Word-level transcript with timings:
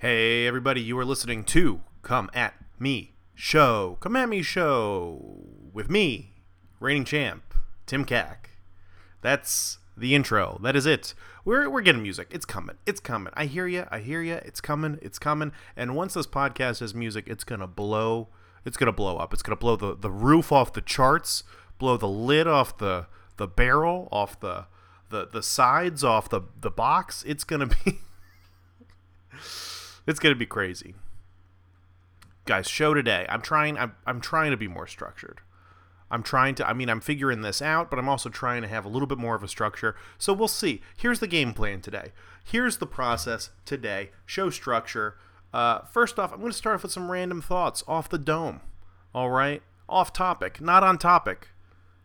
Hey, 0.00 0.46
everybody, 0.46 0.80
you 0.80 0.98
are 0.98 1.04
listening 1.04 1.44
to 1.44 1.82
Come 2.00 2.30
At 2.32 2.54
Me 2.78 3.12
Show. 3.34 3.98
Come 4.00 4.16
At 4.16 4.30
Me 4.30 4.40
Show 4.40 5.44
with 5.74 5.90
me, 5.90 6.36
reigning 6.80 7.04
champ, 7.04 7.54
Tim 7.84 8.06
Cack. 8.06 8.48
That's 9.20 9.76
the 9.94 10.14
intro. 10.14 10.58
That 10.62 10.74
is 10.74 10.86
it. 10.86 11.12
We're, 11.44 11.68
we're 11.68 11.82
getting 11.82 12.00
music. 12.00 12.28
It's 12.30 12.46
coming. 12.46 12.76
It's 12.86 12.98
coming. 12.98 13.34
I 13.36 13.44
hear 13.44 13.66
you. 13.66 13.84
I 13.90 13.98
hear 13.98 14.22
you. 14.22 14.36
It's 14.36 14.62
coming. 14.62 14.98
It's 15.02 15.18
coming. 15.18 15.52
And 15.76 15.94
once 15.94 16.14
this 16.14 16.26
podcast 16.26 16.80
has 16.80 16.94
music, 16.94 17.24
it's 17.26 17.44
going 17.44 17.60
to 17.60 17.66
blow. 17.66 18.28
It's 18.64 18.78
going 18.78 18.86
to 18.86 18.92
blow 18.92 19.18
up. 19.18 19.34
It's 19.34 19.42
going 19.42 19.54
to 19.54 19.60
blow 19.60 19.76
the, 19.76 19.94
the 19.94 20.10
roof 20.10 20.50
off 20.50 20.72
the 20.72 20.80
charts, 20.80 21.44
blow 21.78 21.98
the 21.98 22.08
lid 22.08 22.46
off 22.46 22.78
the, 22.78 23.04
the 23.36 23.46
barrel, 23.46 24.08
off 24.10 24.40
the, 24.40 24.64
the, 25.10 25.28
the 25.30 25.42
sides, 25.42 26.02
off 26.02 26.30
the, 26.30 26.40
the 26.58 26.70
box. 26.70 27.22
It's 27.26 27.44
going 27.44 27.68
to 27.68 27.76
be. 27.84 27.98
It's 30.10 30.18
gonna 30.18 30.34
be 30.34 30.44
crazy, 30.44 30.96
guys. 32.44 32.66
Show 32.66 32.94
today. 32.94 33.26
I'm 33.28 33.40
trying. 33.40 33.78
I'm, 33.78 33.94
I'm 34.04 34.20
trying 34.20 34.50
to 34.50 34.56
be 34.56 34.66
more 34.66 34.88
structured. 34.88 35.40
I'm 36.10 36.24
trying 36.24 36.56
to. 36.56 36.68
I 36.68 36.72
mean, 36.72 36.90
I'm 36.90 37.00
figuring 37.00 37.42
this 37.42 37.62
out, 37.62 37.90
but 37.90 37.98
I'm 38.00 38.08
also 38.08 38.28
trying 38.28 38.62
to 38.62 38.68
have 38.68 38.84
a 38.84 38.88
little 38.88 39.06
bit 39.06 39.18
more 39.18 39.36
of 39.36 39.44
a 39.44 39.48
structure. 39.48 39.94
So 40.18 40.32
we'll 40.32 40.48
see. 40.48 40.82
Here's 40.96 41.20
the 41.20 41.28
game 41.28 41.54
plan 41.54 41.80
today. 41.80 42.10
Here's 42.42 42.78
the 42.78 42.88
process 42.88 43.50
today. 43.64 44.10
Show 44.26 44.50
structure. 44.50 45.16
Uh, 45.54 45.82
first 45.82 46.18
off, 46.18 46.32
I'm 46.32 46.40
going 46.40 46.50
to 46.50 46.58
start 46.58 46.74
off 46.74 46.82
with 46.82 46.90
some 46.90 47.12
random 47.12 47.40
thoughts 47.40 47.84
off 47.86 48.08
the 48.08 48.18
dome. 48.18 48.62
All 49.14 49.30
right, 49.30 49.62
off 49.88 50.12
topic, 50.12 50.60
not 50.60 50.82
on 50.82 50.98
topic. 50.98 51.50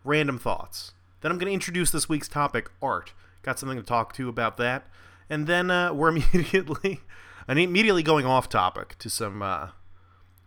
Random 0.03 0.37
thoughts. 0.37 0.93
Then 1.21 1.31
I'm 1.31 1.39
going 1.39 1.49
to 1.49 1.53
introduce 1.53 1.89
this 1.89 2.07
week's 2.07 2.27
topic, 2.27 2.69
art. 2.83 3.13
Got 3.41 3.57
something 3.57 3.79
to 3.79 3.83
talk 3.83 4.13
to 4.13 4.29
about 4.29 4.57
that. 4.57 4.85
And 5.27 5.47
then 5.47 5.71
uh, 5.71 5.91
we're 5.91 6.09
immediately 6.15 7.01
and 7.47 7.59
immediately 7.59 8.03
going 8.03 8.25
off 8.25 8.49
topic 8.49 8.97
to 8.99 9.09
some 9.09 9.41
uh, 9.41 9.69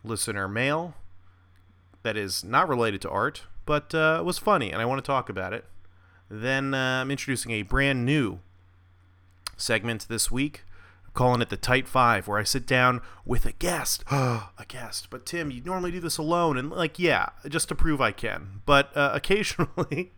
listener 0.04 0.48
mail 0.48 0.94
that 2.02 2.16
is 2.16 2.44
not 2.44 2.68
related 2.68 3.00
to 3.02 3.10
art, 3.10 3.44
but 3.66 3.94
uh, 3.94 4.22
was 4.24 4.38
funny, 4.38 4.70
and 4.70 4.80
I 4.80 4.84
want 4.84 5.02
to 5.02 5.06
talk 5.06 5.28
about 5.28 5.52
it. 5.52 5.64
Then 6.30 6.74
uh, 6.74 7.00
I'm 7.02 7.10
introducing 7.10 7.52
a 7.52 7.62
brand 7.62 8.04
new 8.04 8.40
segment 9.56 10.08
this 10.08 10.30
week. 10.30 10.64
I'm 11.06 11.12
calling 11.12 11.42
it 11.42 11.48
the 11.48 11.56
Tight 11.56 11.88
Five, 11.88 12.28
where 12.28 12.38
I 12.38 12.44
sit 12.44 12.66
down 12.66 13.00
with 13.24 13.46
a 13.46 13.52
guest. 13.52 14.04
a 14.10 14.48
guest. 14.68 15.08
But 15.10 15.26
Tim, 15.26 15.50
you 15.50 15.62
normally 15.62 15.90
do 15.90 16.00
this 16.00 16.18
alone, 16.18 16.56
and 16.56 16.70
like, 16.70 16.98
yeah, 16.98 17.30
just 17.48 17.68
to 17.68 17.74
prove 17.74 18.00
I 18.00 18.12
can. 18.12 18.62
But 18.66 18.94
uh, 18.96 19.10
occasionally, 19.14 20.12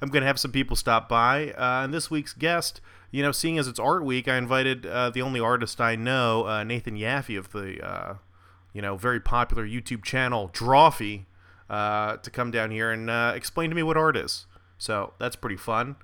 I'm 0.00 0.08
going 0.08 0.22
to 0.22 0.26
have 0.26 0.40
some 0.40 0.52
people 0.52 0.76
stop 0.76 1.08
by. 1.08 1.52
Uh, 1.52 1.84
and 1.84 1.94
this 1.94 2.10
week's 2.10 2.32
guest 2.32 2.80
you 3.14 3.22
know, 3.22 3.30
seeing 3.30 3.60
as 3.60 3.68
it's 3.68 3.78
art 3.78 4.04
week, 4.04 4.26
I 4.26 4.36
invited 4.36 4.84
uh, 4.84 5.08
the 5.10 5.22
only 5.22 5.38
artist 5.38 5.80
I 5.80 5.94
know, 5.94 6.48
uh, 6.48 6.64
Nathan 6.64 6.96
Yaffe 6.96 7.38
of 7.38 7.52
the, 7.52 7.80
uh, 7.80 8.14
you 8.72 8.82
know, 8.82 8.96
very 8.96 9.20
popular 9.20 9.64
YouTube 9.64 10.02
channel 10.02 10.50
Drawfee, 10.52 11.26
uh, 11.70 12.16
to 12.16 12.28
come 12.28 12.50
down 12.50 12.72
here 12.72 12.90
and 12.90 13.08
uh, 13.08 13.32
explain 13.36 13.70
to 13.70 13.76
me 13.76 13.84
what 13.84 13.96
art 13.96 14.16
is. 14.16 14.46
So 14.78 15.12
that's 15.20 15.36
pretty 15.36 15.54
fun. 15.56 15.94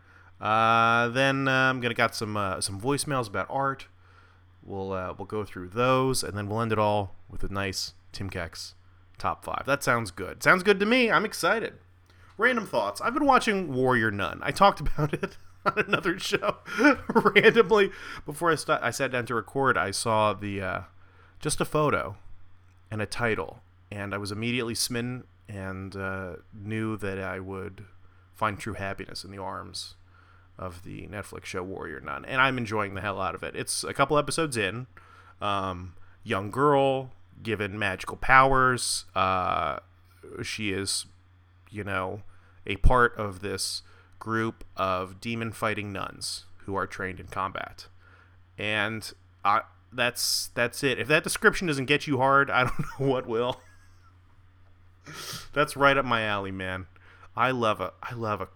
Uh, 0.41 1.09
then 1.09 1.49
I'm 1.49 1.81
gonna 1.81 1.95
got 1.95 2.15
some 2.15 2.35
some 2.61 2.81
voicemails 2.81 3.27
about 3.27 3.49
art. 3.51 3.89
We'll 4.63 4.91
we'll 4.91 5.27
go 5.27 5.45
through 5.45 5.71
those, 5.71 6.23
and 6.23 6.39
then 6.39 6.49
we'll 6.49 6.61
end 6.61 6.71
it 6.71 6.79
all 6.79 7.17
with 7.29 7.43
a 7.43 7.53
nice 7.53 7.95
Tim 8.13 8.31
Kex 8.31 8.75
top 9.19 9.45
five. 9.45 9.65
That 9.67 9.83
sounds 9.83 10.13
good. 10.13 10.45
Sounds 10.45 10.63
good 10.63 10.79
to 10.79 10.87
me. 10.87 11.11
I'm 11.11 11.25
excited. 11.25 11.75
Random 12.39 12.69
thoughts. 12.69 13.01
I've 13.01 13.15
been 13.15 13.27
watching 13.27 13.73
Warrior 13.73 14.13
Nun. 14.13 14.39
I 14.45 14.53
talked 14.53 14.79
about 14.97 15.13
it 15.13 15.37
on 15.67 15.85
another 15.87 16.19
show 16.19 16.57
randomly 17.09 17.91
before 18.25 18.51
I 18.51 18.55
st- 18.55 18.83
I 18.83 18.91
sat 18.91 19.13
down 19.13 19.27
to 19.27 19.35
record. 19.35 19.77
I 19.77 19.91
saw 19.91 20.33
the 20.33 20.63
uh, 20.63 20.81
just 21.41 21.61
a 21.61 21.65
photo 21.65 22.17
and 22.91 23.03
a 23.03 23.07
title, 23.07 23.61
and 23.91 24.15
I 24.15 24.19
was 24.19 24.33
immediately 24.33 24.75
smitten 24.75 25.25
and 25.49 25.95
uh, 25.97 26.37
knew 26.55 26.97
that 26.97 27.19
I 27.19 27.41
would 27.41 27.85
find 28.35 28.59
true 28.59 28.75
happiness 28.75 29.25
in 29.25 29.31
the 29.31 29.39
arms 29.39 29.97
of 30.59 30.85
the 30.85 31.07
Netflix 31.09 31.47
show 31.47 31.63
Warrior 31.63 32.01
Nun, 32.01 32.25
and 32.25 32.41
I'm 32.41 32.59
enjoying 32.59 32.95
the 32.95 33.01
hell 33.01 33.21
out 33.21 33.35
of 33.35 33.43
it. 33.43 33.57
It's 33.57 33.85
a 33.85 33.95
couple 33.95 34.17
episodes 34.19 34.57
in. 34.57 34.87
Um, 35.41 35.95
young 36.23 36.51
girl 36.51 37.11
given 37.43 37.79
magical 37.79 38.17
powers. 38.17 39.07
Uh, 39.15 39.79
she 40.43 40.71
is, 40.73 41.07
you 41.71 41.83
know, 41.85 42.23
a 42.67 42.77
part 42.77 43.17
of 43.17 43.41
this 43.41 43.83
group 44.21 44.63
of 44.77 45.21
demon 45.21 45.51
fighting 45.51 45.93
nuns 45.93 46.45
who 46.59 46.77
are 46.77 46.87
trained 46.87 47.19
in 47.19 47.27
combat. 47.27 47.89
And 48.57 49.11
I, 49.45 49.63
that's 49.93 50.51
that's 50.55 50.85
it. 50.85 50.99
If 51.01 51.09
that 51.09 51.25
description 51.25 51.67
doesn't 51.67 51.87
get 51.87 52.07
you 52.07 52.19
hard, 52.19 52.51
I 52.51 52.65
don't 52.65 52.79
know 53.01 53.07
what 53.07 53.27
will. 53.27 53.61
that's 55.53 55.77
right 55.77 55.97
up 55.97 56.05
my 56.05 56.23
alley, 56.23 56.53
man. 56.53 56.87
I 57.37 57.51
love 57.51 57.81
a 57.81 57.93
I 58.03 58.15
love 58.15 58.41
a 58.43 58.49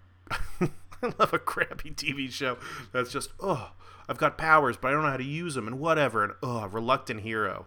I 1.02 1.12
love 1.18 1.32
a 1.32 1.38
crappy 1.38 1.90
TV 1.90 2.30
show 2.30 2.58
that's 2.92 3.10
just 3.10 3.30
oh 3.40 3.72
I've 4.08 4.18
got 4.18 4.38
powers 4.38 4.76
but 4.76 4.88
I 4.88 4.90
don't 4.92 5.02
know 5.02 5.10
how 5.10 5.16
to 5.16 5.24
use 5.24 5.54
them 5.54 5.66
and 5.66 5.80
whatever 5.80 6.22
and 6.22 6.34
oh 6.42 6.66
reluctant 6.66 7.20
hero, 7.20 7.66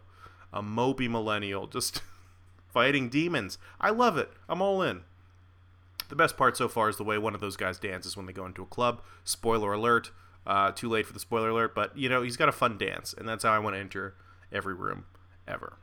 a 0.54 0.62
mopey 0.62 1.10
millennial 1.10 1.68
just 1.68 2.02
fighting 2.70 3.10
demons. 3.10 3.58
I 3.82 3.90
love 3.90 4.18
it. 4.18 4.32
I'm 4.48 4.62
all 4.62 4.82
in. 4.82 5.02
The 6.10 6.16
best 6.16 6.38
part 6.38 6.56
so 6.58 6.68
far 6.68 6.90
is 6.90 6.98
the 6.98 7.04
way 7.04 7.18
one 7.18 7.36
of 7.36 7.42
those 7.42 7.58
guys 7.58 7.80
dances 7.80 8.16
when 8.16 8.26
they 8.26 8.34
go 8.34 8.46
into 8.46 8.62
a 8.62 8.68
club. 8.68 9.02
Spoiler 9.24 9.74
alert. 9.74 10.12
Uh, 10.46 10.72
too 10.72 10.88
late 10.88 11.06
for 11.06 11.12
the 11.12 11.20
spoiler 11.20 11.50
alert, 11.50 11.76
but 11.76 11.98
you 11.98 12.08
know 12.08 12.22
he's 12.22 12.38
got 12.38 12.48
a 12.48 12.54
fun 12.54 12.78
dance, 12.78 13.14
and 13.14 13.28
that's 13.28 13.44
how 13.44 13.52
I 13.52 13.60
want 13.60 13.76
to 13.76 13.80
enter 13.82 14.16
every 14.50 14.74
room 14.74 15.06
ever. 15.46 15.78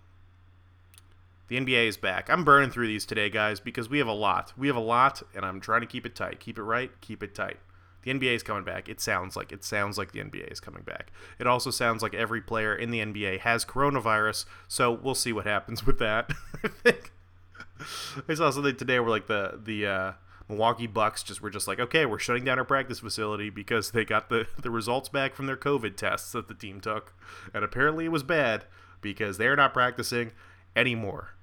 The 1.49 1.61
NBA 1.61 1.89
is 1.89 1.97
back. 1.99 2.31
I'm 2.31 2.45
burning 2.45 2.71
through 2.71 2.87
these 2.87 3.05
today, 3.05 3.29
guys, 3.29 3.61
because 3.61 3.91
we 3.91 3.99
have 3.99 4.07
a 4.07 4.13
lot. 4.13 4.55
We 4.57 4.69
have 4.69 4.77
a 4.77 4.81
lot, 4.81 5.23
and 5.35 5.45
I'm 5.45 5.61
trying 5.61 5.83
to 5.83 5.87
keep 5.87 6.07
it 6.07 6.17
tight. 6.17 6.41
Keep 6.41 6.59
it 6.59 6.63
right. 6.63 6.91
Keep 7.03 7.23
it 7.23 7.35
tight. 7.35 7.59
The 8.03 8.13
NBA 8.13 8.35
is 8.35 8.43
coming 8.43 8.65
back. 8.65 8.89
It 8.89 9.01
sounds 9.01 9.37
like 9.37 9.53
it 9.53 9.65
sounds 9.65 9.99
like 9.99 10.13
the 10.13 10.21
NBA 10.21 10.51
is 10.51 10.61
coming 10.61 10.83
back. 10.83 11.13
It 11.39 11.47
also 11.47 11.71
sounds 11.71 12.03
like 12.03 12.15
every 12.15 12.41
player 12.41 12.75
in 12.75 12.91
the 12.91 13.01
NBA 13.01 13.41
has 13.41 13.65
coronavirus, 13.65 14.47
so 14.69 14.93
we'll 14.93 15.15
see 15.15 15.33
what 15.33 15.47
happens 15.47 15.85
with 15.87 15.99
that. 15.99 16.31
I 16.65 16.69
think 16.69 17.13
I 18.29 18.35
saw 18.35 18.51
something 18.51 18.77
today 18.77 19.01
where 19.01 19.11
like 19.11 19.27
the 19.27 19.61
the 19.63 19.87
uh, 19.87 20.13
Milwaukee 20.49 20.87
Bucks 20.87 21.23
just 21.23 21.41
were 21.41 21.51
just 21.51 21.67
like, 21.67 21.81
okay, 21.81 22.07
we're 22.07 22.19
shutting 22.19 22.45
down 22.45 22.59
our 22.59 22.65
practice 22.65 23.01
facility 23.01 23.51
because 23.51 23.91
they 23.91 24.05
got 24.05 24.29
the 24.29 24.47
the 24.61 24.71
results 24.71 25.09
back 25.09 25.35
from 25.35 25.47
their 25.47 25.57
COVID 25.57 25.97
tests 25.97 26.33
that 26.33 26.49
the 26.49 26.55
team 26.55 26.81
took, 26.81 27.15
and 27.53 27.65
apparently 27.65 28.05
it 28.05 28.13
was 28.13 28.23
bad 28.23 28.65
because 29.01 29.39
they're 29.39 29.57
not 29.57 29.73
practicing 29.73 30.33
anymore. 30.77 31.35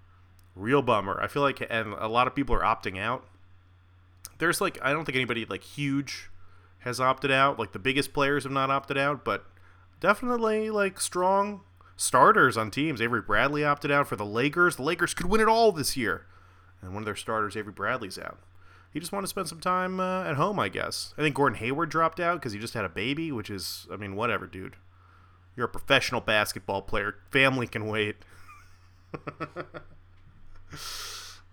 Real 0.55 0.81
bummer. 0.81 1.19
I 1.21 1.27
feel 1.27 1.41
like, 1.41 1.65
and 1.69 1.93
a 1.93 2.07
lot 2.07 2.27
of 2.27 2.35
people 2.35 2.55
are 2.55 2.61
opting 2.61 2.99
out. 2.99 3.25
There's 4.39 4.59
like, 4.59 4.77
I 4.81 4.91
don't 4.91 5.05
think 5.05 5.15
anybody 5.15 5.45
like 5.45 5.63
huge 5.63 6.29
has 6.79 6.99
opted 6.99 7.31
out. 7.31 7.57
Like 7.57 7.71
the 7.71 7.79
biggest 7.79 8.11
players 8.13 8.43
have 8.43 8.51
not 8.51 8.69
opted 8.69 8.97
out, 8.97 9.23
but 9.23 9.45
definitely 9.99 10.69
like 10.69 10.99
strong 10.99 11.61
starters 12.01 12.57
on 12.57 12.71
teams. 12.71 12.99
Avery 12.99 13.21
Bradley 13.21 13.63
opted 13.63 13.91
out 13.91 14.07
for 14.07 14.15
the 14.15 14.25
Lakers. 14.25 14.75
The 14.75 14.81
Lakers 14.81 15.13
could 15.13 15.27
win 15.27 15.39
it 15.39 15.47
all 15.47 15.71
this 15.71 15.95
year. 15.95 16.25
And 16.81 16.93
one 16.93 17.03
of 17.03 17.05
their 17.05 17.15
starters, 17.15 17.55
Avery 17.55 17.71
Bradley's 17.71 18.17
out. 18.17 18.39
He 18.91 18.99
just 18.99 19.11
wanted 19.11 19.25
to 19.25 19.29
spend 19.29 19.47
some 19.47 19.59
time 19.59 19.99
uh, 19.99 20.23
at 20.23 20.35
home, 20.35 20.59
I 20.59 20.67
guess. 20.67 21.13
I 21.17 21.21
think 21.21 21.35
Gordon 21.35 21.59
Hayward 21.59 21.89
dropped 21.89 22.19
out 22.19 22.39
because 22.39 22.53
he 22.53 22.59
just 22.59 22.73
had 22.73 22.83
a 22.85 22.89
baby, 22.89 23.31
which 23.31 23.49
is, 23.49 23.87
I 23.91 23.97
mean, 23.97 24.15
whatever, 24.15 24.47
dude. 24.47 24.75
You're 25.55 25.67
a 25.67 25.69
professional 25.69 26.21
basketball 26.21 26.81
player. 26.81 27.15
Family 27.29 27.67
can 27.67 27.85
wait. 27.85 28.15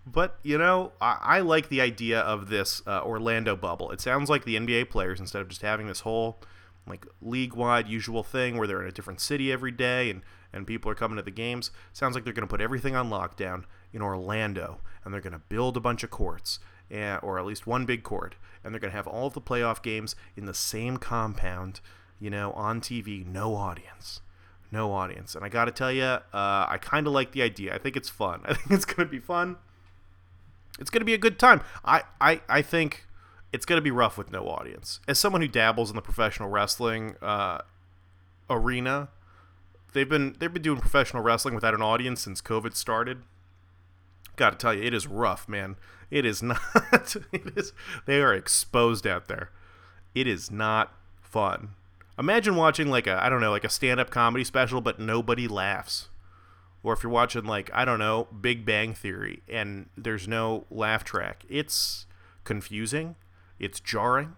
but, 0.05 0.39
you 0.41 0.57
know, 0.57 0.93
I, 0.99 1.17
I, 1.21 1.39
like 1.41 1.69
the 1.69 1.79
idea 1.79 2.19
of 2.21 2.49
this 2.49 2.81
uh, 2.87 3.01
Orlando 3.03 3.55
bubble. 3.55 3.91
It 3.91 4.01
sounds 4.01 4.29
like 4.29 4.45
the 4.45 4.55
NBA 4.55 4.89
players, 4.89 5.19
instead 5.19 5.41
of 5.41 5.47
just 5.47 5.61
having 5.61 5.87
this 5.87 6.01
whole 6.01 6.39
like 6.87 7.05
league 7.21 7.53
wide 7.53 7.87
usual 7.87 8.23
thing 8.23 8.57
where 8.57 8.67
they're 8.67 8.81
in 8.81 8.87
a 8.87 8.91
different 8.91 9.21
city 9.21 9.51
every 9.51 9.71
day 9.71 10.09
and 10.09 10.23
and 10.53 10.67
people 10.67 10.89
are 10.91 10.95
coming 10.95 11.17
to 11.17 11.23
the 11.23 11.31
games. 11.31 11.71
Sounds 11.93 12.15
like 12.15 12.23
they're 12.23 12.33
going 12.33 12.47
to 12.47 12.51
put 12.51 12.61
everything 12.61 12.95
on 12.95 13.09
lockdown 13.09 13.65
in 13.93 14.01
Orlando, 14.01 14.79
and 15.03 15.13
they're 15.13 15.21
going 15.21 15.33
to 15.33 15.39
build 15.39 15.77
a 15.77 15.81
bunch 15.81 16.03
of 16.03 16.09
courts, 16.09 16.59
or 16.91 17.39
at 17.39 17.45
least 17.45 17.67
one 17.67 17.85
big 17.85 18.03
court, 18.03 18.35
and 18.63 18.73
they're 18.73 18.79
going 18.79 18.91
to 18.91 18.97
have 18.97 19.07
all 19.07 19.27
of 19.27 19.33
the 19.33 19.41
playoff 19.41 19.81
games 19.81 20.15
in 20.35 20.45
the 20.45 20.53
same 20.53 20.97
compound, 20.97 21.81
you 22.19 22.29
know, 22.29 22.51
on 22.53 22.81
TV, 22.81 23.25
no 23.25 23.55
audience. 23.55 24.21
No 24.71 24.91
audience. 24.91 25.33
And 25.35 25.43
I 25.43 25.49
got 25.49 25.65
to 25.65 25.71
tell 25.71 25.91
you, 25.91 26.03
uh, 26.03 26.21
I 26.33 26.77
kind 26.79 27.07
of 27.07 27.13
like 27.13 27.31
the 27.31 27.41
idea. 27.41 27.73
I 27.73 27.79
think 27.79 27.95
it's 27.95 28.09
fun. 28.09 28.41
I 28.45 28.53
think 28.53 28.71
it's 28.71 28.85
going 28.85 29.07
to 29.07 29.11
be 29.11 29.19
fun. 29.19 29.57
It's 30.79 30.89
going 30.89 31.01
to 31.01 31.05
be 31.05 31.13
a 31.13 31.19
good 31.19 31.39
time. 31.39 31.61
I, 31.83 32.03
I, 32.21 32.41
I 32.47 32.61
think 32.61 33.05
it's 33.51 33.65
going 33.65 33.77
to 33.77 33.83
be 33.83 33.91
rough 33.91 34.17
with 34.17 34.31
no 34.31 34.47
audience. 34.47 34.99
As 35.07 35.17
someone 35.17 35.41
who 35.41 35.47
dabbles 35.47 35.89
in 35.89 35.95
the 35.95 36.01
professional 36.01 36.49
wrestling 36.49 37.15
uh, 37.21 37.61
arena, 38.49 39.09
they've 39.93 40.09
been 40.09 40.35
they've 40.39 40.53
been 40.53 40.61
doing 40.61 40.79
professional 40.79 41.23
wrestling 41.23 41.55
without 41.55 41.73
an 41.73 41.81
audience 41.81 42.21
since 42.21 42.41
COVID 42.41 42.75
started. 42.75 43.23
Got 44.35 44.51
to 44.51 44.57
tell 44.57 44.73
you, 44.73 44.83
it 44.83 44.93
is 44.93 45.07
rough, 45.07 45.49
man. 45.49 45.75
It 46.09 46.25
is 46.25 46.41
not. 46.43 46.59
it 47.31 47.57
is. 47.57 47.73
They 48.05 48.21
are 48.21 48.33
exposed 48.33 49.05
out 49.05 49.27
there. 49.27 49.51
It 50.15 50.27
is 50.27 50.49
not 50.49 50.93
fun. 51.21 51.69
Imagine 52.17 52.55
watching 52.55 52.89
like 52.89 53.07
a 53.07 53.23
I 53.23 53.29
don't 53.29 53.41
know 53.41 53.51
like 53.51 53.63
a 53.63 53.69
stand 53.69 53.99
up 53.99 54.09
comedy 54.09 54.43
special, 54.43 54.81
but 54.81 54.99
nobody 54.99 55.47
laughs. 55.47 56.09
Or 56.83 56.93
if 56.93 57.03
you're 57.03 57.11
watching 57.11 57.45
like 57.45 57.69
I 57.73 57.85
don't 57.85 57.99
know 57.99 58.27
Big 58.41 58.65
Bang 58.65 58.93
Theory 58.93 59.41
and 59.47 59.89
there's 59.97 60.27
no 60.27 60.65
laugh 60.69 61.03
track, 61.03 61.45
it's 61.49 62.05
confusing, 62.43 63.15
it's 63.59 63.79
jarring. 63.79 64.35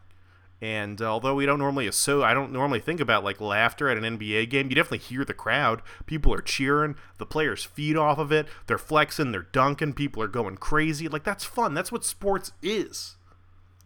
And 0.61 1.01
although 1.01 1.33
we 1.33 1.47
don't 1.47 1.57
normally 1.57 1.91
so 1.91 2.21
I 2.21 2.35
don't 2.35 2.51
normally 2.51 2.79
think 2.79 2.99
about 2.99 3.23
like 3.23 3.41
laughter 3.41 3.89
at 3.89 3.97
an 3.97 4.17
NBA 4.17 4.47
game, 4.51 4.69
you 4.69 4.75
definitely 4.75 4.99
hear 4.99 5.25
the 5.25 5.33
crowd. 5.33 5.81
People 6.05 6.31
are 6.33 6.41
cheering, 6.41 6.95
the 7.17 7.25
players 7.25 7.63
feed 7.63 7.97
off 7.97 8.19
of 8.19 8.31
it, 8.31 8.47
they're 8.67 8.77
flexing, 8.77 9.31
they're 9.31 9.47
dunking, 9.51 9.93
people 9.93 10.21
are 10.21 10.27
going 10.27 10.57
crazy. 10.57 11.07
Like 11.07 11.23
that's 11.23 11.43
fun. 11.43 11.73
That's 11.73 11.91
what 11.91 12.05
sports 12.05 12.51
is. 12.61 13.15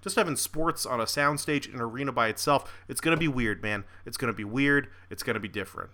Just 0.02 0.18
having 0.18 0.36
sports 0.36 0.86
on 0.86 1.00
a 1.00 1.06
soundstage 1.06 1.66
in 1.68 1.76
an 1.76 1.82
arena 1.82 2.12
by 2.12 2.28
itself, 2.28 2.72
it's 2.90 3.02
gonna 3.02 3.16
be 3.16 3.30
weird, 3.30 3.64
man. 3.64 3.86
It's 4.06 4.18
gonna 4.18 4.34
be 4.34 4.44
weird. 4.44 4.90
It's 5.10 5.24
gonna 5.24 5.40
be 5.40 5.48
different. 5.48 5.92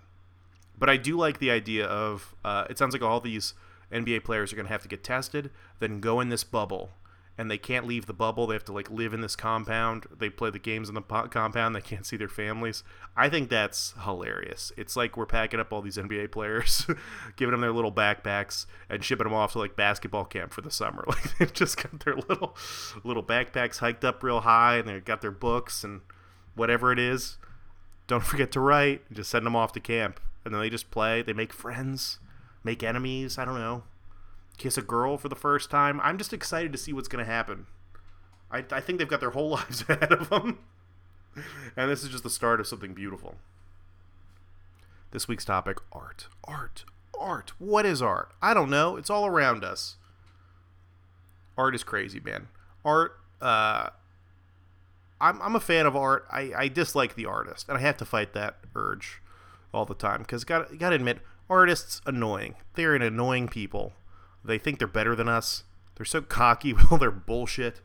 But 0.79 0.89
I 0.89 0.97
do 0.97 1.15
like 1.15 1.37
the 1.37 1.51
idea 1.51 1.85
of 1.85 2.33
uh, 2.43 2.65
it 2.71 2.79
sounds 2.79 2.93
like 2.93 3.03
all 3.03 3.21
these 3.21 3.53
NBA 3.93 4.23
players 4.23 4.51
are 4.51 4.55
gonna 4.55 4.69
have 4.69 4.81
to 4.81 4.87
get 4.87 5.03
tested, 5.03 5.51
then 5.77 5.99
go 5.99 6.19
in 6.19 6.29
this 6.29 6.43
bubble 6.43 6.89
and 7.37 7.49
they 7.49 7.57
can't 7.57 7.87
leave 7.87 8.05
the 8.05 8.13
bubble. 8.13 8.45
They 8.45 8.55
have 8.55 8.65
to 8.65 8.73
like 8.73 8.91
live 8.91 9.13
in 9.13 9.21
this 9.21 9.35
compound. 9.35 10.05
They 10.15 10.29
play 10.29 10.49
the 10.49 10.59
games 10.59 10.89
in 10.89 10.95
the 10.95 11.01
po- 11.01 11.27
compound. 11.27 11.75
They 11.75 11.81
can't 11.81 12.05
see 12.05 12.17
their 12.17 12.27
families. 12.27 12.83
I 13.15 13.29
think 13.29 13.49
that's 13.49 13.93
hilarious. 14.03 14.71
It's 14.77 14.95
like 14.95 15.15
we're 15.15 15.25
packing 15.25 15.59
up 15.59 15.71
all 15.71 15.81
these 15.81 15.97
NBA 15.97 16.31
players, 16.31 16.85
giving 17.37 17.51
them 17.51 17.61
their 17.61 17.71
little 17.71 17.91
backpacks 17.91 18.65
and 18.89 19.03
shipping 19.03 19.23
them 19.23 19.33
off 19.33 19.53
to 19.53 19.59
like 19.59 19.75
basketball 19.75 20.25
camp 20.25 20.53
for 20.53 20.61
the 20.61 20.71
summer. 20.71 21.03
Like 21.11 21.37
they've 21.37 21.53
just 21.53 21.75
got 21.75 22.05
their 22.05 22.15
little 22.15 22.55
little 23.03 23.23
backpacks 23.23 23.79
hiked 23.79 24.05
up 24.05 24.23
real 24.23 24.41
high, 24.41 24.77
and 24.77 24.87
they've 24.87 25.03
got 25.03 25.21
their 25.21 25.31
books 25.31 25.83
and 25.83 26.01
whatever 26.55 26.93
it 26.93 26.99
is. 26.99 27.37
Don't 28.07 28.23
forget 28.23 28.49
to 28.53 28.61
write. 28.61 29.11
Just 29.11 29.29
send 29.29 29.45
them 29.45 29.55
off 29.55 29.73
to 29.73 29.81
camp, 29.81 30.21
and 30.45 30.53
then 30.53 30.61
they 30.61 30.69
just 30.69 30.89
play. 30.89 31.21
They 31.21 31.33
make 31.33 31.51
friends, 31.51 32.19
make 32.63 32.81
enemies. 32.81 33.37
I 33.37 33.43
don't 33.43 33.59
know 33.59 33.83
kiss 34.57 34.77
a 34.77 34.81
girl 34.81 35.17
for 35.17 35.29
the 35.29 35.35
first 35.35 35.69
time. 35.69 35.99
I'm 36.01 36.17
just 36.17 36.33
excited 36.33 36.71
to 36.71 36.77
see 36.77 36.93
what's 36.93 37.07
going 37.07 37.23
to 37.23 37.31
happen. 37.31 37.67
I, 38.51 38.63
I 38.71 38.79
think 38.81 38.99
they've 38.99 39.07
got 39.07 39.19
their 39.19 39.31
whole 39.31 39.49
lives 39.51 39.83
ahead 39.87 40.11
of 40.11 40.29
them. 40.29 40.59
and 41.75 41.89
this 41.89 42.03
is 42.03 42.09
just 42.09 42.23
the 42.23 42.29
start 42.29 42.59
of 42.59 42.67
something 42.67 42.93
beautiful. 42.93 43.35
This 45.11 45.27
week's 45.27 45.45
topic 45.45 45.77
art. 45.91 46.27
Art. 46.43 46.85
Art. 47.19 47.53
What 47.59 47.85
is 47.85 48.01
art? 48.01 48.31
I 48.41 48.53
don't 48.53 48.69
know. 48.69 48.95
It's 48.97 49.09
all 49.09 49.25
around 49.25 49.63
us. 49.63 49.97
Art 51.57 51.75
is 51.75 51.83
crazy, 51.83 52.19
man. 52.19 52.47
Art, 52.83 53.19
uh, 53.41 53.89
I'm, 55.19 55.41
I'm 55.41 55.55
a 55.55 55.59
fan 55.59 55.85
of 55.85 55.95
art. 55.95 56.25
I, 56.31 56.51
I 56.55 56.67
dislike 56.67 57.15
the 57.15 57.25
artist, 57.25 57.67
and 57.69 57.77
I 57.77 57.81
have 57.81 57.97
to 57.97 58.05
fight 58.05 58.33
that 58.33 58.57
urge 58.75 59.21
all 59.73 59.85
the 59.85 59.93
time 59.93 60.21
because 60.21 60.43
got 60.43 60.77
got 60.79 60.89
to 60.89 60.95
admit, 60.95 61.19
artists 61.49 62.01
annoying. 62.05 62.55
They're 62.73 62.95
an 62.95 63.01
annoying 63.01 63.47
people. 63.47 63.93
They 64.43 64.57
think 64.57 64.79
they're 64.79 64.87
better 64.87 65.15
than 65.15 65.29
us. 65.29 65.63
They're 65.95 66.05
so 66.05 66.21
cocky 66.21 66.73
with 66.73 66.91
all 66.91 66.97
their 66.97 67.11
bullshit. 67.11 67.81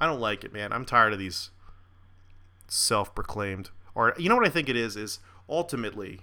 I 0.00 0.06
don't 0.06 0.20
like 0.20 0.44
it, 0.44 0.52
man. 0.52 0.72
I'm 0.72 0.84
tired 0.84 1.12
of 1.12 1.18
these 1.18 1.50
self-proclaimed 2.68 3.70
art. 3.96 4.20
You 4.20 4.28
know 4.28 4.36
what 4.36 4.46
I 4.46 4.50
think 4.50 4.68
it 4.68 4.76
is? 4.76 4.96
Is 4.96 5.18
ultimately, 5.48 6.20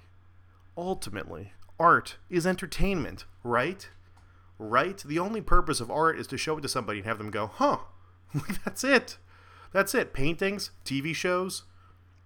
ultimately, 0.77 1.53
art 1.79 2.17
is 2.29 2.47
entertainment, 2.47 3.25
right? 3.43 3.89
Right? 4.57 5.03
The 5.05 5.19
only 5.19 5.41
purpose 5.41 5.81
of 5.81 5.91
art 5.91 6.17
is 6.17 6.27
to 6.27 6.37
show 6.37 6.57
it 6.57 6.61
to 6.61 6.69
somebody 6.69 6.99
and 6.99 7.07
have 7.07 7.17
them 7.17 7.31
go, 7.31 7.47
huh? 7.47 7.79
That's 8.63 8.83
it. 8.83 9.17
That's 9.73 9.93
it. 9.93 10.13
Paintings, 10.13 10.71
TV 10.85 11.13
shows, 11.13 11.63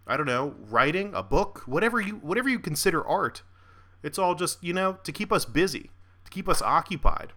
I 0.05 0.17
don't 0.17 0.27
know, 0.27 0.55
writing, 0.69 1.13
a 1.15 1.23
book, 1.23 1.63
whatever 1.65 1.99
you 1.99 2.15
whatever 2.15 2.49
you 2.49 2.59
consider 2.59 3.05
art. 3.05 3.41
It's 4.03 4.19
all 4.19 4.35
just, 4.35 4.63
you 4.63 4.73
know, 4.73 4.97
to 5.03 5.11
keep 5.11 5.31
us 5.31 5.45
busy, 5.45 5.89
to 6.29 6.35
keep 6.35 6.47
us 6.47 6.61
occupied. 6.61 7.33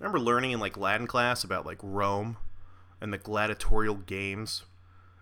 I 0.00 0.04
remember 0.04 0.20
learning 0.20 0.52
in 0.52 0.60
like 0.60 0.76
Latin 0.76 1.06
class 1.06 1.44
about 1.44 1.66
like 1.66 1.78
Rome 1.82 2.36
and 3.00 3.12
the 3.12 3.18
gladiatorial 3.18 3.96
games 3.96 4.64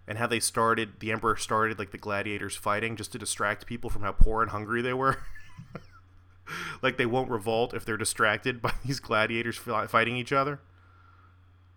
and 0.07 0.19
how 0.19 0.27
they 0.27 0.41
started 0.41 1.01
the 1.01 1.13
emperor 1.13 1.37
started 1.37 1.79
like 1.79 1.91
the 1.91 1.99
gladiators 1.99 2.57
fighting 2.57 2.97
just 2.97 3.13
to 3.13 3.19
distract 3.19 3.67
people 3.67 3.91
from 3.91 4.03
how 4.03 4.13
poor 4.13 4.43
and 4.43 4.51
hungry 4.51 4.83
they 4.83 4.93
were. 4.93 5.19
like 6.83 6.97
they 6.97 7.07
won't 7.07 7.31
revolt 7.31 7.75
if 7.75 7.85
they're 7.85 7.97
distracted 7.97 8.61
by 8.63 8.73
these 8.85 9.01
gladiators 9.01 9.57
fighting 9.57 10.17
each 10.17 10.33
other. 10.33 10.61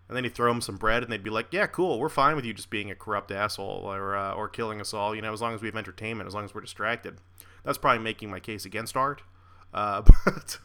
And 0.07 0.15
then 0.15 0.23
you 0.23 0.29
throw 0.29 0.51
them 0.51 0.61
some 0.61 0.77
bread, 0.77 1.01
and 1.01 1.11
they'd 1.11 1.23
be 1.23 1.31
like, 1.31 1.47
"Yeah, 1.51 1.65
cool. 1.65 1.99
We're 1.99 2.09
fine 2.09 2.35
with 2.35 2.45
you 2.45 2.53
just 2.53 2.69
being 2.69 2.91
a 2.91 2.95
corrupt 2.95 3.31
asshole 3.31 3.81
or 3.85 4.15
uh, 4.15 4.33
or 4.33 4.47
killing 4.47 4.79
us 4.79 4.93
all. 4.93 5.15
You 5.15 5.21
know, 5.23 5.33
as 5.33 5.41
long 5.41 5.55
as 5.55 5.61
we 5.63 5.67
have 5.67 5.75
entertainment, 5.75 6.27
as 6.27 6.35
long 6.35 6.45
as 6.45 6.53
we're 6.53 6.61
distracted." 6.61 7.17
That's 7.63 7.79
probably 7.79 8.03
making 8.03 8.29
my 8.29 8.39
case 8.39 8.65
against 8.65 8.95
art. 8.95 9.23
Uh, 9.75 10.01
but 10.25 10.57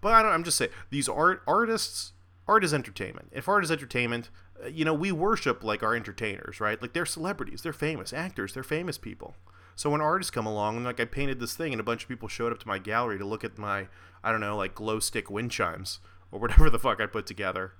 but 0.00 0.12
I 0.12 0.34
am 0.34 0.42
just 0.42 0.56
saying 0.56 0.72
these 0.88 1.08
art 1.08 1.42
artists. 1.46 2.12
Art 2.48 2.64
is 2.64 2.74
entertainment. 2.74 3.28
If 3.30 3.48
art 3.48 3.62
is 3.62 3.70
entertainment, 3.70 4.28
uh, 4.64 4.66
you 4.66 4.84
know 4.84 4.94
we 4.94 5.12
worship 5.12 5.62
like 5.62 5.84
our 5.84 5.94
entertainers, 5.94 6.58
right? 6.58 6.80
Like 6.82 6.94
they're 6.94 7.06
celebrities, 7.06 7.62
they're 7.62 7.72
famous 7.72 8.12
actors, 8.12 8.54
they're 8.54 8.64
famous 8.64 8.98
people. 8.98 9.36
So 9.76 9.90
when 9.90 10.00
artists 10.00 10.30
come 10.30 10.46
along 10.46 10.76
and 10.76 10.84
like 10.84 10.98
I 10.98 11.04
painted 11.04 11.38
this 11.38 11.54
thing 11.54 11.72
and 11.72 11.80
a 11.80 11.84
bunch 11.84 12.02
of 12.02 12.08
people 12.08 12.26
showed 12.26 12.52
up 12.52 12.58
to 12.60 12.68
my 12.68 12.78
gallery 12.78 13.18
to 13.18 13.24
look 13.24 13.44
at 13.44 13.56
my 13.56 13.86
I 14.24 14.32
don't 14.32 14.40
know 14.40 14.56
like 14.56 14.74
glow 14.74 14.98
stick 14.98 15.30
wind 15.30 15.52
chimes 15.52 16.00
or 16.32 16.40
whatever 16.40 16.68
the 16.70 16.78
fuck 16.78 17.00
I 17.00 17.06
put 17.06 17.26
together, 17.26 17.72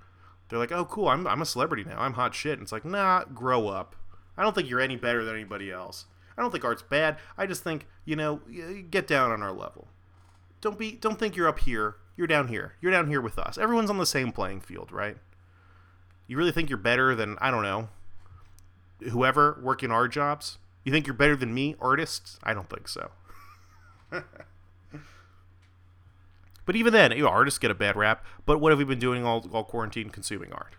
they're 0.47 0.59
like, 0.59 0.71
oh 0.71 0.85
cool, 0.85 1.09
I'm 1.09 1.27
I'm 1.27 1.41
a 1.41 1.45
celebrity 1.45 1.83
now, 1.83 1.99
I'm 1.99 2.13
hot 2.13 2.33
shit. 2.33 2.53
And 2.53 2.61
it's 2.61 2.71
like, 2.71 2.85
nah, 2.85 3.25
grow 3.25 3.67
up. 3.67 3.95
I 4.37 4.43
don't 4.43 4.55
think 4.55 4.69
you're 4.69 4.79
any 4.79 4.95
better 4.95 5.25
than 5.25 5.35
anybody 5.35 5.71
else. 5.71 6.05
I 6.37 6.41
don't 6.41 6.51
think 6.51 6.63
art's 6.63 6.81
bad. 6.81 7.17
I 7.37 7.45
just 7.45 7.63
think 7.63 7.87
you 8.05 8.15
know 8.15 8.41
get 8.89 9.07
down 9.07 9.31
on 9.31 9.41
our 9.41 9.51
level. 9.51 9.87
Don't 10.61 10.77
be 10.77 10.91
don't 10.93 11.17
think 11.17 11.35
you're 11.35 11.47
up 11.47 11.59
here 11.59 11.95
you're 12.21 12.27
down 12.27 12.49
here. 12.49 12.75
You're 12.81 12.91
down 12.91 13.07
here 13.07 13.19
with 13.19 13.39
us. 13.39 13.57
Everyone's 13.57 13.89
on 13.89 13.97
the 13.97 14.05
same 14.05 14.31
playing 14.31 14.61
field, 14.61 14.91
right? 14.91 15.17
You 16.27 16.37
really 16.37 16.51
think 16.51 16.69
you're 16.69 16.77
better 16.77 17.15
than, 17.15 17.35
I 17.41 17.49
don't 17.49 17.63
know, 17.63 17.89
whoever 19.09 19.59
working 19.63 19.89
our 19.89 20.07
jobs? 20.07 20.59
You 20.83 20.91
think 20.91 21.07
you're 21.07 21.15
better 21.15 21.35
than 21.35 21.51
me, 21.51 21.75
artists? 21.81 22.37
I 22.43 22.53
don't 22.53 22.69
think 22.69 22.87
so. 22.87 23.09
but 26.65 26.75
even 26.75 26.93
then, 26.93 27.11
you 27.11 27.23
know, 27.23 27.29
artists 27.29 27.57
get 27.57 27.71
a 27.71 27.75
bad 27.75 27.95
rap. 27.95 28.23
But 28.45 28.59
what 28.59 28.71
have 28.71 28.77
we 28.77 28.85
been 28.85 28.99
doing 28.99 29.25
all, 29.25 29.43
all 29.51 29.63
quarantine? 29.63 30.09
Consuming 30.09 30.51
art. 30.53 30.75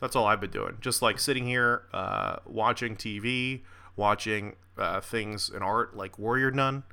That's 0.00 0.16
all 0.16 0.26
I've 0.26 0.40
been 0.40 0.50
doing. 0.50 0.78
Just 0.80 1.02
like 1.02 1.18
sitting 1.18 1.44
here, 1.44 1.82
uh, 1.92 2.36
watching 2.46 2.96
TV, 2.96 3.60
watching 3.98 4.56
uh, 4.78 5.00
things 5.00 5.50
in 5.50 5.62
art 5.62 5.96
like 5.96 6.18
Warrior 6.18 6.50
Nun, 6.50 6.84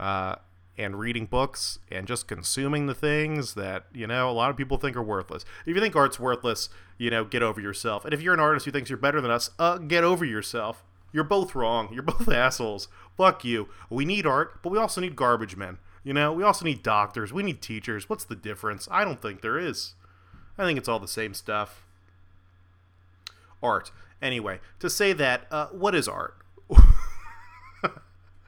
uh, 0.00 0.36
and 0.78 0.98
reading 0.98 1.26
books 1.26 1.78
and 1.90 2.06
just 2.06 2.28
consuming 2.28 2.86
the 2.86 2.94
things 2.94 3.54
that 3.54 3.84
you 3.94 4.06
know 4.06 4.28
a 4.30 4.32
lot 4.32 4.50
of 4.50 4.56
people 4.56 4.76
think 4.76 4.96
are 4.96 5.02
worthless. 5.02 5.44
If 5.64 5.74
you 5.74 5.80
think 5.80 5.96
art's 5.96 6.20
worthless, 6.20 6.68
you 6.98 7.10
know, 7.10 7.24
get 7.24 7.42
over 7.42 7.60
yourself. 7.60 8.04
And 8.04 8.12
if 8.12 8.20
you're 8.20 8.34
an 8.34 8.40
artist 8.40 8.66
who 8.66 8.72
thinks 8.72 8.90
you're 8.90 8.96
better 8.98 9.20
than 9.20 9.30
us, 9.30 9.50
uh, 9.58 9.78
get 9.78 10.04
over 10.04 10.24
yourself. 10.24 10.84
You're 11.12 11.24
both 11.24 11.54
wrong. 11.54 11.88
You're 11.92 12.02
both 12.04 12.28
assholes. 12.28 12.88
Fuck 13.16 13.44
you. 13.44 13.68
We 13.88 14.04
need 14.04 14.26
art, 14.26 14.62
but 14.62 14.70
we 14.70 14.78
also 14.78 15.00
need 15.00 15.16
garbage 15.16 15.56
men. 15.56 15.78
You 16.04 16.12
know, 16.12 16.32
we 16.32 16.44
also 16.44 16.64
need 16.64 16.82
doctors. 16.82 17.32
We 17.32 17.42
need 17.42 17.60
teachers. 17.60 18.08
What's 18.08 18.24
the 18.24 18.36
difference? 18.36 18.86
I 18.90 19.04
don't 19.04 19.20
think 19.20 19.40
there 19.40 19.58
is. 19.58 19.94
I 20.56 20.64
think 20.64 20.78
it's 20.78 20.88
all 20.88 21.00
the 21.00 21.08
same 21.08 21.34
stuff. 21.34 21.84
Art. 23.62 23.90
Anyway, 24.22 24.60
to 24.78 24.88
say 24.88 25.12
that, 25.14 25.46
uh, 25.50 25.66
what 25.68 25.94
is 25.94 26.06
art? 26.06 26.35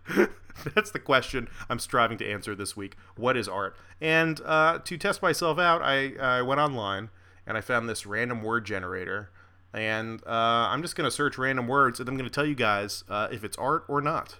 That's 0.75 0.91
the 0.91 0.99
question 0.99 1.49
I'm 1.69 1.79
striving 1.79 2.19
to 2.19 2.31
answer 2.31 2.55
this 2.55 2.77
week. 2.77 2.97
What 3.17 3.37
is 3.37 3.49
art? 3.49 3.77
And 4.01 4.41
uh, 4.45 4.81
to 4.85 4.97
test 4.97 5.23
myself 5.23 5.59
out, 5.59 5.83
I, 5.83 6.15
I 6.21 6.43
went 6.43 6.61
online 6.61 7.11
and 7.47 7.57
I 7.57 7.61
found 7.61 7.89
this 7.89 8.07
random 8.07 8.43
word 8.43 8.65
generator. 8.65 9.31
And 9.73 10.23
uh, 10.27 10.69
I'm 10.71 10.83
just 10.83 10.97
going 10.97 11.07
to 11.07 11.11
search 11.11 11.39
random 11.39 11.69
words 11.69 12.01
and 12.01 12.09
I'm 12.09 12.17
going 12.17 12.29
to 12.29 12.35
tell 12.35 12.47
you 12.47 12.55
guys 12.55 13.05
uh, 13.09 13.29
if 13.31 13.45
it's 13.45 13.57
art 13.57 13.85
or 13.89 14.01
not. 14.01 14.37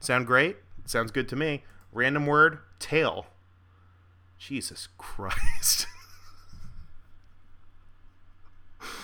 Sound 0.00 0.26
great? 0.26 0.56
Sounds 0.86 1.10
good 1.10 1.28
to 1.28 1.36
me. 1.36 1.64
Random 1.92 2.26
word, 2.26 2.58
tail. 2.78 3.26
Jesus 4.38 4.88
Christ. 4.96 5.86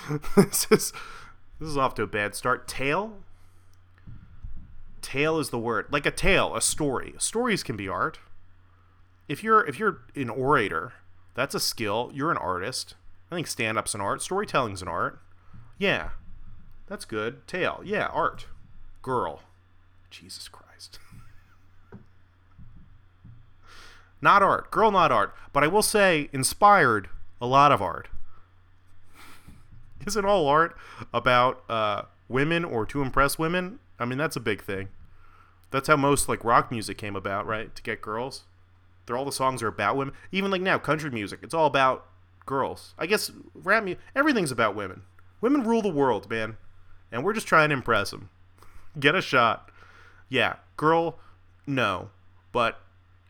this 0.37 0.66
is 0.70 0.92
this 1.61 1.68
is 1.68 1.76
off 1.76 1.94
to 1.96 2.02
a 2.02 2.06
bad 2.06 2.35
start. 2.35 2.66
Tail? 2.66 3.18
Tale 5.07 5.39
is 5.39 5.51
the 5.51 5.59
word. 5.59 5.87
Like 5.91 6.05
a 6.05 6.11
tale, 6.11 6.57
a 6.57 6.61
story. 6.61 7.15
Stories 7.19 7.63
can 7.63 7.77
be 7.77 7.89
art. 7.89 8.19
If 9.29 9.45
you're 9.45 9.65
if 9.65 9.79
you're 9.79 10.01
an 10.17 10.29
orator, 10.29 10.95
that's 11.35 11.55
a 11.55 11.61
skill. 11.61 12.11
You're 12.13 12.33
an 12.33 12.37
artist. 12.37 12.97
I 13.31 13.37
think 13.37 13.47
stand-up's 13.47 13.95
an 13.95 14.01
art. 14.01 14.21
Storytelling's 14.21 14.83
an 14.83 14.89
art. 14.89 15.21
Yeah. 15.79 16.11
That's 16.89 17.05
good. 17.05 17.47
Tale. 17.47 17.83
Yeah, 17.85 18.07
art. 18.07 18.47
Girl. 19.03 19.43
Jesus 20.11 20.49
Christ. 20.49 20.99
not 24.21 24.43
art. 24.43 24.71
Girl, 24.73 24.91
not 24.91 25.13
art. 25.13 25.35
But 25.53 25.63
I 25.63 25.69
will 25.69 25.83
say, 25.83 26.29
inspired 26.33 27.09
a 27.41 27.47
lot 27.47 27.71
of 27.71 27.81
art. 27.81 28.09
Isn't 30.07 30.25
all 30.25 30.49
art 30.49 30.77
about 31.13 31.63
uh, 31.69 32.03
women 32.29 32.65
or 32.65 32.87
to 32.87 33.03
impress 33.03 33.39
women. 33.39 33.79
I 33.99 34.05
mean, 34.05 34.19
that's 34.19 34.37
a 34.37 34.41
big 34.41 34.62
thing. 34.62 34.88
That's 35.71 35.88
how 35.88 35.97
most 35.97 36.29
like 36.29 36.45
rock 36.45 36.71
music 36.71 36.99
came 36.99 37.17
about, 37.17 37.47
right? 37.47 37.75
To 37.75 37.83
get 37.83 38.00
girls. 38.00 38.45
They're 39.07 39.17
all 39.17 39.25
the 39.25 39.33
songs 39.33 39.62
are 39.62 39.69
about 39.69 39.97
women. 39.97 40.15
Even 40.33 40.50
like 40.50 40.61
now, 40.61 40.79
country 40.79 41.11
music, 41.11 41.41
it's 41.43 41.55
all 41.55 41.67
about 41.67 42.07
girls. 42.45 42.95
I 42.99 43.07
guess 43.07 43.31
rap 43.55 43.85
music, 43.85 44.03
everything's 44.15 44.50
about 44.50 44.75
women. 44.75 45.03
Women 45.41 45.65
rule 45.65 45.83
the 45.83 45.88
world, 45.88 46.29
man, 46.31 46.57
and 47.12 47.23
we're 47.25 47.33
just 47.35 47.47
trying 47.47 47.69
to 47.69 47.75
impress 47.75 48.11
them. 48.11 48.31
Get 48.99 49.15
a 49.15 49.21
shot. 49.21 49.71
Yeah, 50.29 50.57
girl, 50.76 51.19
no, 51.67 52.11
but 52.53 52.81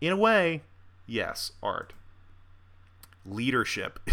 in 0.00 0.12
a 0.12 0.16
way, 0.16 0.62
yes, 1.06 1.52
art. 1.62 1.92
Leadership. 3.24 3.98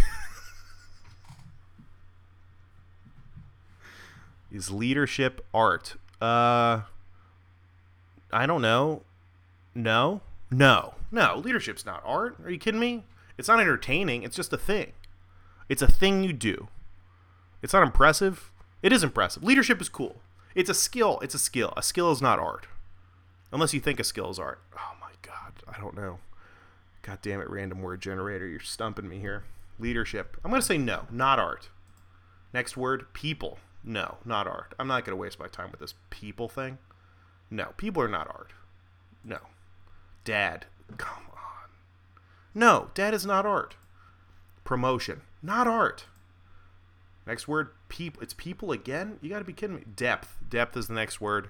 Is 4.52 4.70
leadership 4.70 5.46
art? 5.54 5.96
Uh 6.24 6.84
I 8.32 8.46
don't 8.46 8.62
know. 8.62 9.02
No. 9.76 10.22
No. 10.50 10.96
No, 11.12 11.38
leadership's 11.38 11.86
not 11.86 12.02
art. 12.06 12.38
Are 12.44 12.50
you 12.50 12.58
kidding 12.58 12.80
me? 12.80 13.04
It's 13.38 13.48
not 13.48 13.60
entertaining, 13.60 14.24
it's 14.24 14.36
just 14.36 14.54
a 14.54 14.58
thing. 14.58 14.94
It's 15.70 15.82
a 15.82 15.92
thing 15.92 16.24
you 16.24 16.34
do. 16.34 16.68
It's 17.62 17.74
not 17.74 17.84
impressive. 17.84 18.52
It 18.82 18.92
is 18.92 19.04
impressive. 19.04 19.44
Leadership 19.44 19.82
is 19.82 19.90
cool. 19.90 20.18
It's 20.56 20.70
a 20.70 20.74
skill. 20.74 21.20
It's 21.22 21.36
a 21.36 21.40
skill. 21.40 21.74
A 21.78 21.84
skill 21.84 22.12
is 22.12 22.22
not 22.22 22.40
art. 22.40 22.68
Unless 23.52 23.74
you 23.74 23.80
think 23.80 24.00
a 24.00 24.04
skill 24.04 24.30
is 24.30 24.40
art. 24.40 24.60
Oh 24.76 24.94
my 25.00 25.12
god, 25.22 25.54
I 25.68 25.80
don't 25.80 25.96
know. 25.96 26.20
God 27.02 27.20
damn 27.22 27.42
it, 27.42 27.50
random 27.50 27.82
word 27.82 28.02
generator, 28.02 28.48
you're 28.48 28.60
stumping 28.60 29.10
me 29.10 29.20
here. 29.20 29.44
Leadership. 29.80 30.38
I'm 30.44 30.52
going 30.52 30.62
to 30.62 30.66
say 30.66 30.78
no, 30.78 31.06
not 31.12 31.40
art. 31.40 31.70
Next 32.54 32.78
word, 32.78 33.12
people. 33.14 33.60
No, 33.84 34.18
not 34.24 34.48
art. 34.48 34.74
I'm 34.80 34.88
not 34.88 35.06
going 35.06 35.16
to 35.16 35.22
waste 35.22 35.40
my 35.40 35.48
time 35.48 35.72
with 35.72 35.80
this 35.80 35.94
people 36.10 36.48
thing. 36.48 36.78
No, 37.50 37.74
people 37.78 38.02
are 38.02 38.08
not 38.08 38.28
art. 38.28 38.54
No. 39.24 39.40
Dad. 40.24 40.66
Come 40.98 41.26
on. 41.32 41.70
No, 42.56 42.90
dad 42.94 43.14
is 43.14 43.26
not 43.26 43.46
art. 43.46 43.76
Promotion. 44.64 45.22
Not 45.42 45.68
art. 45.68 46.06
Next 47.26 47.48
word, 47.48 47.70
people. 47.90 48.22
It's 48.22 48.34
people 48.34 48.72
again? 48.72 49.18
You 49.22 49.30
got 49.30 49.40
to 49.40 49.46
be 49.46 49.54
kidding 49.54 49.78
me. 49.78 49.84
Depth. 49.96 50.38
Depth 50.50 50.78
is 50.78 50.88
the 50.88 50.94
next 50.94 51.22
word. 51.22 51.50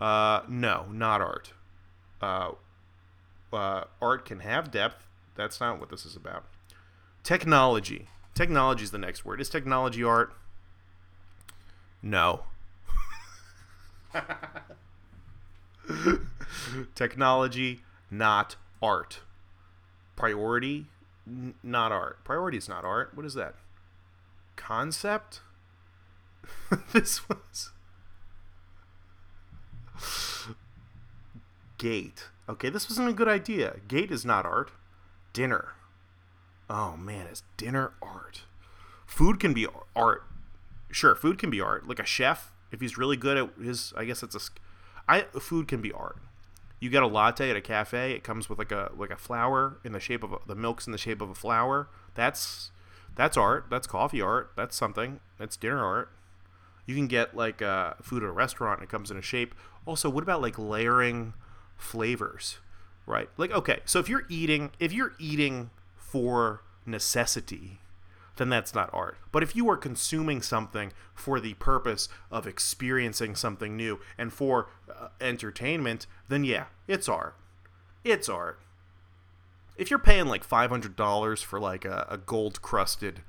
Uh, 0.00 0.40
no, 0.48 0.86
not 0.90 1.20
art. 1.20 1.52
Uh, 2.20 2.52
uh, 3.52 3.84
art 4.00 4.24
can 4.24 4.40
have 4.40 4.70
depth. 4.70 5.06
That's 5.36 5.60
not 5.60 5.80
what 5.80 5.90
this 5.90 6.04
is 6.04 6.16
about. 6.16 6.44
Technology. 7.22 8.08
Technology 8.34 8.84
is 8.84 8.90
the 8.90 8.98
next 8.98 9.24
word. 9.24 9.40
Is 9.40 9.48
technology 9.48 10.02
art? 10.02 10.34
No. 12.04 12.42
Technology, 16.94 17.80
not 18.10 18.56
art. 18.82 19.20
Priority, 20.14 20.86
n- 21.26 21.54
not 21.62 21.92
art. 21.92 22.22
Priority 22.22 22.58
is 22.58 22.68
not 22.68 22.84
art. 22.84 23.12
What 23.14 23.24
is 23.24 23.32
that? 23.34 23.54
Concept? 24.54 25.40
this 26.92 27.22
was. 27.26 27.70
Gate. 31.78 32.24
Okay, 32.50 32.68
this 32.68 32.90
wasn't 32.90 33.08
a 33.08 33.14
good 33.14 33.28
idea. 33.28 33.76
Gate 33.88 34.10
is 34.10 34.26
not 34.26 34.44
art. 34.44 34.72
Dinner. 35.32 35.68
Oh 36.68 36.98
man, 36.98 37.28
is 37.28 37.42
dinner 37.56 37.92
art? 38.02 38.42
Food 39.06 39.40
can 39.40 39.54
be 39.54 39.66
art. 39.96 40.24
Sure, 40.94 41.16
food 41.16 41.38
can 41.38 41.50
be 41.50 41.60
art. 41.60 41.88
Like 41.88 41.98
a 41.98 42.04
chef, 42.04 42.52
if 42.70 42.80
he's 42.80 42.96
really 42.96 43.16
good 43.16 43.36
at 43.36 43.50
his, 43.60 43.92
I 43.96 44.04
guess 44.04 44.22
it's 44.22 44.36
a. 44.36 44.40
I 45.08 45.22
food 45.40 45.66
can 45.66 45.80
be 45.80 45.90
art. 45.90 46.18
You 46.78 46.88
get 46.88 47.02
a 47.02 47.08
latte 47.08 47.50
at 47.50 47.56
a 47.56 47.60
cafe. 47.60 48.12
It 48.12 48.22
comes 48.22 48.48
with 48.48 48.60
like 48.60 48.70
a 48.70 48.92
like 48.96 49.10
a 49.10 49.16
flower 49.16 49.78
in 49.82 49.90
the 49.90 49.98
shape 49.98 50.22
of 50.22 50.32
a, 50.32 50.36
the 50.46 50.54
milk's 50.54 50.86
in 50.86 50.92
the 50.92 50.98
shape 50.98 51.20
of 51.20 51.28
a 51.28 51.34
flower. 51.34 51.88
That's 52.14 52.70
that's 53.16 53.36
art. 53.36 53.66
That's 53.70 53.88
coffee 53.88 54.20
art. 54.20 54.52
That's 54.54 54.76
something. 54.76 55.18
That's 55.36 55.56
dinner 55.56 55.84
art. 55.84 56.12
You 56.86 56.94
can 56.94 57.08
get 57.08 57.36
like 57.36 57.60
uh, 57.60 57.94
food 58.00 58.22
at 58.22 58.28
a 58.28 58.32
restaurant. 58.32 58.80
It 58.80 58.88
comes 58.88 59.10
in 59.10 59.16
a 59.16 59.22
shape. 59.22 59.56
Also, 59.86 60.08
what 60.08 60.22
about 60.22 60.40
like 60.42 60.60
layering 60.60 61.34
flavors? 61.76 62.58
Right. 63.04 63.28
Like 63.36 63.50
okay, 63.50 63.80
so 63.84 63.98
if 63.98 64.08
you're 64.08 64.26
eating 64.28 64.70
if 64.78 64.92
you're 64.92 65.14
eating 65.18 65.70
for 65.96 66.62
necessity, 66.86 67.80
then 68.36 68.48
that's 68.48 68.74
not 68.74 68.90
art. 68.92 69.16
But 69.32 69.42
if 69.42 69.54
you 69.54 69.68
are 69.70 69.76
consuming 69.76 70.42
something 70.42 70.92
for 71.14 71.40
the 71.40 71.54
purpose 71.54 72.08
of 72.30 72.46
experiencing 72.46 73.34
something 73.34 73.76
new 73.76 74.00
and 74.18 74.32
for 74.32 74.68
uh, 74.88 75.08
entertainment, 75.20 76.06
then 76.28 76.44
yeah, 76.44 76.66
it's 76.88 77.08
art. 77.08 77.36
It's 78.02 78.28
art. 78.28 78.60
If 79.76 79.90
you're 79.90 79.98
paying 79.98 80.26
like 80.26 80.48
$500 80.48 81.42
for 81.42 81.60
like 81.60 81.84
a, 81.84 82.06
a 82.08 82.18
gold 82.18 82.62
crusted 82.62 83.22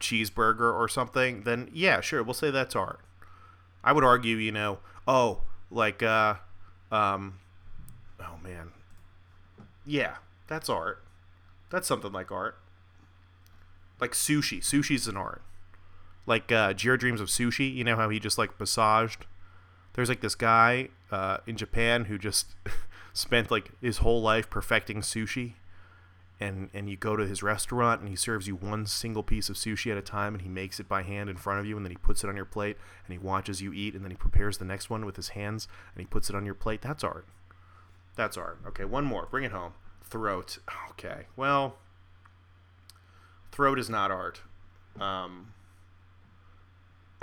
cheeseburger 0.00 0.72
or 0.72 0.88
something, 0.88 1.42
then 1.42 1.70
yeah, 1.72 2.00
sure, 2.00 2.22
we'll 2.22 2.34
say 2.34 2.50
that's 2.50 2.76
art. 2.76 3.00
I 3.82 3.92
would 3.92 4.04
argue, 4.04 4.36
you 4.36 4.52
know, 4.52 4.78
oh, 5.06 5.42
like, 5.70 6.02
uh, 6.02 6.34
um, 6.90 7.38
oh 8.20 8.38
man. 8.42 8.70
Yeah, 9.86 10.16
that's 10.48 10.68
art. 10.68 11.02
That's 11.70 11.86
something 11.86 12.12
like 12.12 12.32
art 12.32 12.56
like 14.00 14.12
sushi. 14.12 14.60
Sushi's 14.60 15.06
an 15.08 15.16
art. 15.16 15.42
Like 16.26 16.50
uh, 16.50 16.72
Jiro 16.72 16.96
Dreams 16.96 17.20
of 17.20 17.28
Sushi. 17.28 17.72
You 17.74 17.84
know 17.84 17.96
how 17.96 18.08
he 18.08 18.18
just 18.18 18.38
like 18.38 18.58
massaged. 18.58 19.26
There's 19.94 20.08
like 20.08 20.20
this 20.20 20.34
guy 20.34 20.88
uh, 21.10 21.38
in 21.46 21.56
Japan 21.56 22.06
who 22.06 22.18
just 22.18 22.54
spent 23.12 23.50
like 23.50 23.70
his 23.80 23.98
whole 23.98 24.20
life 24.20 24.50
perfecting 24.50 25.00
sushi, 25.00 25.54
and 26.40 26.70
and 26.74 26.90
you 26.90 26.96
go 26.96 27.16
to 27.16 27.26
his 27.26 27.42
restaurant 27.42 28.00
and 28.00 28.08
he 28.08 28.16
serves 28.16 28.48
you 28.48 28.56
one 28.56 28.86
single 28.86 29.22
piece 29.22 29.48
of 29.48 29.56
sushi 29.56 29.92
at 29.92 29.98
a 29.98 30.02
time, 30.02 30.34
and 30.34 30.42
he 30.42 30.48
makes 30.48 30.80
it 30.80 30.88
by 30.88 31.02
hand 31.02 31.30
in 31.30 31.36
front 31.36 31.60
of 31.60 31.66
you, 31.66 31.76
and 31.76 31.86
then 31.86 31.92
he 31.92 31.96
puts 31.96 32.24
it 32.24 32.28
on 32.28 32.36
your 32.36 32.44
plate, 32.44 32.76
and 33.06 33.12
he 33.12 33.18
watches 33.18 33.62
you 33.62 33.72
eat, 33.72 33.94
and 33.94 34.02
then 34.02 34.10
he 34.10 34.16
prepares 34.16 34.58
the 34.58 34.64
next 34.64 34.90
one 34.90 35.06
with 35.06 35.16
his 35.16 35.28
hands, 35.30 35.68
and 35.94 36.00
he 36.00 36.06
puts 36.06 36.28
it 36.28 36.34
on 36.34 36.44
your 36.44 36.54
plate. 36.54 36.82
That's 36.82 37.04
art. 37.04 37.26
That's 38.16 38.36
art. 38.36 38.58
Okay, 38.66 38.84
one 38.84 39.04
more. 39.04 39.28
Bring 39.30 39.44
it 39.44 39.52
home. 39.52 39.74
Throat. 40.02 40.58
Okay. 40.90 41.26
Well, 41.36 41.76
throat 43.54 43.78
is 43.78 43.88
not 43.88 44.10
art. 44.10 44.40
Um, 45.00 45.52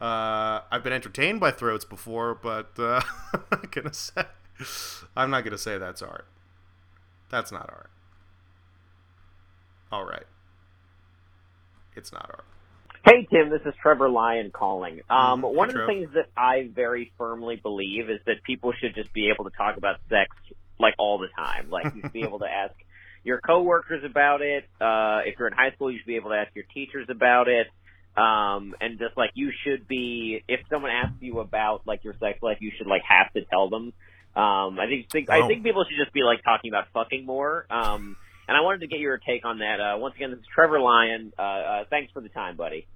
uh, 0.00 0.60
I've 0.70 0.84
been 0.84 0.92
entertained 0.92 1.40
by 1.40 1.50
throats 1.52 1.86
before, 1.86 2.34
but 2.34 2.72
uh, 2.78 3.00
I'm 3.34 3.42
not 3.50 3.72
gonna 3.72 3.94
say. 3.94 4.24
I'm 5.16 5.30
not 5.30 5.42
gonna 5.44 5.56
say 5.56 5.78
that's 5.78 6.02
art. 6.02 6.26
That's 7.30 7.50
not 7.50 7.70
art. 7.70 7.90
All 9.90 10.04
right. 10.04 10.26
It's 11.96 12.12
not 12.12 12.26
art. 12.28 12.44
Hey 13.06 13.26
Tim, 13.30 13.48
this 13.48 13.62
is 13.64 13.74
Trevor 13.80 14.10
Lyon 14.10 14.50
calling. 14.50 15.00
Um, 15.08 15.42
Hey, 15.42 15.48
one 15.48 15.68
of 15.70 15.74
the 15.74 15.80
Trev. 15.80 15.88
things 15.88 16.08
that 16.14 16.28
I 16.36 16.68
very 16.74 17.10
firmly 17.16 17.56
believe 17.56 18.10
is 18.10 18.20
that 18.26 18.42
people 18.44 18.72
should 18.78 18.94
just 18.94 19.12
be 19.14 19.30
able 19.30 19.44
to 19.50 19.56
talk 19.56 19.78
about 19.78 19.96
sex 20.10 20.36
like 20.78 20.94
all 20.98 21.18
the 21.18 21.28
time. 21.36 21.70
Like 21.70 21.94
you 21.94 22.02
should 22.02 22.12
be 22.12 22.22
able 22.22 22.40
to 22.40 22.46
ask 22.50 22.74
your 23.24 23.40
coworkers 23.40 24.04
about 24.04 24.42
it. 24.42 24.64
Uh, 24.80 25.20
if 25.24 25.38
you're 25.38 25.48
in 25.48 25.54
high 25.54 25.70
school, 25.72 25.90
you 25.90 25.98
should 25.98 26.06
be 26.06 26.16
able 26.16 26.30
to 26.30 26.36
ask 26.36 26.54
your 26.54 26.64
teachers 26.74 27.06
about 27.08 27.48
it. 27.48 27.68
Um, 28.16 28.74
and 28.80 28.98
just 28.98 29.16
like 29.16 29.30
you 29.34 29.50
should 29.64 29.88
be, 29.88 30.42
if 30.46 30.60
someone 30.68 30.90
asks 30.90 31.16
you 31.20 31.40
about 31.40 31.86
like 31.86 32.04
your 32.04 32.14
sex 32.20 32.42
life, 32.42 32.58
you 32.60 32.70
should 32.76 32.86
like 32.86 33.02
have 33.08 33.32
to 33.32 33.44
tell 33.44 33.70
them. 33.70 33.92
Um, 34.34 34.78
I 34.80 34.86
think, 34.88 35.10
think 35.10 35.28
Oh. 35.30 35.44
I 35.44 35.46
think 35.46 35.62
people 35.62 35.84
should 35.88 36.02
just 36.02 36.12
be 36.12 36.22
like 36.22 36.42
talking 36.42 36.70
about 36.70 36.88
fucking 36.92 37.24
more. 37.24 37.66
Um, 37.70 38.16
and 38.48 38.56
I 38.56 38.60
wanted 38.60 38.80
to 38.80 38.86
get 38.88 38.98
your 38.98 39.18
take 39.18 39.44
on 39.44 39.58
that. 39.60 39.80
Uh, 39.80 39.98
once 39.98 40.14
again, 40.16 40.30
this 40.30 40.40
is 40.40 40.46
Trevor 40.54 40.80
Lyon. 40.80 41.32
Uh, 41.38 41.42
uh, 41.42 41.84
thanks 41.88 42.12
for 42.12 42.20
the 42.20 42.28
time, 42.28 42.56
buddy. 42.56 42.86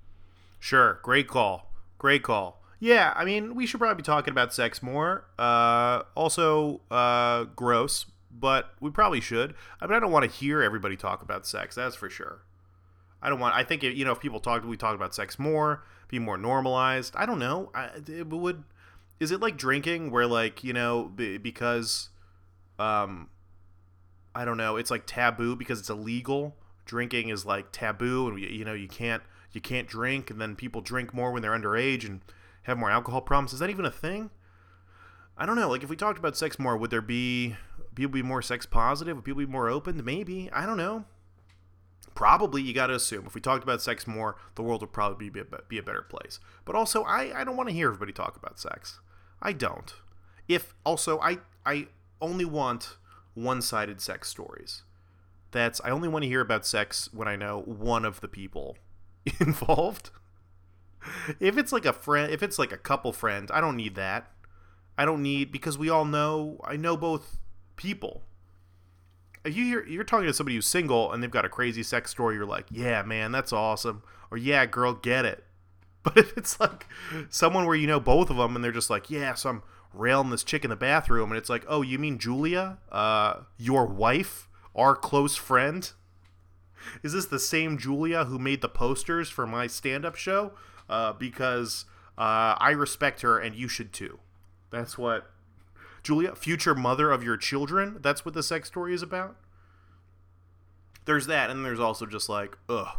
Sure. 0.60 0.98
Great 1.02 1.28
call. 1.28 1.70
Great 1.98 2.22
call. 2.22 2.60
Yeah, 2.78 3.12
I 3.16 3.24
mean, 3.24 3.54
we 3.54 3.66
should 3.66 3.80
probably 3.80 3.96
be 3.96 4.02
talking 4.02 4.32
about 4.32 4.52
sex 4.52 4.82
more. 4.82 5.24
Uh, 5.38 6.02
also, 6.14 6.82
uh, 6.90 7.44
gross, 7.56 8.06
but 8.30 8.72
we 8.80 8.90
probably 8.90 9.20
should. 9.20 9.54
I 9.80 9.86
mean, 9.86 9.96
I 9.96 10.00
don't 10.00 10.12
want 10.12 10.30
to 10.30 10.30
hear 10.30 10.62
everybody 10.62 10.96
talk 10.96 11.22
about 11.22 11.46
sex. 11.46 11.74
That's 11.74 11.96
for 11.96 12.10
sure. 12.10 12.42
I 13.22 13.30
don't 13.30 13.40
want. 13.40 13.54
I 13.54 13.64
think 13.64 13.82
you 13.82 14.04
know, 14.04 14.12
if 14.12 14.20
people 14.20 14.40
talked, 14.40 14.66
we 14.66 14.76
talk 14.76 14.94
about 14.94 15.14
sex 15.14 15.38
more, 15.38 15.84
be 16.08 16.18
more 16.18 16.36
normalized. 16.36 17.14
I 17.16 17.24
don't 17.24 17.38
know. 17.38 17.70
I, 17.74 17.90
it 18.06 18.28
would. 18.28 18.64
Is 19.18 19.30
it 19.30 19.40
like 19.40 19.56
drinking, 19.56 20.10
where 20.10 20.26
like 20.26 20.62
you 20.62 20.74
know, 20.74 21.04
be, 21.04 21.38
because, 21.38 22.10
um, 22.78 23.30
I 24.34 24.44
don't 24.44 24.58
know. 24.58 24.76
It's 24.76 24.90
like 24.90 25.04
taboo 25.06 25.56
because 25.56 25.80
it's 25.80 25.88
illegal. 25.88 26.56
Drinking 26.84 27.30
is 27.30 27.46
like 27.46 27.72
taboo, 27.72 28.28
and 28.28 28.38
you 28.38 28.66
know 28.66 28.74
you 28.74 28.86
can't 28.86 29.22
you 29.52 29.62
can't 29.62 29.88
drink, 29.88 30.30
and 30.30 30.38
then 30.38 30.54
people 30.54 30.82
drink 30.82 31.14
more 31.14 31.32
when 31.32 31.40
they're 31.40 31.58
underage 31.58 32.04
and 32.04 32.20
have 32.66 32.78
more 32.78 32.90
alcohol 32.90 33.20
problems. 33.20 33.52
Is 33.52 33.58
that 33.60 33.70
even 33.70 33.84
a 33.84 33.90
thing? 33.90 34.30
I 35.36 35.46
don't 35.46 35.56
know. 35.56 35.68
Like 35.68 35.82
if 35.82 35.90
we 35.90 35.96
talked 35.96 36.18
about 36.18 36.36
sex 36.36 36.58
more, 36.58 36.76
would 36.76 36.90
there 36.90 37.02
be 37.02 37.56
people 37.94 38.12
be 38.12 38.22
more 38.22 38.42
sex 38.42 38.66
positive? 38.66 39.16
Would 39.16 39.24
people 39.24 39.40
be 39.40 39.46
more 39.46 39.68
open? 39.68 40.04
Maybe. 40.04 40.50
I 40.52 40.66
don't 40.66 40.76
know. 40.76 41.04
probably 42.14 42.62
you 42.62 42.72
got 42.72 42.86
to 42.88 42.94
assume 42.94 43.26
if 43.26 43.34
we 43.34 43.40
talked 43.40 43.62
about 43.62 43.82
sex 43.82 44.06
more, 44.06 44.36
the 44.54 44.62
world 44.62 44.80
would 44.80 44.92
probably 44.92 45.28
be 45.30 45.40
a, 45.40 45.44
be 45.68 45.78
a 45.78 45.82
better 45.82 46.02
place. 46.02 46.40
But 46.64 46.74
also, 46.74 47.02
I, 47.04 47.40
I 47.40 47.44
don't 47.44 47.56
want 47.56 47.68
to 47.68 47.74
hear 47.74 47.88
everybody 47.88 48.12
talk 48.12 48.36
about 48.36 48.58
sex. 48.58 49.00
I 49.42 49.52
don't. 49.52 49.92
If 50.48 50.74
also, 50.84 51.20
I 51.20 51.38
I 51.64 51.88
only 52.20 52.44
want 52.44 52.96
one-sided 53.34 54.00
sex 54.00 54.28
stories. 54.30 54.82
That's 55.50 55.80
I 55.84 55.90
only 55.90 56.08
want 56.08 56.22
to 56.22 56.28
hear 56.28 56.40
about 56.40 56.64
sex 56.66 57.10
when 57.12 57.28
I 57.28 57.36
know 57.36 57.60
one 57.60 58.04
of 58.04 58.20
the 58.20 58.28
people 58.28 58.76
involved. 59.40 60.10
If 61.40 61.58
it's 61.58 61.72
like 61.72 61.84
a 61.84 61.92
friend, 61.92 62.32
if 62.32 62.42
it's 62.42 62.58
like 62.58 62.72
a 62.72 62.78
couple 62.78 63.12
friends, 63.12 63.50
I 63.52 63.60
don't 63.60 63.76
need 63.76 63.94
that. 63.96 64.30
I 64.98 65.04
don't 65.04 65.22
need 65.22 65.52
because 65.52 65.76
we 65.76 65.90
all 65.90 66.04
know 66.04 66.60
I 66.64 66.76
know 66.76 66.96
both 66.96 67.38
people. 67.76 68.22
If 69.44 69.56
you 69.56 69.64
hear 69.64 69.86
you're 69.86 70.04
talking 70.04 70.26
to 70.26 70.34
somebody 70.34 70.56
who's 70.56 70.66
single 70.66 71.12
and 71.12 71.22
they've 71.22 71.30
got 71.30 71.44
a 71.44 71.50
crazy 71.50 71.82
sex 71.82 72.10
story, 72.10 72.36
you're 72.36 72.46
like, 72.46 72.66
yeah, 72.70 73.02
man, 73.02 73.32
that's 73.32 73.52
awesome, 73.52 74.02
or 74.30 74.38
yeah, 74.38 74.66
girl, 74.66 74.94
get 74.94 75.24
it. 75.24 75.44
But 76.06 76.18
if 76.18 76.36
it's 76.38 76.60
like 76.60 76.86
someone 77.30 77.66
where 77.66 77.74
you 77.74 77.88
know 77.88 77.98
both 77.98 78.30
of 78.30 78.36
them 78.36 78.54
and 78.54 78.64
they're 78.64 78.70
just 78.70 78.90
like, 78.90 79.10
yeah, 79.10 79.34
so 79.34 79.50
I'm 79.50 79.62
railing 79.92 80.30
this 80.30 80.44
chick 80.44 80.62
in 80.62 80.70
the 80.70 80.76
bathroom, 80.76 81.32
and 81.32 81.38
it's 81.38 81.50
like, 81.50 81.64
oh, 81.66 81.82
you 81.82 81.98
mean 81.98 82.18
Julia, 82.20 82.78
uh, 82.92 83.40
your 83.58 83.86
wife, 83.86 84.48
our 84.76 84.94
close 84.94 85.34
friend? 85.34 85.90
Is 87.02 87.12
this 87.12 87.26
the 87.26 87.40
same 87.40 87.76
Julia 87.76 88.26
who 88.26 88.38
made 88.38 88.60
the 88.60 88.68
posters 88.68 89.28
for 89.28 89.48
my 89.48 89.66
stand-up 89.66 90.14
show? 90.14 90.52
Uh, 90.88 91.12
because 91.12 91.84
uh, 92.16 92.54
I 92.58 92.70
respect 92.70 93.22
her, 93.22 93.38
and 93.38 93.54
you 93.54 93.68
should 93.68 93.92
too. 93.92 94.18
That's 94.70 94.96
what 94.96 95.30
Julia, 96.02 96.34
future 96.34 96.74
mother 96.74 97.10
of 97.10 97.24
your 97.24 97.36
children. 97.36 97.98
That's 98.00 98.24
what 98.24 98.34
the 98.34 98.42
sex 98.42 98.68
story 98.68 98.94
is 98.94 99.02
about. 99.02 99.36
There's 101.04 101.26
that, 101.26 101.50
and 101.50 101.64
there's 101.64 101.80
also 101.80 102.06
just 102.06 102.28
like, 102.28 102.56
ugh. 102.68 102.98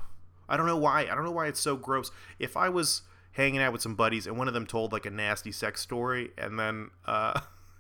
I 0.50 0.56
don't 0.58 0.66
know 0.66 0.78
why. 0.78 1.02
I 1.02 1.16
don't 1.16 1.24
know 1.24 1.32
why 1.32 1.48
it's 1.48 1.60
so 1.60 1.76
gross. 1.76 2.12
If 2.40 2.56
I 2.56 2.70
was 2.70 3.02
hanging 3.34 3.62
out 3.62 3.72
with 3.72 3.82
some 3.82 3.96
buddies 3.96 4.26
and 4.26 4.38
one 4.38 4.48
of 4.48 4.54
them 4.54 4.66
told 4.66 4.92
like 4.92 5.06
a 5.06 5.10
nasty 5.10 5.52
sex 5.52 5.82
story, 5.82 6.32
and 6.38 6.60
then 6.60 6.90
uh, 7.06 7.40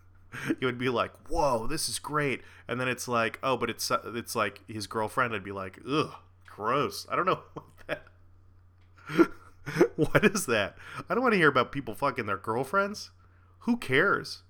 it 0.61 0.65
would 0.65 0.77
be 0.77 0.89
like, 0.89 1.11
"Whoa, 1.29 1.67
this 1.67 1.89
is 1.89 1.99
great," 1.99 2.41
and 2.67 2.79
then 2.79 2.87
it's 2.87 3.07
like, 3.07 3.39
"Oh, 3.43 3.57
but 3.57 3.69
it's 3.69 3.91
it's 4.05 4.35
like 4.35 4.61
his 4.67 4.87
girlfriend." 4.87 5.33
I'd 5.33 5.43
be 5.43 5.51
like, 5.51 5.79
"Ugh, 5.89 6.11
gross." 6.45 7.07
I 7.09 7.15
don't 7.15 7.25
know 7.25 7.41
what 9.95 10.24
is 10.24 10.45
that? 10.45 10.77
I 11.09 11.13
don't 11.13 11.24
want 11.24 11.33
to 11.33 11.39
hear 11.39 11.50
about 11.50 11.71
people 11.71 11.93
fucking 11.93 12.25
their 12.25 12.38
girlfriends. 12.38 13.12
Who 13.59 13.77
cares? 13.77 14.43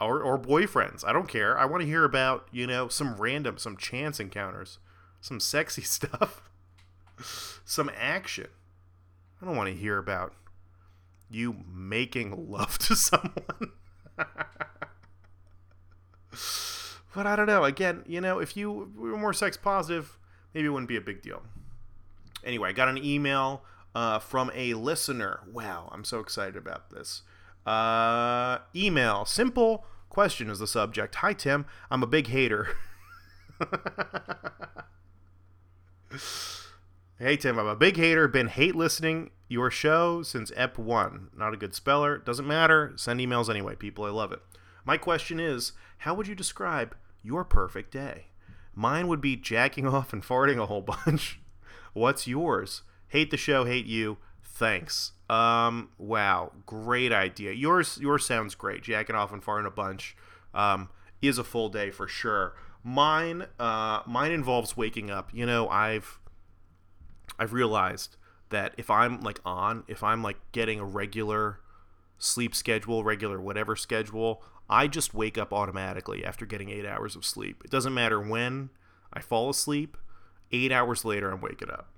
Or, 0.00 0.20
or 0.20 0.38
boyfriends. 0.38 1.04
I 1.06 1.12
don't 1.12 1.28
care. 1.28 1.56
I 1.58 1.64
want 1.64 1.80
to 1.82 1.86
hear 1.86 2.04
about, 2.04 2.48
you 2.52 2.66
know, 2.66 2.88
some 2.88 3.16
random, 3.16 3.56
some 3.56 3.76
chance 3.76 4.20
encounters, 4.20 4.78
some 5.20 5.40
sexy 5.40 5.82
stuff 5.82 6.42
some 7.64 7.90
action. 7.96 8.48
I 9.40 9.46
don't 9.46 9.56
want 9.56 9.68
to 9.68 9.74
hear 9.74 9.98
about 9.98 10.32
you 11.28 11.56
making 11.72 12.50
love 12.50 12.78
to 12.78 12.96
someone. 12.96 13.72
but 17.14 17.26
I 17.26 17.36
don't 17.36 17.46
know. 17.46 17.64
Again, 17.64 18.02
you 18.06 18.20
know, 18.20 18.38
if 18.38 18.56
you 18.56 18.90
were 18.96 19.16
more 19.16 19.32
sex 19.32 19.56
positive, 19.56 20.18
maybe 20.54 20.66
it 20.66 20.70
wouldn't 20.70 20.88
be 20.88 20.96
a 20.96 21.02
big 21.02 21.22
deal. 21.22 21.42
Anyway, 22.44 22.68
I 22.68 22.72
got 22.72 22.88
an 22.88 22.98
email 22.98 23.62
uh, 23.96 24.18
from 24.18 24.50
a 24.54 24.74
listener. 24.74 25.40
Wow, 25.50 25.88
I'm 25.90 26.04
so 26.04 26.20
excited 26.20 26.54
about 26.56 26.90
this. 26.90 27.22
Uh, 27.64 28.58
email 28.74 29.24
simple 29.24 29.86
question 30.10 30.50
is 30.50 30.58
the 30.58 30.66
subject. 30.66 31.14
Hi, 31.16 31.32
Tim. 31.32 31.64
I'm 31.90 32.02
a 32.02 32.06
big 32.06 32.26
hater. 32.26 32.68
Hey 37.18 37.38
Tim, 37.38 37.58
I'm 37.58 37.66
a 37.66 37.74
big 37.74 37.96
hater. 37.96 38.28
Been 38.28 38.48
hate 38.48 38.76
listening 38.76 39.30
your 39.48 39.70
show 39.70 40.22
since 40.22 40.52
Ep 40.54 40.76
one. 40.76 41.30
Not 41.34 41.54
a 41.54 41.56
good 41.56 41.74
speller. 41.74 42.18
Doesn't 42.18 42.46
matter. 42.46 42.92
Send 42.96 43.20
emails 43.20 43.48
anyway, 43.48 43.74
people. 43.74 44.04
I 44.04 44.10
love 44.10 44.32
it. 44.32 44.42
My 44.84 44.98
question 44.98 45.40
is, 45.40 45.72
how 45.98 46.12
would 46.12 46.28
you 46.28 46.34
describe 46.34 46.94
your 47.22 47.42
perfect 47.42 47.90
day? 47.90 48.26
Mine 48.74 49.08
would 49.08 49.22
be 49.22 49.34
jacking 49.34 49.86
off 49.94 50.12
and 50.12 50.22
farting 50.22 50.58
a 50.58 50.66
whole 50.66 50.82
bunch. 50.82 51.40
What's 51.94 52.28
yours? 52.28 52.82
Hate 53.08 53.30
the 53.30 53.36
show, 53.36 53.64
hate 53.64 53.86
you. 53.86 54.18
Thanks. 54.42 55.12
Um, 55.28 55.90
wow, 55.98 56.52
great 56.64 57.12
idea. 57.12 57.52
Yours, 57.52 57.98
yours 58.00 58.24
sounds 58.24 58.54
great. 58.54 58.82
Jacking 58.82 59.16
off 59.16 59.32
and 59.32 59.44
farting 59.44 59.66
a 59.66 59.70
bunch 59.70 60.16
um, 60.54 60.88
is 61.20 61.38
a 61.38 61.44
full 61.44 61.68
day 61.68 61.90
for 61.90 62.08
sure. 62.08 62.54
Mine, 62.82 63.46
uh, 63.58 64.00
mine 64.06 64.32
involves 64.32 64.76
waking 64.76 65.10
up. 65.10 65.30
You 65.32 65.44
know, 65.44 65.68
I've 65.68 66.20
I've 67.38 67.52
realized 67.52 68.16
that 68.50 68.74
if 68.78 68.90
I'm 68.90 69.20
like 69.20 69.40
on, 69.44 69.84
if 69.88 70.02
I'm 70.02 70.22
like 70.22 70.38
getting 70.52 70.80
a 70.80 70.84
regular 70.84 71.60
sleep 72.18 72.54
schedule, 72.54 73.04
regular 73.04 73.40
whatever 73.40 73.76
schedule, 73.76 74.42
I 74.70 74.86
just 74.86 75.14
wake 75.14 75.36
up 75.36 75.52
automatically 75.52 76.24
after 76.24 76.46
getting 76.46 76.70
eight 76.70 76.86
hours 76.86 77.16
of 77.16 77.24
sleep. 77.24 77.62
It 77.64 77.70
doesn't 77.70 77.94
matter 77.94 78.20
when 78.20 78.70
I 79.12 79.20
fall 79.20 79.50
asleep, 79.50 79.96
eight 80.52 80.72
hours 80.72 81.04
later, 81.04 81.30
I'm 81.30 81.40
waking 81.40 81.70
up. 81.70 81.88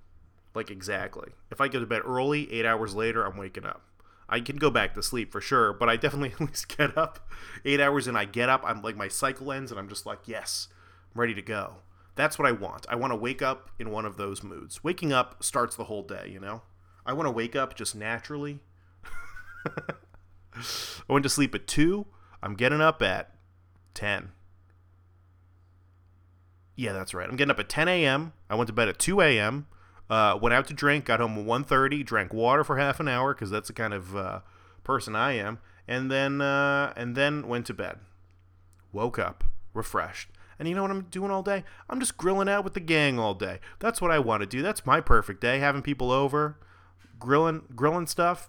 Like 0.59 0.73
exactly. 0.73 1.29
If 1.53 1.61
I 1.61 1.69
go 1.69 1.79
to 1.79 1.87
bed 1.87 2.03
early, 2.05 2.53
eight 2.53 2.67
hours 2.67 2.93
later, 2.93 3.25
I'm 3.25 3.37
waking 3.37 3.65
up. 3.65 3.83
I 4.29 4.41
can 4.41 4.57
go 4.57 4.71
back 4.71 4.93
to 4.95 5.05
sleep 5.05 5.31
for 5.31 5.41
sure, 5.41 5.73
but 5.73 5.89
I 5.89 5.95
definitely 5.95 6.33
at 6.41 6.41
least 6.41 6.77
get 6.77 6.99
up 6.99 7.31
eight 7.65 7.81
hours 7.81 8.09
and 8.09 8.19
I 8.19 8.25
get 8.25 8.49
up. 8.49 8.65
I'm 8.67 8.83
like, 8.83 8.97
my 8.97 9.07
cycle 9.07 9.53
ends 9.53 9.71
and 9.71 9.79
I'm 9.79 9.89
just 9.89 10.05
like, 10.05 10.19
yes, 10.27 10.67
I'm 11.15 11.21
ready 11.21 11.33
to 11.35 11.43
go. 11.43 11.75
That's 12.17 12.41
what 12.41 12.49
I 12.49 12.51
want. 12.51 12.87
I 12.89 12.97
want 12.97 13.13
to 13.13 13.17
wake 13.17 13.41
up 13.41 13.71
in 13.79 13.93
one 13.93 14.05
of 14.05 14.17
those 14.17 14.43
moods. 14.43 14.83
Waking 14.83 15.13
up 15.13 15.45
starts 15.45 15.77
the 15.77 15.85
whole 15.85 16.03
day, 16.03 16.29
you 16.29 16.41
know? 16.41 16.63
I 17.07 17.13
want 17.13 17.29
to 17.29 17.31
wake 17.31 17.55
up 17.55 17.77
just 17.77 17.95
naturally. 17.95 18.59
I 20.57 20.63
went 21.09 21.23
to 21.23 21.29
sleep 21.29 21.55
at 21.55 21.69
2. 21.69 22.05
I'm 22.43 22.57
getting 22.57 22.81
up 22.81 23.01
at 23.01 23.33
10. 23.95 24.33
Yeah, 26.75 26.95
that's 26.95 27.15
right. 27.15 27.31
I'm 27.31 27.37
getting 27.37 27.53
up 27.53 27.61
at 27.61 27.69
10 27.69 27.87
a.m. 27.87 28.33
I 28.51 28.57
went 28.57 28.67
to 28.67 28.73
bed 28.73 28.89
at 28.89 28.99
2 28.99 29.21
a.m. 29.21 29.69
Uh, 30.11 30.39
went 30.41 30.55
out 30.55 30.67
to 30.67 30.75
drink, 30.75 31.05
got 31.05 31.21
home 31.21 31.39
at 31.39 31.45
1.30, 31.45 32.05
drank 32.05 32.33
water 32.33 32.65
for 32.65 32.79
half 32.79 32.99
an 32.99 33.09
hour 33.09 33.35
because 33.35 33.51
that's 33.51 33.69
the 33.69 33.75
kind 33.75 33.93
of 33.93 34.17
uh, 34.17 34.41
person 34.83 35.15
I 35.15 35.33
am, 35.33 35.59
and 35.87 36.11
then 36.11 36.41
uh, 36.41 36.93
and 36.97 37.15
then 37.15 37.47
went 37.47 37.67
to 37.67 37.75
bed. 37.75 37.99
Woke 38.93 39.19
up 39.19 39.45
refreshed. 39.79 40.29
And 40.59 40.69
you 40.69 40.75
know 40.75 40.83
what 40.83 40.91
I'm 40.91 41.03
doing 41.03 41.31
all 41.31 41.43
day? 41.43 41.65
I'm 41.89 42.01
just 42.01 42.17
grilling 42.17 42.49
out 42.49 42.65
with 42.65 42.75
the 42.75 42.81
gang 42.81 43.19
all 43.19 43.33
day. 43.33 43.61
That's 43.79 44.03
what 44.03 44.11
I 44.11 44.19
want 44.19 44.43
to 44.43 44.47
do. 44.47 44.61
That's 44.61 44.85
my 44.85 45.01
perfect 45.01 45.41
day. 45.41 45.61
Having 45.61 45.83
people 45.83 46.11
over, 46.11 46.59
grilling, 47.19 47.63
grilling 47.75 48.09
stuff. 48.09 48.49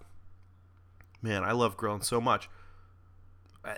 Man, 1.22 1.44
I 1.44 1.52
love 1.52 1.78
grilling 1.78 2.02
so 2.02 2.20
much. 2.20 2.50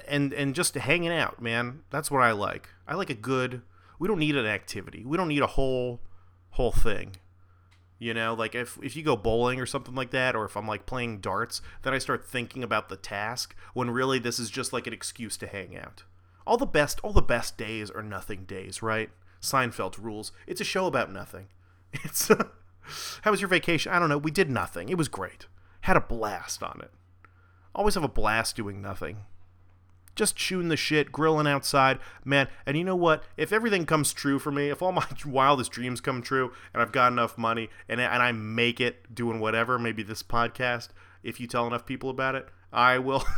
And 0.07 0.31
and 0.33 0.55
just 0.55 0.75
hanging 0.75 1.11
out, 1.11 1.41
man. 1.41 1.81
That's 1.89 2.09
what 2.09 2.21
I 2.21 2.31
like. 2.31 2.69
I 2.87 2.95
like 2.95 3.09
a 3.09 3.15
good. 3.15 3.63
We 3.99 4.07
don't 4.07 4.19
need 4.19 4.37
an 4.37 4.45
activity. 4.45 5.03
We 5.05 5.17
don't 5.17 5.27
need 5.27 5.41
a 5.41 5.47
whole 5.47 5.99
whole 6.51 6.71
thing. 6.71 7.17
You 8.01 8.13
know, 8.15 8.33
like 8.33 8.55
if 8.55 8.79
if 8.81 8.95
you 8.95 9.03
go 9.03 9.15
bowling 9.15 9.59
or 9.59 9.67
something 9.67 9.93
like 9.93 10.09
that, 10.09 10.35
or 10.35 10.43
if 10.43 10.57
I'm 10.57 10.67
like 10.67 10.87
playing 10.87 11.19
darts, 11.19 11.61
then 11.83 11.93
I 11.93 11.99
start 11.99 12.25
thinking 12.25 12.63
about 12.63 12.89
the 12.89 12.97
task 12.97 13.55
when 13.75 13.91
really 13.91 14.17
this 14.17 14.39
is 14.39 14.49
just 14.49 14.73
like 14.73 14.87
an 14.87 14.93
excuse 14.93 15.37
to 15.37 15.47
hang 15.47 15.77
out 15.77 16.03
all 16.45 16.57
the 16.57 16.65
best 16.65 16.99
all 17.03 17.13
the 17.13 17.21
best 17.21 17.57
days 17.57 17.89
are 17.89 18.03
nothing 18.03 18.45
days, 18.45 18.81
right? 18.81 19.09
Seinfeld 19.41 19.97
rules. 19.97 20.31
It's 20.47 20.61
a 20.61 20.65
show 20.65 20.85
about 20.85 21.11
nothing. 21.11 21.47
It's 22.03 22.31
uh, 22.31 22.45
how 23.23 23.31
was 23.31 23.41
your 23.41 23.49
vacation? 23.49 23.91
I 23.91 23.99
don't 23.99 24.07
know. 24.07 24.17
We 24.17 24.31
did 24.31 24.49
nothing. 24.49 24.87
It 24.87 24.97
was 24.97 25.09
great. 25.09 25.47
Had 25.81 25.97
a 25.97 26.01
blast 26.01 26.63
on 26.63 26.79
it. 26.81 26.91
Always 27.75 27.95
have 27.95 28.03
a 28.03 28.07
blast 28.07 28.55
doing 28.55 28.81
nothing. 28.81 29.25
Just 30.15 30.37
shooting 30.37 30.69
the 30.69 30.77
shit, 30.77 31.11
grilling 31.11 31.47
outside, 31.47 31.99
man. 32.25 32.47
And 32.65 32.77
you 32.77 32.83
know 32.83 32.95
what? 32.95 33.23
If 33.37 33.53
everything 33.53 33.85
comes 33.85 34.13
true 34.13 34.39
for 34.39 34.51
me, 34.51 34.69
if 34.69 34.81
all 34.81 34.91
my 34.91 35.05
wildest 35.25 35.71
dreams 35.71 36.01
come 36.01 36.21
true, 36.21 36.51
and 36.73 36.81
I've 36.81 36.91
got 36.91 37.11
enough 37.11 37.37
money, 37.37 37.69
and 37.87 38.01
and 38.01 38.21
I 38.21 38.31
make 38.31 38.81
it 38.81 39.13
doing 39.13 39.39
whatever, 39.39 39.79
maybe 39.79 40.03
this 40.03 40.23
podcast, 40.23 40.89
if 41.23 41.39
you 41.39 41.47
tell 41.47 41.67
enough 41.67 41.85
people 41.85 42.09
about 42.09 42.35
it, 42.35 42.47
I 42.71 42.99
will. 42.99 43.23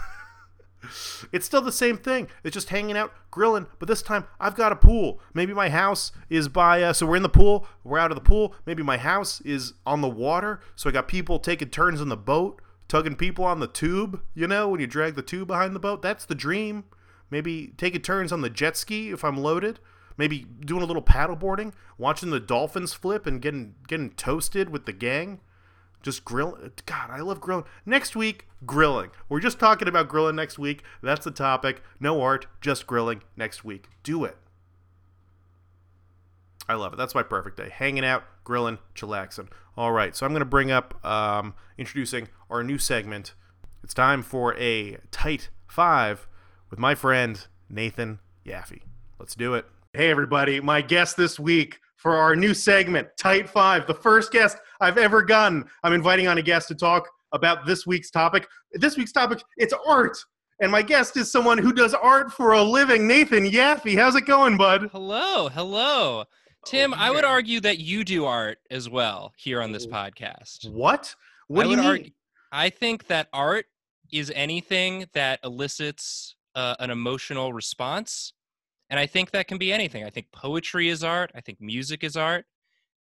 It's 1.31 1.45
still 1.45 1.62
the 1.62 1.71
same 1.71 1.97
thing. 1.97 2.27
It's 2.43 2.53
just 2.53 2.69
hanging 2.69 2.97
out, 2.97 3.13
grilling, 3.31 3.67
but 3.79 3.88
this 3.88 4.01
time 4.01 4.25
I've 4.39 4.55
got 4.55 4.71
a 4.71 4.75
pool. 4.75 5.19
Maybe 5.33 5.53
my 5.53 5.69
house 5.69 6.12
is 6.29 6.47
by, 6.47 6.83
uh, 6.83 6.93
so 6.93 7.05
we're 7.05 7.15
in 7.15 7.23
the 7.23 7.29
pool, 7.29 7.67
we're 7.83 7.99
out 7.99 8.12
of 8.12 8.15
the 8.15 8.21
pool. 8.21 8.53
Maybe 8.65 8.83
my 8.83 8.97
house 8.97 9.41
is 9.41 9.73
on 9.86 10.01
the 10.01 10.09
water, 10.09 10.59
so 10.75 10.89
I 10.89 10.93
got 10.93 11.07
people 11.07 11.39
taking 11.39 11.69
turns 11.69 12.01
in 12.01 12.09
the 12.09 12.17
boat, 12.17 12.62
tugging 12.93 13.15
people 13.15 13.43
on 13.43 13.60
the 13.60 13.65
tube, 13.65 14.21
you 14.36 14.45
know, 14.45 14.69
when 14.69 14.79
you 14.79 14.86
drag 14.86 15.15
the 15.15 15.23
tube 15.23 15.47
behind 15.47 15.73
the 15.73 15.79
boat. 15.79 16.03
That's 16.03 16.25
the 16.25 16.36
dream. 16.36 16.84
Maybe 17.32 17.73
taking 17.75 18.03
turns 18.03 18.32
on 18.32 18.41
the 18.41 18.51
jet 18.51 18.77
ski 18.77 19.10
if 19.10 19.23
I'm 19.23 19.36
loaded. 19.36 19.79
Maybe 20.15 20.45
doing 20.60 20.84
a 20.84 20.86
little 20.86 21.01
paddleboarding, 21.01 21.73
watching 21.97 22.29
the 22.29 22.39
dolphins 22.39 22.93
flip 22.93 23.25
and 23.25 23.41
getting 23.41 23.73
getting 23.88 24.12
toasted 24.12 24.69
with 24.69 24.86
the 24.86 24.93
gang. 24.93 25.39
Just 26.03 26.23
grill. 26.23 26.56
God, 26.86 27.10
I 27.10 27.21
love 27.21 27.41
grilling. 27.41 27.65
Next 27.84 28.15
week, 28.15 28.47
grilling. 28.63 29.10
We're 29.27 29.39
just 29.39 29.58
talking 29.58 29.88
about 29.88 30.08
grilling 30.08 30.36
next 30.36 30.60
week. 30.60 30.84
That's 31.01 31.25
the 31.25 31.32
topic. 31.32 31.82
No 31.99 32.21
art, 32.21 32.45
just 32.62 32.86
grilling 32.86 33.23
next 33.36 33.65
week. 33.65 33.88
Do 34.03 34.23
it. 34.23 34.38
I 36.69 36.75
love 36.75 36.93
it. 36.93 36.97
That's 36.97 37.15
my 37.15 37.23
perfect 37.23 37.58
day. 37.58 37.69
Hanging 37.73 38.06
out, 38.06 38.23
grilling, 38.43 38.79
chillaxing. 38.95 39.47
All 39.75 39.91
right, 39.91 40.15
so 40.15 40.25
I'm 40.25 40.32
going 40.32 40.41
to 40.41 40.45
bring 40.45 40.71
up, 40.71 41.03
um, 41.06 41.53
introducing 41.77 42.27
our 42.49 42.63
new 42.63 42.77
segment. 42.77 43.34
It's 43.84 43.93
time 43.93 44.21
for 44.21 44.56
a 44.58 44.97
tight 45.12 45.49
five 45.67 46.27
with 46.69 46.79
my 46.79 46.95
friend 46.95 47.45
Nathan 47.69 48.19
Yaffe. 48.45 48.82
Let's 49.19 49.36
do 49.36 49.56
it. 49.56 49.65
Hey, 49.93 50.10
everybody. 50.10 50.60
My 50.60 50.82
guest 50.82 51.17
this 51.17 51.39
week 51.39 51.79
for 51.97 52.15
our 52.17 52.36
new 52.36 52.53
segment, 52.53 53.08
Tight 53.17 53.49
Five, 53.49 53.88
the 53.88 53.93
first 53.93 54.32
guest 54.32 54.58
I've 54.82 54.97
ever 54.97 55.21
gotten. 55.21 55.65
I'm 55.84 55.93
inviting 55.93 56.27
on 56.27 56.38
a 56.38 56.41
guest 56.41 56.67
to 56.67 56.75
talk 56.75 57.08
about 57.32 57.65
this 57.65 57.88
week's 57.88 58.12
topic. 58.12 58.47
This 58.73 58.97
week's 58.97 59.12
topic, 59.12 59.41
it's 59.58 59.73
art. 59.88 60.17
And 60.60 60.71
my 60.71 60.82
guest 60.82 61.17
is 61.17 61.32
someone 61.32 61.58
who 61.58 61.73
does 61.73 61.93
art 61.93 62.32
for 62.32 62.51
a 62.51 62.62
living, 62.62 63.08
Nathan 63.08 63.45
Yaffe. 63.49 63.97
How's 63.97 64.15
it 64.15 64.25
going, 64.25 64.58
bud? 64.58 64.89
Hello, 64.91 65.49
hello. 65.49 66.25
Tim, 66.65 66.93
Oh, 66.93 66.97
I 66.97 67.12
would 67.12 67.26
argue 67.26 67.60
that 67.62 67.80
you 67.80 68.04
do 68.04 68.26
art 68.26 68.60
as 68.71 68.89
well 68.89 69.34
here 69.38 69.62
on 69.62 69.71
this 69.71 69.86
podcast. 69.86 70.69
What? 70.71 71.13
What 71.47 71.62
I 71.62 71.63
do 71.65 71.69
you 71.71 71.78
mean? 71.78 71.86
argue- 71.86 72.12
I 72.52 72.69
think 72.69 73.08
that 73.08 73.28
art 73.34 73.65
is 74.12 74.32
anything 74.36 75.08
that 75.13 75.39
elicits 75.43 76.36
uh, 76.56 76.76
an 76.80 76.89
emotional 76.91 77.52
response. 77.52 78.34
And 78.89 78.99
I 78.99 79.08
think 79.08 79.32
that 79.32 79.47
can 79.47 79.58
be 79.58 79.73
anything. 79.73 80.04
I 80.04 80.10
think 80.10 80.28
poetry 80.32 80.89
is 80.89 81.04
art. 81.04 81.32
I 81.36 81.41
think 81.41 81.60
music 81.60 82.04
is 82.04 82.15
art. 82.15 82.45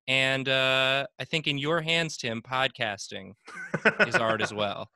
And 0.09 0.49
uh, 0.49 1.07
I 1.21 1.25
think 1.25 1.47
in 1.47 1.59
your 1.59 1.83
hands, 1.83 2.17
Tim, 2.17 2.41
podcasting 2.43 3.35
is 4.07 4.15
art 4.17 4.41
as 4.43 4.53
well. 4.63 4.91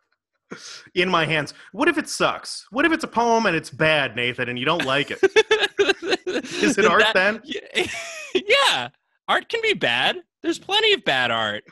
In 0.94 1.08
my 1.08 1.26
hands. 1.26 1.54
What 1.72 1.88
if 1.88 1.98
it 1.98 2.08
sucks? 2.08 2.66
What 2.70 2.84
if 2.86 2.92
it's 2.92 3.04
a 3.04 3.08
poem 3.08 3.46
and 3.46 3.54
it's 3.54 3.70
bad, 3.70 4.16
Nathan, 4.16 4.48
and 4.48 4.58
you 4.58 4.64
don't 4.64 4.84
like 4.86 5.10
it? 5.10 5.18
is 6.62 6.78
it 6.78 6.86
art 6.86 7.04
then? 7.14 7.42
Yeah. 7.44 7.86
Yeah, 8.46 8.88
art 9.28 9.48
can 9.48 9.60
be 9.62 9.74
bad. 9.74 10.18
There's 10.42 10.58
plenty 10.58 10.92
of 10.92 11.04
bad 11.04 11.30
art. 11.30 11.64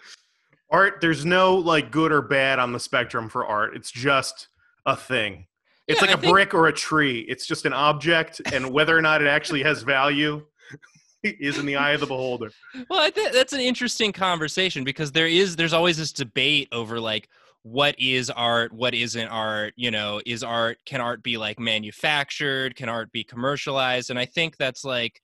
art, 0.70 1.00
there's 1.00 1.24
no 1.24 1.54
like 1.56 1.90
good 1.90 2.12
or 2.12 2.22
bad 2.22 2.58
on 2.58 2.72
the 2.72 2.80
spectrum 2.80 3.28
for 3.28 3.46
art. 3.46 3.76
It's 3.76 3.90
just 3.90 4.48
a 4.86 4.96
thing. 4.96 5.46
It's 5.86 6.00
Yeah, 6.00 6.06
like 6.08 6.16
I 6.16 6.18
a 6.18 6.20
think- 6.22 6.32
brick 6.32 6.54
or 6.54 6.66
a 6.68 6.72
tree. 6.72 7.20
It's 7.28 7.46
just 7.46 7.66
an 7.66 7.72
object, 7.72 8.40
and 8.52 8.70
whether 8.72 8.96
or 8.96 9.02
not 9.02 9.20
it 9.22 9.28
actually 9.28 9.62
has 9.62 9.82
value 9.82 10.44
is 11.22 11.58
in 11.58 11.66
the 11.66 11.76
eye 11.76 11.92
of 11.92 12.00
the 12.00 12.06
beholder. 12.06 12.50
Well, 12.88 13.00
I 13.00 13.10
think 13.10 13.32
that's 13.32 13.52
an 13.52 13.60
interesting 13.60 14.12
conversation 14.12 14.82
because 14.84 15.12
there 15.12 15.26
is 15.28 15.56
there's 15.56 15.72
always 15.74 15.96
this 15.98 16.12
debate 16.12 16.68
over 16.72 16.98
like 17.00 17.28
what 17.62 17.94
is 17.98 18.28
art, 18.30 18.72
what 18.74 18.94
isn't 18.94 19.28
art, 19.28 19.72
you 19.76 19.90
know, 19.90 20.20
is 20.26 20.42
art 20.42 20.78
can 20.84 21.00
art 21.00 21.22
be 21.22 21.36
like 21.38 21.58
manufactured, 21.58 22.76
can 22.76 22.88
art 22.90 23.10
be 23.12 23.24
commercialized? 23.24 24.10
And 24.10 24.18
I 24.18 24.26
think 24.26 24.56
that's 24.58 24.84
like 24.84 25.20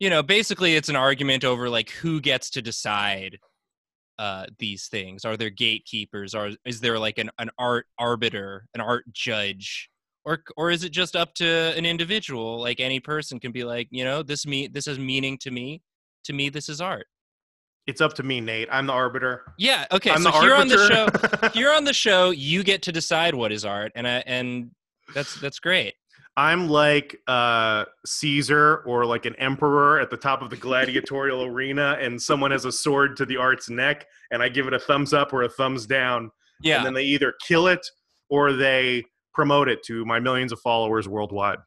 you 0.00 0.10
know, 0.10 0.22
basically 0.22 0.74
it's 0.74 0.88
an 0.88 0.96
argument 0.96 1.44
over 1.44 1.68
like 1.70 1.90
who 1.90 2.20
gets 2.20 2.50
to 2.50 2.62
decide 2.62 3.38
uh 4.18 4.46
these 4.58 4.88
things. 4.88 5.24
Are 5.24 5.36
there 5.36 5.50
gatekeepers? 5.50 6.34
Or 6.34 6.50
is 6.64 6.80
there 6.80 6.98
like 6.98 7.18
an, 7.18 7.30
an 7.38 7.50
art 7.58 7.86
arbiter, 7.98 8.66
an 8.74 8.80
art 8.80 9.04
judge? 9.12 9.88
Or, 10.26 10.42
or 10.56 10.70
is 10.70 10.84
it 10.84 10.90
just 10.92 11.16
up 11.16 11.32
to 11.36 11.46
an 11.76 11.86
individual 11.86 12.60
like 12.60 12.78
any 12.78 13.00
person 13.00 13.40
can 13.40 13.52
be 13.52 13.64
like 13.64 13.88
you 13.90 14.04
know 14.04 14.22
this 14.22 14.46
me 14.46 14.66
this 14.68 14.84
has 14.86 14.98
meaning 14.98 15.38
to 15.38 15.50
me 15.50 15.80
to 16.24 16.34
me 16.34 16.50
this 16.50 16.68
is 16.68 16.80
art 16.82 17.06
It's 17.86 18.02
up 18.02 18.12
to 18.14 18.22
me, 18.22 18.40
Nate. 18.40 18.68
I'm 18.70 18.86
the 18.86 18.92
arbiter. 18.92 19.54
yeah 19.58 19.86
okay 19.90 20.10
I'm 20.10 20.22
so 20.22 20.30
here 20.32 20.54
on 20.54 20.68
the 20.68 20.76
show 20.88 21.48
here 21.54 21.72
on 21.72 21.84
the 21.84 21.94
show 21.94 22.30
you 22.30 22.62
get 22.62 22.82
to 22.82 22.92
decide 22.92 23.34
what 23.34 23.50
is 23.50 23.64
art 23.64 23.92
and 23.94 24.06
I, 24.06 24.22
and 24.26 24.70
that's 25.14 25.40
that's 25.40 25.58
great 25.58 25.94
I'm 26.40 26.68
like 26.68 27.18
uh, 27.26 27.84
Caesar 28.06 28.78
or 28.86 29.04
like 29.04 29.26
an 29.26 29.36
emperor 29.36 30.00
at 30.00 30.08
the 30.08 30.16
top 30.16 30.40
of 30.40 30.48
the 30.48 30.56
gladiatorial 30.68 31.44
arena, 31.44 31.98
and 32.00 32.20
someone 32.20 32.50
has 32.50 32.64
a 32.64 32.72
sword 32.72 33.14
to 33.18 33.26
the 33.26 33.36
art's 33.36 33.68
neck, 33.68 34.06
and 34.30 34.42
I 34.42 34.48
give 34.48 34.66
it 34.66 34.72
a 34.72 34.78
thumbs 34.78 35.12
up 35.12 35.34
or 35.34 35.42
a 35.42 35.50
thumbs 35.50 35.84
down, 35.86 36.30
yeah 36.62 36.78
and 36.78 36.86
then 36.86 36.94
they 36.94 37.04
either 37.04 37.34
kill 37.46 37.66
it 37.68 37.86
or 38.30 38.54
they 38.54 39.04
promote 39.34 39.68
it 39.68 39.82
to 39.84 40.04
my 40.06 40.18
millions 40.18 40.50
of 40.52 40.58
followers 40.60 41.06
worldwide. 41.08 41.58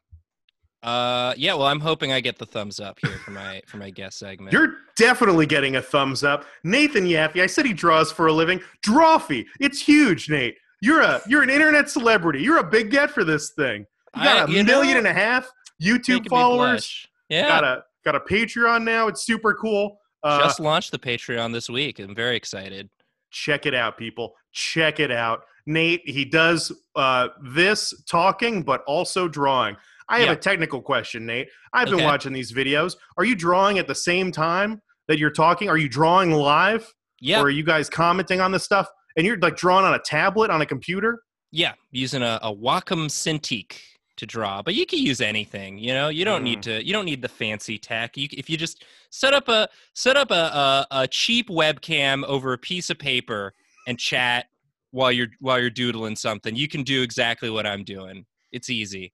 uh 0.82 1.32
yeah 1.36 1.54
well 1.54 1.66
i'm 1.66 1.80
hoping 1.80 2.12
i 2.12 2.20
get 2.20 2.36
the 2.38 2.46
thumbs 2.46 2.78
up 2.80 2.98
here 3.00 3.18
for 3.24 3.30
my 3.30 3.60
for 3.66 3.76
my 3.78 3.90
guest 3.90 4.18
segment 4.18 4.52
You're 4.52 4.76
definitely 4.96 5.46
getting 5.46 5.76
a 5.76 5.82
thumbs 5.82 6.22
up. 6.24 6.44
Nathan 6.62 7.04
Yaffe, 7.06 7.40
I 7.40 7.46
said 7.46 7.64
he 7.64 7.72
draws 7.72 8.10
for 8.12 8.26
a 8.26 8.32
living. 8.32 8.60
Drawfee. 8.84 9.44
It's 9.60 9.80
huge, 9.80 10.28
Nate. 10.28 10.56
You're 10.82 11.00
a 11.00 11.20
you're 11.28 11.42
an 11.42 11.50
internet 11.50 11.88
celebrity. 11.90 12.40
You're 12.42 12.58
a 12.58 12.68
big 12.76 12.90
get 12.90 13.10
for 13.10 13.24
this 13.24 13.52
thing. 13.56 13.86
You 14.16 14.22
got 14.24 14.36
I- 14.36 14.44
a 14.44 14.48
you 14.56 14.64
million 14.64 14.94
know, 14.94 14.98
and 14.98 15.06
a 15.08 15.12
half 15.12 15.50
YouTube 15.82 16.28
followers. 16.28 17.06
yeah 17.28 17.48
Got 17.48 17.64
a 17.64 17.84
got 18.04 18.14
a 18.14 18.20
Patreon 18.20 18.84
now. 18.84 19.08
It's 19.08 19.24
super 19.24 19.54
cool. 19.54 19.98
Uh, 20.22 20.38
just 20.40 20.58
launched 20.60 20.90
the 20.90 20.98
patreon 20.98 21.52
this 21.52 21.68
week 21.68 21.98
i'm 21.98 22.14
very 22.14 22.34
excited 22.34 22.88
check 23.30 23.66
it 23.66 23.74
out, 23.74 23.98
people. 23.98 24.32
Check 24.52 25.00
it 25.00 25.10
out. 25.10 25.42
Nate, 25.66 26.02
he 26.08 26.24
does 26.24 26.70
uh, 26.94 27.28
this 27.42 27.92
talking, 28.08 28.62
but 28.62 28.82
also 28.86 29.26
drawing. 29.26 29.76
I 30.08 30.20
have 30.20 30.26
Yeah. 30.28 30.32
a 30.34 30.36
technical 30.36 30.80
question, 30.80 31.26
Nate. 31.26 31.48
I've 31.72 31.88
been 31.90 32.04
watching 32.04 32.32
these 32.32 32.52
videos. 32.52 32.94
Are 33.18 33.24
you 33.24 33.34
drawing 33.34 33.80
at 33.80 33.88
the 33.88 33.94
same 33.94 34.30
time 34.30 34.80
that 35.08 35.18
you're 35.18 35.32
talking? 35.32 35.68
Are 35.68 35.76
you 35.76 35.88
drawing 35.88 36.30
live? 36.30 36.86
yeah 37.20 37.40
Or 37.40 37.46
are 37.46 37.50
you 37.50 37.64
guys 37.64 37.90
commenting 37.90 38.40
on 38.40 38.52
this 38.52 38.62
stuff? 38.62 38.88
And 39.16 39.26
you're 39.26 39.38
like 39.38 39.56
drawing 39.56 39.84
on 39.84 39.94
a 39.94 39.98
tablet 39.98 40.50
on 40.52 40.60
a 40.62 40.66
computer? 40.66 41.20
Yeah, 41.50 41.72
using 41.90 42.22
a, 42.22 42.38
a 42.40 42.54
Wacom 42.54 43.08
Cintiq 43.08 43.76
to 44.16 44.26
draw, 44.26 44.62
but 44.62 44.74
you 44.74 44.86
can 44.86 45.00
use 45.00 45.20
anything. 45.20 45.78
You 45.78 45.92
know, 45.92 46.08
you 46.08 46.24
don't 46.24 46.42
Mm. 46.42 46.44
need 46.44 46.62
to. 46.64 46.84
You 46.86 46.92
don't 46.92 47.04
need 47.04 47.20
the 47.22 47.28
fancy 47.28 47.78
tech. 47.78 48.16
You, 48.16 48.28
if 48.32 48.48
you 48.48 48.56
just 48.56 48.84
set 49.10 49.32
up 49.34 49.48
a 49.48 49.68
set 49.94 50.16
up 50.16 50.30
a, 50.30 50.34
a 50.34 50.86
a 51.02 51.08
cheap 51.08 51.48
webcam 51.48 52.24
over 52.24 52.52
a 52.52 52.58
piece 52.58 52.90
of 52.90 52.98
paper 52.98 53.54
and 53.88 53.98
chat 53.98 54.46
while 54.92 55.10
you're 55.12 55.28
while 55.40 55.58
you're 55.58 55.70
doodling 55.70 56.16
something, 56.16 56.54
you 56.54 56.68
can 56.68 56.82
do 56.82 57.02
exactly 57.02 57.50
what 57.50 57.66
I'm 57.66 57.82
doing. 57.84 58.24
It's 58.52 58.70
easy. 58.70 59.12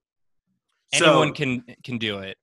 Anyone 0.92 1.28
So- 1.28 1.34
can 1.34 1.64
can 1.84 1.98
do 1.98 2.18
it. 2.18 2.36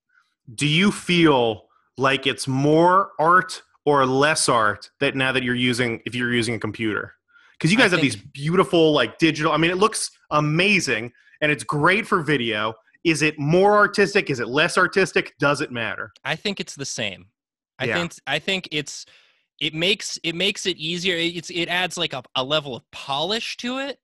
Do 0.56 0.66
you 0.68 0.92
feel 0.92 1.68
like 1.98 2.26
it's 2.26 2.48
more 2.48 3.12
art 3.20 3.62
or 3.86 4.06
less 4.06 4.48
art 4.50 4.90
that 5.00 5.16
now 5.16 5.32
that 5.32 5.44
you're 5.44 5.56
using 5.56 6.02
if 6.06 6.16
you're 6.16 6.34
using 6.34 6.56
a 6.56 6.60
computer? 6.60 7.14
Because 7.54 7.72
you 7.72 7.78
guys 7.78 7.92
have 7.92 8.02
these 8.02 8.16
beautiful 8.16 8.94
like 8.94 9.18
digital. 9.18 9.52
I 9.52 9.58
mean, 9.58 9.72
it 9.72 9.78
looks 9.78 10.12
amazing 10.32 11.12
and 11.42 11.52
it's 11.52 11.64
great 11.64 12.08
for 12.08 12.22
video. 12.22 12.74
Is 13.04 13.22
it 13.22 13.38
more 13.40 13.78
artistic? 13.78 14.30
Is 14.30 14.40
it 14.40 14.48
less 14.48 14.78
artistic? 14.78 15.34
Does 15.40 15.62
it 15.62 15.72
matter? 15.72 16.12
I 16.24 16.36
think 16.36 16.60
it's 16.60 16.76
the 16.76 16.86
same. 16.86 17.28
I 17.80 17.86
Yeah. 17.86 17.96
think 17.96 18.14
I 18.26 18.40
think 18.40 18.68
it's 18.72 19.06
it 19.60 19.74
makes 19.74 20.20
it 20.24 20.36
makes 20.36 20.66
it 20.66 20.78
easier. 20.78 21.16
It's 21.18 21.50
it 21.50 21.68
adds 21.68 21.98
like 21.98 22.14
a, 22.14 22.24
a 22.36 22.44
level 22.44 22.76
of 22.76 22.84
polish 22.92 23.58
to 23.58 23.80
it. 23.80 24.00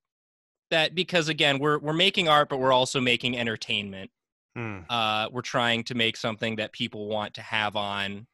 That 0.72 0.96
because 0.96 1.30
again 1.30 1.60
we're 1.60 1.80
we're 1.80 1.94
making 1.94 2.28
art, 2.28 2.50
but 2.50 2.58
we're 2.58 2.72
also 2.74 3.00
making 3.00 3.38
entertainment. 3.38 4.10
Hmm. 4.56 4.80
Uh, 4.90 5.28
we're 5.32 5.42
trying 5.42 5.84
to 5.86 5.96
make 5.96 6.16
something 6.16 6.56
that 6.58 6.72
people 6.72 7.08
want 7.08 7.34
to 7.36 7.42
have 7.42 7.76
on 7.76 8.28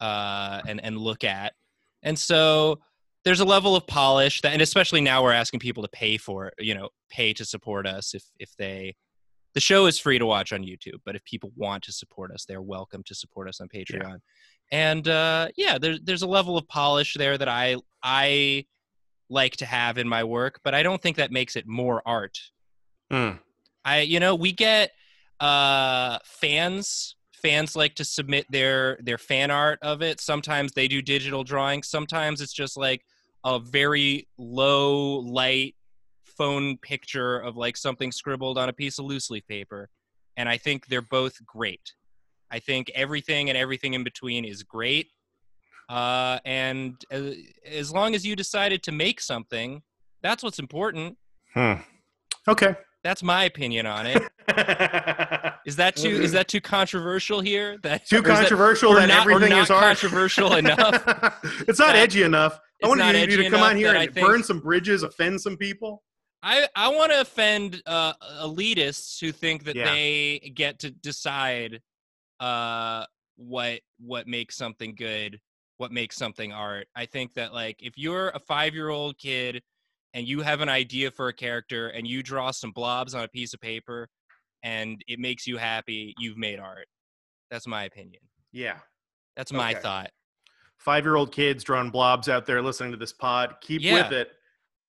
uh, 0.00 0.60
and 0.66 0.82
and 0.84 0.98
look 0.98 1.24
at, 1.24 1.54
and 2.02 2.18
so 2.18 2.80
there's 3.24 3.40
a 3.40 3.44
level 3.44 3.74
of 3.74 3.86
polish 3.86 4.42
that, 4.42 4.52
and 4.52 4.62
especially 4.62 5.00
now 5.00 5.22
we're 5.22 5.32
asking 5.32 5.60
people 5.60 5.82
to 5.82 5.88
pay 5.88 6.16
for 6.16 6.46
it. 6.46 6.54
You 6.58 6.74
know, 6.74 6.88
pay 7.10 7.32
to 7.34 7.44
support 7.44 7.86
us 7.86 8.14
if 8.14 8.24
if 8.38 8.50
they. 8.56 8.94
The 9.54 9.60
show 9.60 9.86
is 9.86 10.00
free 10.00 10.18
to 10.18 10.26
watch 10.26 10.52
on 10.52 10.62
YouTube, 10.62 10.98
but 11.06 11.14
if 11.14 11.22
people 11.24 11.52
want 11.54 11.84
to 11.84 11.92
support 11.92 12.32
us, 12.32 12.44
they're 12.44 12.60
welcome 12.60 13.04
to 13.06 13.14
support 13.14 13.48
us 13.48 13.60
on 13.60 13.68
Patreon. 13.68 14.16
And 14.72 15.06
uh, 15.06 15.48
yeah, 15.56 15.78
there's 15.78 16.00
there's 16.02 16.22
a 16.22 16.28
level 16.28 16.58
of 16.58 16.66
polish 16.68 17.14
there 17.14 17.38
that 17.38 17.48
I 17.48 17.76
I 18.02 18.66
like 19.30 19.56
to 19.58 19.66
have 19.66 19.96
in 19.96 20.08
my 20.08 20.24
work, 20.24 20.60
but 20.64 20.74
I 20.74 20.82
don't 20.82 21.00
think 21.00 21.16
that 21.16 21.30
makes 21.30 21.56
it 21.56 21.66
more 21.66 22.02
art. 22.04 22.38
Hmm. 23.10 23.36
I 23.84 24.00
you 24.00 24.20
know 24.20 24.34
we 24.34 24.52
get 24.52 24.90
uh 25.40 26.18
fans 26.24 27.16
fans 27.32 27.76
like 27.76 27.94
to 27.96 28.04
submit 28.04 28.46
their 28.50 28.98
their 29.02 29.18
fan 29.18 29.50
art 29.50 29.78
of 29.82 30.00
it 30.00 30.20
sometimes 30.20 30.72
they 30.72 30.88
do 30.88 31.02
digital 31.02 31.44
drawings 31.44 31.88
sometimes 31.88 32.40
it's 32.40 32.52
just 32.52 32.76
like 32.76 33.02
a 33.44 33.58
very 33.58 34.26
low 34.38 35.18
light 35.20 35.74
phone 36.24 36.76
picture 36.78 37.38
of 37.38 37.56
like 37.56 37.76
something 37.76 38.10
scribbled 38.10 38.58
on 38.58 38.68
a 38.68 38.72
piece 38.72 38.98
of 38.98 39.04
loose 39.04 39.30
leaf 39.30 39.46
paper 39.46 39.88
and 40.36 40.48
i 40.48 40.56
think 40.56 40.86
they're 40.86 41.00
both 41.02 41.34
great 41.46 41.92
i 42.50 42.58
think 42.58 42.90
everything 42.94 43.48
and 43.50 43.56
everything 43.56 43.94
in 43.94 44.02
between 44.02 44.44
is 44.44 44.62
great 44.64 45.08
uh 45.88 46.38
and 46.44 47.04
uh, 47.12 47.30
as 47.70 47.92
long 47.92 48.14
as 48.14 48.26
you 48.26 48.34
decided 48.34 48.82
to 48.82 48.90
make 48.90 49.20
something 49.20 49.80
that's 50.22 50.42
what's 50.42 50.58
important 50.58 51.16
Hmm. 51.54 51.74
Okay. 52.48 52.74
that's 53.04 53.22
my 53.22 53.44
opinion 53.44 53.86
on 53.86 54.06
it 54.06 54.22
Is 55.66 55.76
that 55.76 55.96
too 55.96 56.08
is 56.10 56.32
that 56.32 56.46
too 56.48 56.60
controversial 56.60 57.40
here? 57.40 57.78
That 57.82 58.06
Too 58.06 58.16
or 58.16 58.18
is 58.18 58.24
that- 58.24 58.36
controversial 58.40 58.90
or 58.92 58.96
that 58.96 59.06
not- 59.06 59.26
or 59.26 59.30
everything 59.32 59.56
not 59.56 59.62
is 59.62 59.70
art. 59.70 59.82
controversial 59.82 60.56
enough? 60.56 60.78
it's 61.66 61.78
not 61.78 61.94
That- 61.94 61.96
edgy 61.96 62.22
enough. 62.22 62.60
I 62.84 62.88
want 62.88 63.00
you, 63.00 63.36
you 63.36 63.42
to 63.42 63.50
come 63.50 63.62
on 63.62 63.76
here 63.76 63.94
and 63.94 64.14
burn 64.14 64.42
some 64.42 64.60
bridges, 64.60 65.02
offend 65.02 65.40
some 65.40 65.56
people. 65.56 66.02
I 66.42 66.68
I 66.76 66.88
want 66.88 67.10
to 67.12 67.20
offend 67.22 67.82
uh, 67.86 68.12
elitists 68.42 69.18
who 69.20 69.32
think 69.32 69.64
that 69.64 69.76
Yeah. 69.76 69.92
they 69.92 70.52
get 70.54 70.78
to 70.80 70.90
decide 70.90 71.80
uh, 72.40 73.06
what 73.36 73.80
what 73.98 74.26
makes 74.26 74.56
something 74.56 74.94
good, 74.94 75.40
what 75.78 75.90
makes 75.92 76.16
something 76.16 76.52
art. 76.52 76.86
I 76.94 77.06
think 77.06 77.34
that 77.34 77.54
like 77.54 77.82
if 77.82 77.96
you're 77.96 78.28
a 78.28 78.40
5-year-old 78.40 79.18
kid 79.18 79.62
and 80.12 80.28
you 80.28 80.42
have 80.42 80.60
an 80.60 80.68
idea 80.68 81.10
for 81.10 81.28
a 81.28 81.32
character 81.32 81.88
and 81.88 82.06
you 82.06 82.22
draw 82.22 82.50
some 82.50 82.72
blobs 82.72 83.14
on 83.14 83.24
a 83.24 83.28
piece 83.28 83.54
of 83.54 83.60
paper 83.60 84.08
and 84.62 85.02
it 85.08 85.18
makes 85.18 85.46
you 85.46 85.56
happy, 85.56 86.14
you've 86.18 86.36
made 86.36 86.58
art. 86.58 86.86
That's 87.50 87.66
my 87.66 87.84
opinion. 87.84 88.20
Yeah. 88.52 88.78
That's 89.36 89.52
my 89.52 89.72
Okay. 89.72 89.80
thought. 89.80 90.10
Five 90.84 91.04
year 91.04 91.16
old 91.16 91.32
kids 91.32 91.64
drawing 91.64 91.90
blobs 91.90 92.28
out 92.28 92.44
there 92.46 92.60
listening 92.60 92.90
to 92.92 92.98
this 92.98 93.12
pod. 93.12 93.56
Keep 93.60 93.82
Yeah. 93.82 94.02
with 94.04 94.12
it. 94.12 94.30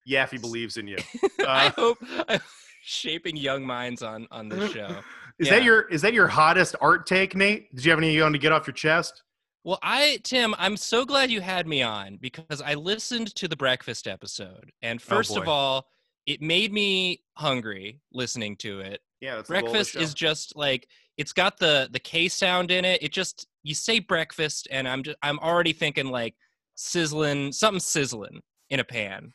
Yaffe 0.09 0.39
believes 0.41 0.77
in 0.77 0.87
you. 0.87 0.97
I 1.39 1.67
Uh, 1.67 1.71
hope 1.71 1.97
I'm 2.27 2.41
shaping 2.83 3.37
young 3.37 3.65
minds 3.65 4.03
on 4.03 4.27
on 4.31 4.49
this 4.49 4.71
show. 4.71 4.97
Is 5.39 5.47
Yeah. 5.47 5.55
that 5.55 5.63
your 5.63 5.81
is 5.89 6.01
that 6.01 6.13
your 6.13 6.27
hottest 6.27 6.75
art 6.79 7.05
take, 7.07 7.35
Nate? 7.35 7.73
Did 7.75 7.83
you 7.85 7.91
have 7.91 7.99
any 7.99 8.13
you 8.13 8.21
want 8.21 8.33
to 8.35 8.39
get 8.39 8.51
off 8.51 8.67
your 8.67 8.73
chest? 8.73 9.23
Well, 9.65 9.79
I 9.81 10.19
Tim, 10.23 10.53
I'm 10.57 10.77
so 10.77 11.05
glad 11.05 11.29
you 11.31 11.41
had 11.41 11.67
me 11.67 11.81
on 11.81 12.17
because 12.21 12.61
I 12.61 12.75
listened 12.75 13.33
to 13.35 13.47
the 13.47 13.55
breakfast 13.57 14.07
episode, 14.07 14.71
and 14.81 15.01
first 15.01 15.31
of 15.31 15.39
Oh, 15.43 15.45
boy. 15.45 15.51
all, 15.51 15.87
it 16.25 16.41
made 16.41 16.71
me 16.71 17.21
hungry 17.35 17.99
listening 18.13 18.55
to 18.57 18.79
it. 18.81 19.01
Yeah, 19.21 19.35
that's 19.35 19.47
the 19.49 19.55
goal 19.55 19.59
of 19.59 19.65
the 19.65 19.71
breakfast 19.79 19.95
is 19.97 20.13
just 20.13 20.55
like 20.55 20.87
it's 21.17 21.33
got 21.33 21.57
the 21.57 21.89
the 21.91 21.99
K 21.99 22.27
sound 22.27 22.71
in 22.71 22.85
it. 22.85 23.01
It 23.03 23.11
just 23.11 23.47
you 23.63 23.73
say 23.73 23.99
breakfast, 23.99 24.67
and 24.71 24.87
I'm 24.87 25.03
just 25.03 25.17
I'm 25.21 25.39
already 25.39 25.73
thinking 25.73 26.07
like 26.07 26.35
sizzling 26.75 27.51
something 27.51 27.79
sizzling 27.79 28.41
in 28.69 28.79
a 28.79 28.83
pan. 28.83 29.33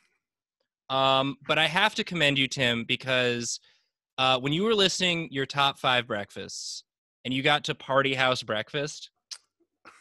Um, 0.88 1.36
but 1.46 1.58
I 1.58 1.66
have 1.66 1.94
to 1.96 2.04
commend 2.04 2.38
you, 2.38 2.48
Tim, 2.48 2.84
because 2.84 3.60
uh, 4.18 4.38
when 4.40 4.52
you 4.52 4.64
were 4.64 4.74
listing 4.74 5.28
your 5.30 5.46
top 5.46 5.78
five 5.78 6.06
breakfasts 6.06 6.82
and 7.24 7.32
you 7.32 7.42
got 7.42 7.64
to 7.64 7.74
Party 7.74 8.14
House 8.14 8.42
breakfast, 8.42 9.10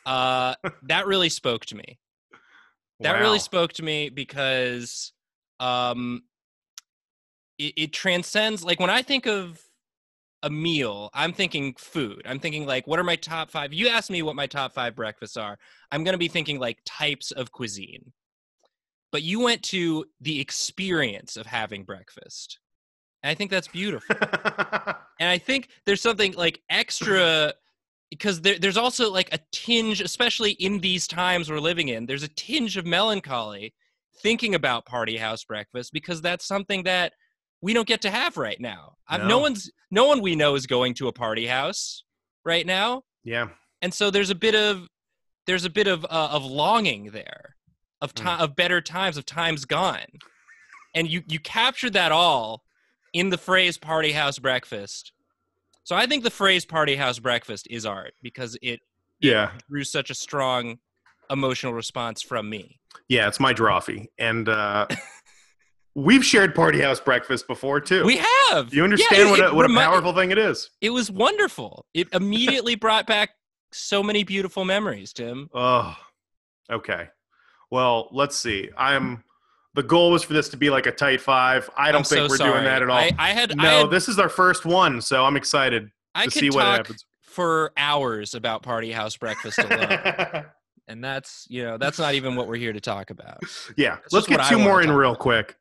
uh, 0.06 0.56
that 0.84 1.06
really 1.06 1.30
spoke 1.30 1.66
to 1.68 1.76
me 1.76 2.00
that 3.02 3.14
Wow. 3.14 3.22
really 3.22 3.40
spoke 3.40 3.74
to 3.74 3.84
me 3.84 4.10
because 4.10 5.14
um 5.60 6.24
it, 7.58 7.74
it 7.78 7.94
transcends 7.94 8.64
like 8.64 8.80
when 8.80 8.90
i 8.90 9.02
think 9.02 9.26
of 9.28 9.62
a 10.44 10.50
meal 10.50 11.10
i'm 11.14 11.34
thinking 11.34 11.74
food. 11.78 12.22
I'm 12.26 12.40
thinking 12.40 12.66
like 12.66 12.88
what 12.88 13.00
are 13.00 13.04
my 13.04 13.16
top 13.16 13.52
five? 13.52 13.74
You 13.74 13.88
asked 13.88 14.12
me 14.12 14.22
what 14.22 14.36
my 14.36 14.48
top 14.48 14.74
five 14.74 14.96
breakfasts 14.96 15.38
are. 15.38 15.58
I'm 15.92 16.04
going 16.04 16.14
to 16.14 16.20
be 16.20 16.28
thinking 16.28 16.60
like 16.60 16.80
types 16.86 17.32
of 17.32 17.52
cuisine. 17.52 18.14
But 19.12 19.24
you 19.24 19.40
went 19.40 19.64
to 19.64 20.06
the 20.22 20.40
experience 20.40 21.36
of 21.36 21.46
having 21.46 21.84
breakfast. 21.84 22.60
And 23.24 23.32
i 23.32 23.34
think 23.34 23.52
that's 23.52 23.68
beautiful. 23.68 24.16
And 25.20 25.30
I 25.30 25.38
think 25.38 25.70
there's 25.86 26.02
something 26.02 26.34
like 26.34 26.62
extra 26.70 27.54
because 28.10 28.42
there, 28.42 28.58
there's 28.58 28.78
also 28.78 29.12
like 29.12 29.32
a 29.34 29.40
tinge, 29.52 30.02
especially 30.02 30.52
in 30.52 30.80
these 30.80 31.08
times 31.08 31.50
we're 31.50 31.60
living 31.60 31.90
in, 31.90 32.06
there's 32.06 32.24
a 32.24 32.30
tinge 32.30 32.78
of 32.78 32.86
melancholy 32.86 33.74
thinking 34.22 34.56
about 34.56 34.86
party 34.86 35.18
house 35.18 35.44
breakfast 35.44 35.94
because 35.94 36.22
that's 36.22 36.46
something 36.46 36.84
that 36.84 37.14
we 37.62 37.74
don't 37.74 37.88
get 37.88 38.02
to 38.04 38.10
have 38.10 38.38
right 38.38 38.60
now. 38.60 38.94
No. 39.12 39.28
No. 39.28 39.40
one's 39.40 39.70
no 39.92 40.06
one 40.06 40.22
we 40.22 40.36
know 40.36 40.56
is 40.56 40.68
going 40.68 40.94
to 40.96 41.08
a 41.08 41.14
party 41.14 41.48
house 41.48 42.04
right 42.46 42.66
now, 42.66 43.04
yeah. 43.24 43.48
and 43.82 43.94
so 43.94 44.12
there's 44.12 44.30
a 44.30 44.36
bit 44.36 44.56
of 44.56 44.88
there's 45.48 45.66
a 45.66 45.70
bit 45.70 45.88
of 45.88 46.06
uh, 46.06 46.30
of 46.32 46.46
longing 46.46 47.06
there 47.12 47.56
of 48.02 48.14
Mm. 48.14 48.24
time 48.24 48.40
of 48.42 48.56
better 48.56 48.80
times 48.82 49.18
of 49.18 49.26
times 49.26 49.66
gone, 49.66 50.06
and 50.96 51.08
you 51.10 51.24
you 51.28 51.40
captured 51.40 51.94
that 51.94 52.12
all 52.12 52.64
in 53.14 53.30
the 53.30 53.38
phrase 53.38 53.78
party 53.78 54.12
house 54.12 54.38
breakfast. 54.40 55.12
So 55.84 55.96
I 55.96 56.06
think 56.06 56.24
the 56.24 56.30
phrase 56.30 56.66
party 56.66 56.96
house 56.96 57.18
breakfast 57.20 57.68
is 57.70 57.84
art 57.86 58.14
because 58.22 58.56
it 58.62 58.80
Yeah. 59.20 59.52
drew 59.70 59.84
such 59.84 60.12
a 60.12 60.16
strong 60.16 60.78
emotional 61.32 61.74
response 61.74 62.22
from 62.22 62.48
me. 62.50 62.80
Yeah, 63.08 63.28
it's 63.28 63.40
my 63.40 63.54
drawfee. 63.56 64.06
And 64.20 64.48
uh 64.48 64.86
we've 66.00 66.26
shared 66.26 66.56
party 66.56 66.80
house 66.82 67.00
breakfast 67.00 67.48
before 67.48 67.80
too. 67.82 68.04
We 68.06 68.18
have. 68.18 68.74
you 68.74 68.84
understand 68.84 69.18
Yeah, 69.18 69.30
what, 69.30 69.52
a, 69.52 69.56
what 69.56 69.70
a 69.70 69.74
powerful 69.74 70.14
thing 70.14 70.32
it 70.32 70.38
is. 70.38 70.70
It 70.82 70.92
was 70.92 71.12
wonderful. 71.12 71.86
It 71.94 72.08
immediately 72.14 72.76
brought 72.76 73.06
back 73.06 73.32
so 73.72 74.02
many 74.02 74.24
beautiful 74.24 74.66
memories, 74.66 75.14
Tim. 75.14 75.50
Oh, 75.54 75.96
okay. 76.72 77.10
Well, 77.72 78.10
let's 78.12 78.36
see. 78.38 78.70
I'm. 78.78 79.24
The 79.76 79.84
goal 79.84 80.12
was 80.12 80.24
for 80.24 80.34
this 80.34 80.50
to 80.50 80.58
be 80.58 80.72
like 80.72 80.88
a 80.88 80.92
tight 80.92 81.22
five. 81.22 81.70
I 81.78 81.92
don't 81.92 82.00
I'm 82.00 82.04
think 82.04 82.26
so 82.26 82.28
we're 82.28 82.38
sorry. 82.38 82.52
doing 82.54 82.64
that 82.64 82.82
at 82.82 82.90
all. 82.90 82.98
I, 82.98 83.12
I 83.20 83.30
had 83.30 83.52
I, 83.52 83.56
no, 83.56 83.82
had, 83.82 83.92
this 83.92 84.10
is 84.10 84.18
our 84.18 84.28
first 84.28 84.66
one, 84.66 85.00
so 85.00 85.24
I'm 85.24 85.38
excited 85.38 85.90
I 86.16 86.26
to 86.26 86.32
see 86.32 86.50
what 86.50 86.64
talk 86.64 86.78
happens. 86.78 87.06
for 87.22 87.72
hours 87.78 88.34
about 88.34 88.64
party 88.64 88.92
house 88.92 89.16
breakfast 89.16 89.60
alone. 89.60 90.46
and 90.88 91.04
that's 91.04 91.46
you 91.50 91.64
know 91.64 91.78
that's 91.78 92.00
not 92.00 92.16
even 92.16 92.36
what 92.36 92.48
we're 92.48 92.56
here 92.58 92.74
to 92.74 92.82
talk 92.82 93.12
about 93.12 93.38
yeah, 93.78 93.98
That's 93.98 94.12
let's 94.12 94.28
get 94.28 94.44
two 94.48 94.58
more 94.58 94.82
in 94.82 94.92
real 94.92 95.16
quick. 95.16 95.56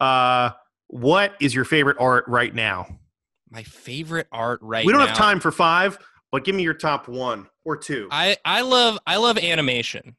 Uh, 0.00 0.50
what 0.88 1.34
is 1.40 1.54
your 1.54 1.64
favorite 1.64 1.96
art 2.00 2.24
right 2.28 2.54
now? 2.54 2.86
my 3.50 3.62
favorite 3.62 4.26
art 4.32 4.58
right 4.62 4.84
we 4.84 4.92
don't 4.92 5.00
now 5.00 5.06
have 5.06 5.16
time 5.16 5.38
for 5.38 5.52
five, 5.52 5.96
but 6.32 6.42
give 6.44 6.56
me 6.56 6.62
your 6.64 6.74
top 6.74 7.06
one 7.06 7.46
or 7.64 7.76
two. 7.76 8.08
i 8.10 8.36
i 8.44 8.62
love 8.62 8.98
i 9.06 9.16
love 9.16 9.38
animation 9.38 10.16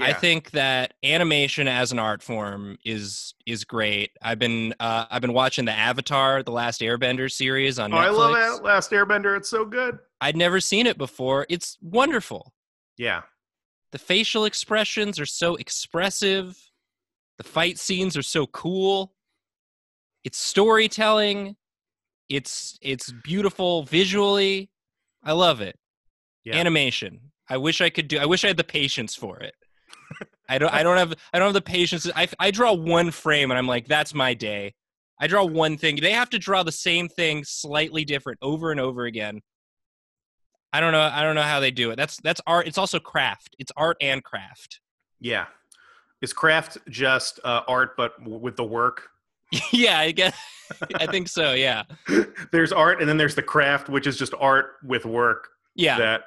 i 0.00 0.12
think 0.12 0.50
that 0.52 0.94
animation 1.02 1.66
as 1.66 1.90
an 1.90 1.98
art 1.98 2.22
form 2.22 2.76
is 2.84 3.34
is 3.46 3.64
great 3.64 4.10
i've 4.22 4.38
been 4.38 4.72
uh 4.78 5.06
i've 5.10 5.22
been 5.22 5.32
watching 5.32 5.64
the 5.64 5.72
avatar 5.72 6.42
the 6.44 6.50
last 6.52 6.80
airbender 6.80 7.32
series 7.32 7.78
on 7.80 7.92
Oh, 7.92 7.96
netflix 7.96 8.04
I 8.04 8.10
love 8.10 8.32
that 8.34 8.62
Last 8.62 8.90
Airbender. 8.92 9.36
It's 9.36 9.48
so 9.48 9.64
good. 9.64 9.98
i'd 10.20 10.36
never 10.36 10.60
seen 10.60 10.86
it 10.86 10.96
before 10.98 11.46
it's 11.48 11.78
wonderful 11.80 12.52
Yeah. 12.98 13.22
the 13.90 13.98
facial 13.98 14.44
expressions 14.44 15.18
are 15.18 15.26
so 15.26 15.56
expressive 15.56 16.56
the 17.38 17.44
fight 17.44 17.78
scenes 17.78 18.16
are 18.16 18.22
so 18.22 18.46
cool 18.46 19.14
it's 20.26 20.38
storytelling. 20.38 21.54
It's 22.28 22.76
it's 22.82 23.12
beautiful 23.22 23.84
visually. 23.84 24.68
I 25.22 25.30
love 25.30 25.60
it. 25.60 25.78
Yeah. 26.44 26.56
animation. 26.56 27.20
I 27.48 27.58
wish 27.58 27.80
i 27.80 27.90
could 27.90 28.08
do 28.08 28.18
i 28.18 28.26
wish 28.26 28.42
i 28.44 28.48
had 28.48 28.56
the 28.56 28.64
patience 28.64 29.14
for 29.14 29.38
it. 29.38 29.54
I 30.48 30.58
don't 30.58 30.74
i 30.74 30.82
don't 30.82 30.96
have 30.96 31.14
i 31.32 31.38
don't 31.38 31.46
have 31.46 31.54
the 31.54 31.60
patience. 31.60 32.10
I 32.16 32.26
i 32.40 32.50
draw 32.50 32.72
one 32.72 33.12
frame 33.12 33.52
and 33.52 33.58
i'm 33.58 33.68
like 33.68 33.86
that's 33.86 34.14
my 34.14 34.34
day. 34.34 34.74
I 35.20 35.28
draw 35.28 35.44
one 35.44 35.78
thing. 35.78 35.96
They 36.02 36.10
have 36.10 36.30
to 36.30 36.40
draw 36.40 36.64
the 36.64 36.72
same 36.72 37.08
thing 37.08 37.44
slightly 37.44 38.04
different 38.04 38.40
over 38.42 38.72
and 38.72 38.80
over 38.80 39.04
again. 39.04 39.40
I 40.72 40.80
don't 40.80 40.90
know 40.90 41.02
i 41.02 41.22
don't 41.22 41.36
know 41.36 41.42
how 41.42 41.60
they 41.60 41.70
do 41.70 41.92
it. 41.92 41.96
That's 41.96 42.16
that's 42.20 42.40
art. 42.48 42.66
It's 42.66 42.78
also 42.78 42.98
craft. 42.98 43.54
It's 43.60 43.70
art 43.76 43.96
and 44.00 44.24
craft. 44.24 44.80
Yeah. 45.20 45.46
Is 46.20 46.32
craft 46.32 46.78
just 46.88 47.38
uh, 47.44 47.62
art, 47.68 47.96
but 47.96 48.18
w- 48.18 48.38
with 48.40 48.56
the 48.56 48.64
work? 48.64 49.10
yeah 49.72 49.98
i 49.98 50.10
guess 50.10 50.36
i 50.96 51.06
think 51.06 51.28
so 51.28 51.52
yeah 51.52 51.84
there's 52.52 52.72
art, 52.72 53.00
and 53.00 53.08
then 53.08 53.16
there's 53.16 53.34
the 53.34 53.42
craft, 53.42 53.88
which 53.88 54.06
is 54.06 54.18
just 54.18 54.34
art 54.40 54.72
with 54.84 55.04
work. 55.04 55.48
yeah 55.76 55.98
That 55.98 56.22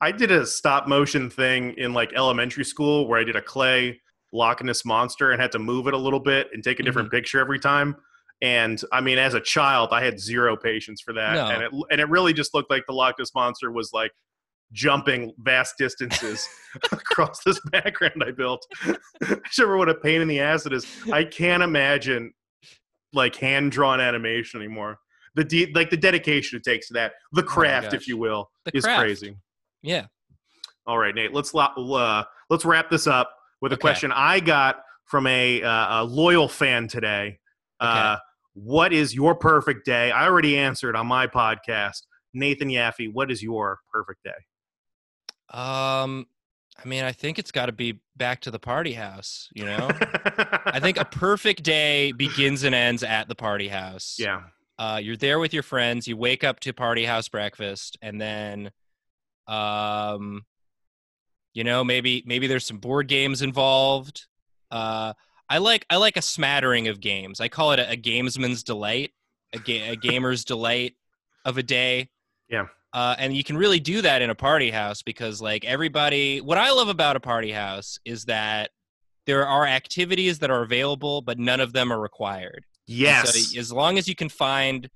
I 0.00 0.12
did 0.12 0.30
a 0.30 0.46
stop 0.46 0.86
motion 0.86 1.28
thing 1.30 1.74
in 1.76 1.92
like 1.92 2.12
elementary 2.14 2.64
school 2.64 3.08
where 3.08 3.18
I 3.18 3.24
did 3.24 3.34
a 3.36 3.42
clay 3.42 4.00
Loch 4.32 4.62
Ness 4.62 4.84
monster 4.84 5.32
and 5.32 5.40
had 5.40 5.50
to 5.52 5.58
move 5.58 5.86
it 5.88 5.94
a 5.94 5.98
little 5.98 6.20
bit 6.20 6.48
and 6.52 6.62
take 6.62 6.78
a 6.80 6.82
different 6.84 7.08
Mm-hmm. 7.08 7.16
picture 7.16 7.40
every 7.40 7.58
time. 7.58 7.96
And 8.42 8.80
I 8.92 9.00
mean, 9.00 9.18
as 9.18 9.34
a 9.34 9.40
child, 9.40 9.88
I 9.90 10.04
had 10.04 10.20
zero 10.20 10.56
patience 10.56 11.00
for 11.00 11.12
that, 11.14 11.32
No. 11.34 11.48
and 11.48 11.62
it 11.64 11.72
and 11.90 12.00
it 12.00 12.08
really 12.10 12.32
just 12.34 12.54
looked 12.54 12.70
like 12.70 12.84
the 12.86 12.92
Loch 12.92 13.16
Ness 13.18 13.34
monster 13.34 13.72
was 13.72 13.90
like 13.92 14.12
jumping 14.72 15.32
vast 15.38 15.74
distances 15.78 16.46
across 16.92 17.42
this 17.42 17.58
background 17.72 18.22
I 18.24 18.30
built. 18.32 18.64
I 18.82 18.94
just 19.46 19.58
remember 19.58 19.78
what 19.78 19.88
a 19.88 19.94
pain 19.94 20.20
in 20.20 20.28
the 20.28 20.40
ass 20.40 20.66
it 20.66 20.72
is. 20.74 20.86
I 21.10 21.24
can't 21.24 21.62
imagine 21.62 22.32
like 23.12 23.34
hand 23.36 23.72
drawn 23.72 24.00
animation 24.00 24.60
anymore. 24.60 24.98
The 25.34 25.44
de- 25.44 25.72
like 25.72 25.90
the 25.90 25.96
dedication 25.96 26.56
it 26.56 26.64
takes 26.64 26.88
to 26.88 26.94
that, 26.94 27.12
the 27.32 27.42
craft, 27.42 27.88
if 27.88 27.92
Oh 27.92 27.96
gosh. 27.98 28.06
you 28.08 28.16
will, 28.16 28.50
The 28.64 28.76
is 28.76 28.84
craft. 28.84 29.00
crazy. 29.00 29.36
yeah 29.82 30.06
All 30.86 30.98
right, 30.98 31.14
Nate. 31.14 31.32
Let's 31.32 31.54
uh, 31.54 32.24
let's 32.50 32.64
wrap 32.64 32.90
this 32.90 33.06
up 33.06 33.30
with 33.60 33.72
a 33.72 33.74
Okay. 33.74 33.80
question 33.80 34.10
I 34.12 34.40
got 34.40 34.82
from 35.04 35.26
a, 35.26 35.62
uh, 35.62 36.02
a 36.02 36.04
loyal 36.04 36.48
fan 36.48 36.88
today. 36.88 37.38
Uh, 37.80 38.16
what 38.54 38.92
is 38.92 39.14
your 39.14 39.34
perfect 39.34 39.86
day? 39.86 40.10
I 40.10 40.26
already 40.26 40.58
answered 40.58 40.96
on 40.96 41.06
my 41.06 41.26
podcast. 41.26 42.02
Nathan 42.34 42.68
Yaffe, 42.68 43.12
what 43.12 43.30
is 43.30 43.42
your 43.42 43.78
perfect 43.92 44.22
day? 44.24 44.32
um 45.50 46.26
i 46.82 46.86
mean 46.88 47.04
i 47.04 47.12
think 47.12 47.38
it's 47.38 47.50
got 47.50 47.66
to 47.66 47.72
be 47.72 48.00
back 48.16 48.40
to 48.40 48.50
the 48.50 48.58
party 48.58 48.92
house 48.92 49.48
you 49.54 49.64
know 49.64 49.88
I 50.66 50.80
think 50.80 50.98
a 50.98 51.04
perfect 51.04 51.62
day 51.62 52.12
begins 52.12 52.62
and 52.62 52.74
ends 52.74 53.02
at 53.02 53.26
the 53.28 53.34
party 53.34 53.68
house. 53.68 54.16
yeah, 54.18 54.42
Uh, 54.78 55.00
you're 55.02 55.16
there 55.16 55.38
with 55.38 55.52
your 55.54 55.62
friends. 55.62 56.06
You 56.06 56.16
wake 56.16 56.44
up 56.44 56.60
to 56.60 56.72
party 56.72 57.04
house 57.04 57.28
breakfast, 57.28 57.96
and 58.02 58.20
then, 58.20 58.70
um, 59.46 60.44
you 61.54 61.64
know, 61.64 61.82
maybe 61.84 62.22
maybe 62.26 62.46
there's 62.46 62.66
some 62.66 62.78
board 62.78 63.08
games 63.08 63.40
involved. 63.42 64.26
Uh, 64.70 65.14
I 65.48 65.58
like 65.58 65.86
I 65.90 65.96
like 65.96 66.16
a 66.16 66.22
smattering 66.22 66.88
of 66.88 67.00
games. 67.00 67.40
I 67.40 67.48
call 67.48 67.72
it 67.72 67.78
a, 67.80 67.90
a 67.92 67.96
gamesman's 67.96 68.62
delight, 68.62 69.12
a, 69.54 69.58
ga- 69.58 69.90
a 69.90 69.96
gamer's 69.96 70.44
delight 70.44 70.94
of 71.44 71.56
a 71.58 71.62
day. 71.62 72.10
Yeah. 72.48 72.66
Uh, 72.92 73.14
and 73.18 73.36
you 73.36 73.44
can 73.44 73.56
really 73.56 73.78
do 73.80 74.00
that 74.00 74.22
in 74.22 74.30
a 74.30 74.34
party 74.34 74.70
house 74.70 75.02
because 75.02 75.42
like 75.42 75.64
everybody 75.64 76.40
what 76.40 76.56
i 76.56 76.70
love 76.70 76.88
about 76.88 77.16
a 77.16 77.20
party 77.20 77.52
house 77.52 77.98
is 78.06 78.24
that 78.24 78.70
there 79.26 79.46
are 79.46 79.66
activities 79.66 80.38
that 80.38 80.50
are 80.50 80.62
available 80.62 81.20
but 81.20 81.38
none 81.38 81.60
of 81.60 81.72
them 81.72 81.92
are 81.92 82.00
required 82.00 82.64
Yes. 82.86 83.34
so 83.52 83.60
as 83.60 83.70
long 83.70 83.98
as 83.98 84.08
you 84.08 84.14
can 84.14 84.30
find 84.30 84.88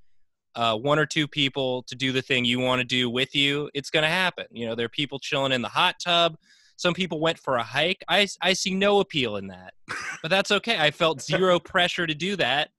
uh, 0.55 0.77
one 0.77 0.99
or 0.99 1.07
two 1.07 1.27
people 1.29 1.83
to 1.85 1.95
do 1.95 2.13
the 2.13 2.23
thing 2.23 2.45
you 2.45 2.59
want 2.59 2.79
to 2.81 2.85
do 2.85 3.09
with 3.09 3.35
you, 3.35 3.71
it's 3.75 3.91
going 3.91 4.03
to 4.03 4.09
happen. 4.09 4.47
You 4.51 4.67
know, 4.67 4.75
there 4.75 4.87
are 4.87 4.91
people 4.91 5.19
chilling 5.19 5.53
in 5.53 5.63
the 5.63 5.69
hot 5.69 5.97
tub. 6.03 6.37
Some 6.77 6.95
people 6.95 7.21
went 7.21 7.39
for 7.39 7.57
a 7.57 7.63
hike. 7.63 8.05
I, 8.09 8.27
I 8.41 8.53
see 8.53 8.75
no 8.75 9.01
appeal 9.01 9.37
in 9.37 9.47
that, 9.49 9.73
but 10.21 10.31
that's 10.31 10.51
okay. 10.51 10.79
I 10.79 10.91
felt 10.91 11.23
zero 11.33 11.59
pressure 11.59 12.07
to 12.07 12.15
do 12.15 12.37
that. 12.37 12.71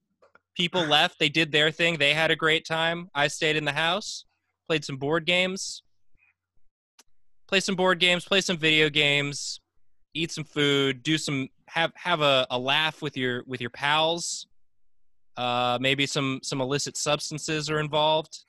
People 0.56 0.84
left. 0.84 1.17
They 1.19 1.30
did 1.30 1.52
their 1.52 1.71
thing. 1.71 1.97
They 1.97 2.13
had 2.13 2.30
a 2.32 2.36
great 2.36 2.65
time. 2.65 3.10
I 3.15 3.28
stayed 3.28 3.56
in 3.56 3.65
the 3.65 3.71
house, 3.71 4.26
played 4.67 4.86
some 4.86 4.97
board 4.97 5.26
games, 5.26 5.84
play 7.47 7.60
some 7.60 7.76
board 7.76 7.99
games, 7.99 8.26
play 8.26 8.41
some 8.41 8.58
video 8.58 8.89
games, 8.89 9.60
eat 10.13 10.32
some 10.32 10.43
food, 10.43 11.04
do 11.04 11.17
some 11.17 11.49
have 11.67 11.91
have 11.95 12.21
a, 12.21 12.47
a 12.49 12.58
laugh 12.60 13.02
with 13.02 13.17
your 13.17 13.43
with 13.45 13.62
your 13.62 13.69
pals 13.69 14.47
uh, 15.38 15.78
maybe 15.82 16.06
some 16.06 16.39
some 16.43 16.62
illicit 16.62 16.97
substances 16.97 17.69
are 17.69 17.80
involved. 17.80 18.45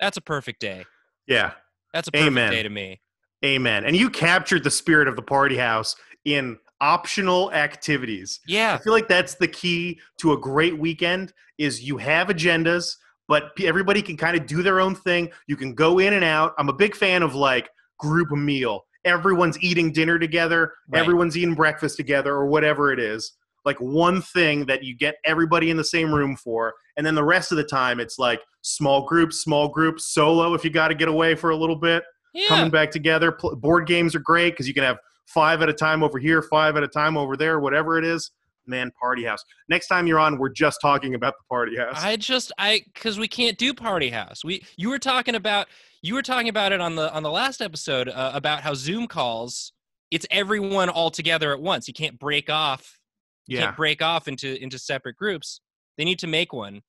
That's 0.00 0.16
a 0.16 0.20
perfect 0.20 0.60
day. 0.60 0.84
yeah. 1.26 1.52
That's 1.92 2.08
a 2.08 2.10
perfect 2.10 2.26
Amen. 2.26 2.50
day 2.50 2.62
to 2.64 2.70
me. 2.70 3.00
Amen. 3.44 3.84
And 3.84 3.94
you 3.94 4.10
captured 4.10 4.64
the 4.64 4.70
spirit 4.70 5.06
of 5.06 5.14
the 5.14 5.22
party 5.22 5.56
house 5.56 5.94
in 6.24 6.58
optional 6.80 7.52
activities. 7.52 8.40
Yeah. 8.48 8.74
I 8.74 8.82
feel 8.82 8.92
like 8.92 9.06
that's 9.06 9.36
the 9.36 9.46
key 9.46 10.00
to 10.18 10.32
a 10.32 10.36
great 10.36 10.76
weekend 10.76 11.32
is 11.56 11.84
you 11.84 11.96
have 11.98 12.26
agendas, 12.26 12.96
but 13.28 13.52
everybody 13.62 14.02
can 14.02 14.16
kind 14.16 14.36
of 14.36 14.46
do 14.46 14.62
their 14.62 14.80
own 14.80 14.94
thing. 14.94 15.30
You 15.46 15.56
can 15.56 15.74
go 15.74 15.98
in 15.98 16.12
and 16.12 16.24
out. 16.24 16.54
I'm 16.58 16.68
a 16.68 16.72
big 16.74 16.94
fan 16.94 17.22
of 17.22 17.34
like 17.34 17.68
group 17.98 18.30
meal. 18.30 18.84
Everyone's 19.04 19.62
eating 19.62 19.92
dinner 19.92 20.18
together, 20.18 20.72
Right. 20.88 21.00
everyone's 21.00 21.36
eating 21.36 21.54
breakfast 21.54 21.96
together 21.96 22.32
or 22.34 22.46
whatever 22.46 22.92
it 22.92 22.98
is. 22.98 23.32
Like 23.64 23.78
one 23.80 24.20
thing 24.22 24.66
that 24.66 24.82
you 24.82 24.94
get 24.96 25.16
everybody 25.24 25.70
in 25.70 25.76
the 25.76 25.84
same 25.84 26.12
room 26.14 26.36
for, 26.36 26.74
and 26.96 27.06
then 27.06 27.14
the 27.14 27.24
rest 27.24 27.50
of 27.52 27.56
the 27.56 27.64
time 27.64 28.00
it's 28.00 28.18
like 28.18 28.40
small 28.62 29.06
groups, 29.06 29.40
small 29.40 29.68
groups, 29.68 30.06
solo 30.12 30.54
if 30.54 30.64
you 30.64 30.70
got 30.70 30.88
to 30.88 30.94
get 30.94 31.08
away 31.08 31.34
for 31.34 31.50
a 31.50 31.56
little 31.56 31.76
bit 31.76 32.02
yeah, 32.34 32.46
coming 32.48 32.70
back 32.70 32.90
together. 32.90 33.32
Board 33.58 33.86
games 33.86 34.14
are 34.14 34.20
great 34.20 34.50
because 34.50 34.68
you 34.68 34.74
can 34.74 34.84
have 34.84 34.98
five 35.26 35.62
at 35.62 35.68
a 35.68 35.72
time 35.72 36.02
over 36.02 36.18
here, 36.18 36.42
five 36.42 36.76
at 36.76 36.82
a 36.82 36.88
time 36.88 37.16
over 37.16 37.36
there, 37.36 37.58
whatever 37.60 37.98
it 37.98 38.04
is. 38.04 38.30
Man, 38.66 38.90
party 39.00 39.24
house. 39.24 39.44
Next 39.68 39.88
time 39.88 40.06
you're 40.06 40.18
on, 40.18 40.38
we're 40.38 40.48
just 40.48 40.80
talking 40.80 41.14
about 41.14 41.34
the 41.38 41.44
party 41.48 41.76
house. 41.76 42.02
I 42.02 42.16
just 42.16 42.52
I 42.58 42.82
because 42.92 43.18
we 43.18 43.28
can't 43.28 43.58
do 43.58 43.74
party 43.74 44.10
house. 44.10 44.44
We 44.44 44.64
you 44.76 44.88
were 44.88 44.98
talking 44.98 45.34
about 45.34 45.68
you 46.02 46.14
were 46.14 46.22
talking 46.22 46.48
about 46.48 46.72
it 46.72 46.80
on 46.80 46.96
the 46.96 47.12
on 47.12 47.22
the 47.22 47.30
last 47.30 47.60
episode 47.60 48.08
uh, 48.08 48.32
about 48.34 48.60
how 48.60 48.74
Zoom 48.74 49.06
calls. 49.06 49.72
It's 50.10 50.26
everyone 50.30 50.88
all 50.88 51.10
together 51.10 51.52
at 51.52 51.60
once. 51.60 51.88
You 51.88 51.94
can't 51.94 52.18
break 52.18 52.48
off. 52.48 52.98
You 53.46 53.58
yeah, 53.58 53.64
can't 53.64 53.76
break 53.76 54.02
off 54.02 54.28
into 54.28 54.62
into 54.62 54.78
separate 54.78 55.16
groups. 55.16 55.60
They 55.98 56.04
need 56.04 56.18
to 56.20 56.26
make 56.26 56.52
one. 56.52 56.82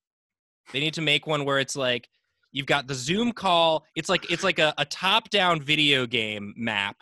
They 0.73 0.79
need 0.79 0.93
to 0.95 1.01
make 1.01 1.27
one 1.27 1.45
where 1.45 1.59
it's 1.59 1.75
like 1.75 2.07
you've 2.51 2.65
got 2.65 2.87
the 2.87 2.95
Zoom 2.95 3.31
call. 3.31 3.85
It's 3.95 4.09
like 4.09 4.31
it's 4.31 4.43
like 4.43 4.59
a, 4.59 4.73
a 4.77 4.85
top 4.85 5.29
down 5.29 5.61
video 5.61 6.05
game 6.05 6.53
map 6.57 6.97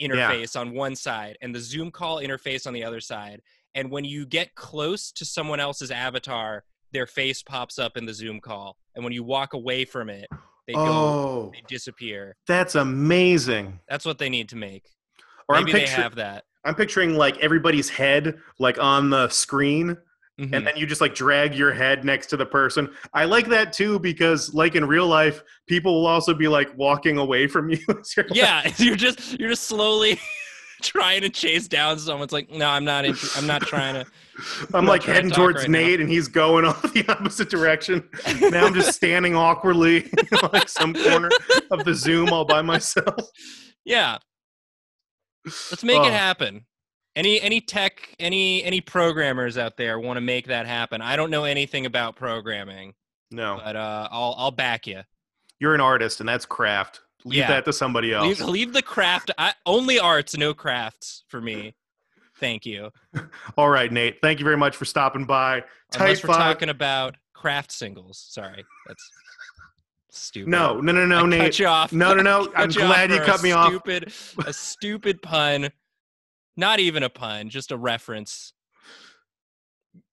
interface 0.00 0.58
on 0.58 0.72
one 0.72 0.96
side 0.96 1.36
and 1.40 1.54
the 1.54 1.60
Zoom 1.60 1.90
call 1.90 2.18
interface 2.18 2.66
on 2.66 2.72
the 2.72 2.84
other 2.84 3.00
side. 3.00 3.40
And 3.74 3.90
when 3.90 4.04
you 4.04 4.26
get 4.26 4.54
close 4.54 5.10
to 5.12 5.24
someone 5.24 5.60
else's 5.60 5.90
avatar, 5.90 6.64
their 6.92 7.06
face 7.06 7.42
pops 7.42 7.78
up 7.78 7.96
in 7.96 8.06
the 8.06 8.14
Zoom 8.14 8.40
call. 8.40 8.76
And 8.94 9.02
when 9.04 9.12
you 9.12 9.24
walk 9.24 9.52
away 9.52 9.84
from 9.84 10.08
it, 10.08 10.28
they 10.66 10.72
go 10.72 10.80
oh, 10.80 11.50
they 11.52 11.62
disappear. 11.68 12.36
that's 12.46 12.74
amazing. 12.74 13.80
That's 13.88 14.06
what 14.06 14.18
they 14.18 14.30
need 14.30 14.48
to 14.50 14.56
make. 14.56 14.88
Or 15.48 15.56
Maybe 15.56 15.72
I'm, 15.72 15.78
they 15.78 15.86
have 15.86 16.14
that. 16.14 16.44
I'm 16.64 16.74
picturing 16.74 17.14
like 17.14 17.38
everybody's 17.38 17.90
head 17.90 18.38
like 18.58 18.78
on 18.78 19.10
the 19.10 19.28
screen, 19.28 19.98
Mhm. 20.40 20.52
and 20.52 20.66
then 20.66 20.76
you 20.76 20.84
just 20.84 21.00
like 21.00 21.14
drag 21.14 21.54
your 21.54 21.72
head 21.72 22.04
next 22.04 22.26
to 22.28 22.36
the 22.36 22.44
person. 22.46 22.92
I 23.12 23.24
like 23.24 23.46
that 23.50 23.72
too 23.72 24.00
because 24.00 24.52
like 24.52 24.74
in 24.74 24.84
real 24.84 25.06
life, 25.06 25.42
people 25.68 25.94
will 26.00 26.06
also 26.08 26.34
be 26.34 26.48
like 26.48 26.76
walking 26.76 27.18
away 27.18 27.46
from 27.46 27.70
you. 27.70 27.78
you're, 27.88 28.26
like, 28.26 28.34
yeah, 28.34 28.68
you're 28.78 28.96
just 28.96 29.38
you're 29.38 29.50
just 29.50 29.64
slowly 29.68 30.18
trying 30.82 31.20
to 31.20 31.28
chase 31.30 31.68
down 31.68 31.98
someone. 32.00 32.24
It's 32.24 32.32
like, 32.32 32.50
no, 32.50 32.68
I'm 32.68 32.84
not. 32.84 33.04
Inter- 33.04 33.28
I'm 33.36 33.46
not 33.46 33.62
trying 33.62 33.94
to. 33.94 34.04
I'm 34.74 34.84
not 34.84 34.90
like 34.90 35.02
trying 35.02 35.14
to 35.14 35.22
heading 35.22 35.30
towards 35.30 35.60
right 35.60 35.70
now. 35.70 35.78
Nate, 35.78 36.00
and 36.00 36.08
he's 36.10 36.26
going 36.26 36.64
off 36.64 36.82
the 36.92 37.08
opposite 37.08 37.48
direction. 37.48 38.02
now 38.40 38.66
I'm 38.66 38.74
just 38.74 38.92
standing 38.92 39.36
awkwardly 39.36 39.98
in 40.18 40.38
like 40.52 40.68
some 40.68 40.94
corner 40.94 41.30
of 41.70 41.84
the 41.84 41.94
Zoom 41.94 42.30
all 42.32 42.44
by 42.44 42.60
myself. 42.60 43.20
Yeah, 43.84 44.18
let's 45.44 45.84
make 45.84 46.00
Oh. 46.00 46.06
it 46.06 46.12
happen. 46.12 46.66
Any 47.16 47.40
any 47.40 47.60
tech 47.60 48.14
any 48.18 48.64
any 48.64 48.80
programmers 48.80 49.56
out 49.56 49.76
there 49.76 49.98
want 50.00 50.16
to 50.16 50.20
make 50.20 50.46
that 50.48 50.66
happen? 50.66 51.00
I 51.00 51.14
don't 51.16 51.30
know 51.30 51.44
anything 51.44 51.86
about 51.86 52.16
programming, 52.16 52.94
No, 53.30 53.60
but 53.64 53.76
uh, 53.76 54.08
I'll 54.10 54.34
I'll 54.36 54.50
back 54.50 54.86
you. 54.86 55.02
you're 55.60 55.74
an 55.74 55.80
artist, 55.80 56.20
and 56.20 56.28
that's 56.28 56.44
craft. 56.44 57.00
Leave 57.24 57.38
Yeah. 57.38 57.48
that 57.48 57.64
to 57.66 57.72
somebody 57.72 58.12
else. 58.12 58.26
Leave, 58.40 58.48
leave 58.48 58.72
the 58.72 58.82
craft. 58.82 59.30
I, 59.38 59.54
only 59.64 59.98
arts, 59.98 60.36
no 60.36 60.52
crafts 60.54 61.24
for 61.28 61.40
me. 61.40 61.74
Thank 62.38 62.66
you. 62.66 62.90
All 63.56 63.70
right, 63.70 63.90
Nate. 63.90 64.18
Thank 64.20 64.40
you 64.40 64.44
very 64.44 64.56
much 64.56 64.76
for 64.76 64.84
stopping 64.84 65.24
by. 65.24 65.62
Unless 65.94 66.22
we're 66.24 66.34
five. 66.34 66.38
talking 66.54 66.68
about 66.68 67.16
craft 67.32 67.70
singles. 67.70 68.26
Sorry, 68.28 68.64
that's 68.88 69.10
stupid. 70.10 70.50
no, 70.50 70.80
no, 70.80 70.90
no, 70.92 71.06
no, 71.06 71.20
I 71.20 71.26
Nate. 71.26 71.40
Cut 71.42 71.58
you 71.60 71.66
off. 71.68 71.92
No, 71.92 72.12
no, 72.12 72.22
no. 72.22 72.52
I'm 72.56 72.70
glad 72.70 73.10
you 73.12 73.20
cut 73.20 73.42
me 73.42 73.52
off. 73.52 73.68
Stupid, 73.68 74.12
a 74.46 74.52
stupid 74.52 75.22
pun. 75.22 75.70
Not 76.56 76.80
even 76.80 77.02
a 77.02 77.08
pun, 77.08 77.48
just 77.48 77.72
a 77.72 77.76
reference. 77.76 78.52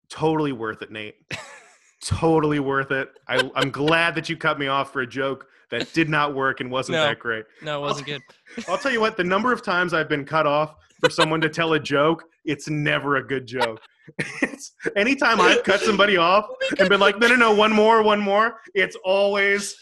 Totally 0.09 0.51
worth 0.51 0.81
it, 0.81 0.91
Nate. 0.91 1.15
totally 2.03 2.59
worth 2.59 2.91
it. 2.91 3.09
I, 3.27 3.49
I'm 3.55 3.69
glad 3.71 4.15
that 4.15 4.27
you 4.29 4.35
cut 4.35 4.59
me 4.59 4.67
off 4.67 4.91
for 4.91 5.01
a 5.01 5.07
joke 5.07 5.45
that 5.69 5.93
did 5.93 6.09
not 6.09 6.35
work 6.35 6.59
and 6.59 6.69
wasn't 6.69 6.97
No. 6.97 7.03
that 7.03 7.19
great. 7.19 7.45
No, 7.61 7.77
it 7.77 7.81
wasn't 7.81 8.07
good. 8.07 8.21
I'll 8.67 8.77
tell 8.77 8.91
you 8.91 8.99
what, 8.99 9.15
the 9.17 9.23
number 9.23 9.53
of 9.53 9.61
times 9.63 9.93
I've 9.93 10.09
been 10.09 10.25
cut 10.25 10.45
off 10.45 10.75
for 10.99 11.09
someone 11.09 11.39
to 11.41 11.49
tell 11.49 11.73
a 11.73 11.79
joke, 11.79 12.23
it's 12.43 12.69
never 12.69 13.17
a 13.17 13.23
good 13.25 13.45
joke. 13.47 13.79
It's 14.41 14.73
anytime 14.97 15.39
I've 15.39 15.63
cut 15.63 15.79
somebody 15.79 16.17
off 16.17 16.45
oh 16.49 16.57
and 16.79 16.89
been 16.89 16.99
like, 16.99 17.19
no, 17.19 17.27
no, 17.27 17.35
no, 17.35 17.53
one 17.53 17.71
more, 17.71 18.01
one 18.03 18.19
more, 18.19 18.59
it's 18.73 18.97
always 19.05 19.75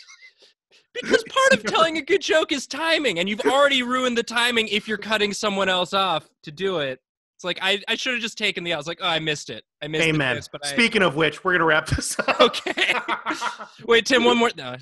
Because 0.93 1.23
part 1.29 1.53
of 1.53 1.63
telling 1.63 1.97
a 1.97 2.01
good 2.01 2.21
joke 2.21 2.51
is 2.51 2.67
timing, 2.67 3.19
and 3.19 3.29
you've 3.29 3.41
already 3.41 3.83
ruined 3.83 4.17
the 4.17 4.23
timing 4.23 4.67
if 4.69 4.87
you're 4.87 4.97
cutting 4.97 5.33
someone 5.33 5.69
else 5.69 5.93
off 5.93 6.29
to 6.43 6.51
do 6.51 6.79
it. 6.79 6.99
It's 7.39 7.43
like 7.45 7.59
I, 7.61 7.81
I 7.87 7.95
should 7.95 8.13
have 8.13 8.21
just 8.21 8.37
taken 8.37 8.65
the. 8.65 8.73
I 8.73 8.77
was 8.77 8.87
like, 8.87 8.99
oh, 9.01 9.07
I 9.07 9.19
missed 9.19 9.49
it. 9.49 9.63
I 9.81 9.87
missed 9.87 10.03
the 10.03 10.09
amen. 10.09 10.35
twist, 10.35 10.49
but 10.51 10.65
I, 10.65 10.69
Speaking 10.69 11.01
of 11.01 11.15
which, 11.15 11.43
we're 11.43 11.53
gonna 11.53 11.65
wrap 11.65 11.87
this 11.87 12.19
up. 12.19 12.41
okay. 12.41 12.93
Wait, 13.85 14.05
Tim, 14.05 14.25
one 14.25 14.37
more. 14.37 14.51
No. 14.57 14.75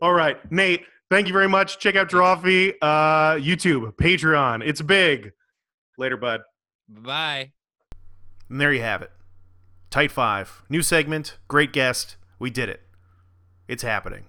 All 0.00 0.12
right, 0.12 0.38
Nate. 0.52 0.84
Thank 1.10 1.26
you 1.26 1.32
very 1.32 1.48
much. 1.48 1.78
Check 1.78 1.96
out 1.96 2.08
Drawfee, 2.08 2.74
uh, 2.80 3.34
YouTube, 3.34 3.94
Patreon. 3.96 4.62
It's 4.64 4.80
big. 4.80 5.32
Later, 5.98 6.16
bud. 6.16 6.42
Bye. 6.88 7.52
And 8.48 8.60
there 8.60 8.72
you 8.72 8.82
have 8.82 9.02
it. 9.02 9.10
Tight 9.90 10.12
five. 10.12 10.62
New 10.70 10.82
segment. 10.82 11.36
Great 11.48 11.72
guest. 11.72 12.16
We 12.38 12.48
did 12.48 12.68
it. 12.68 12.80
It's 13.66 13.82
happening. 13.82 14.26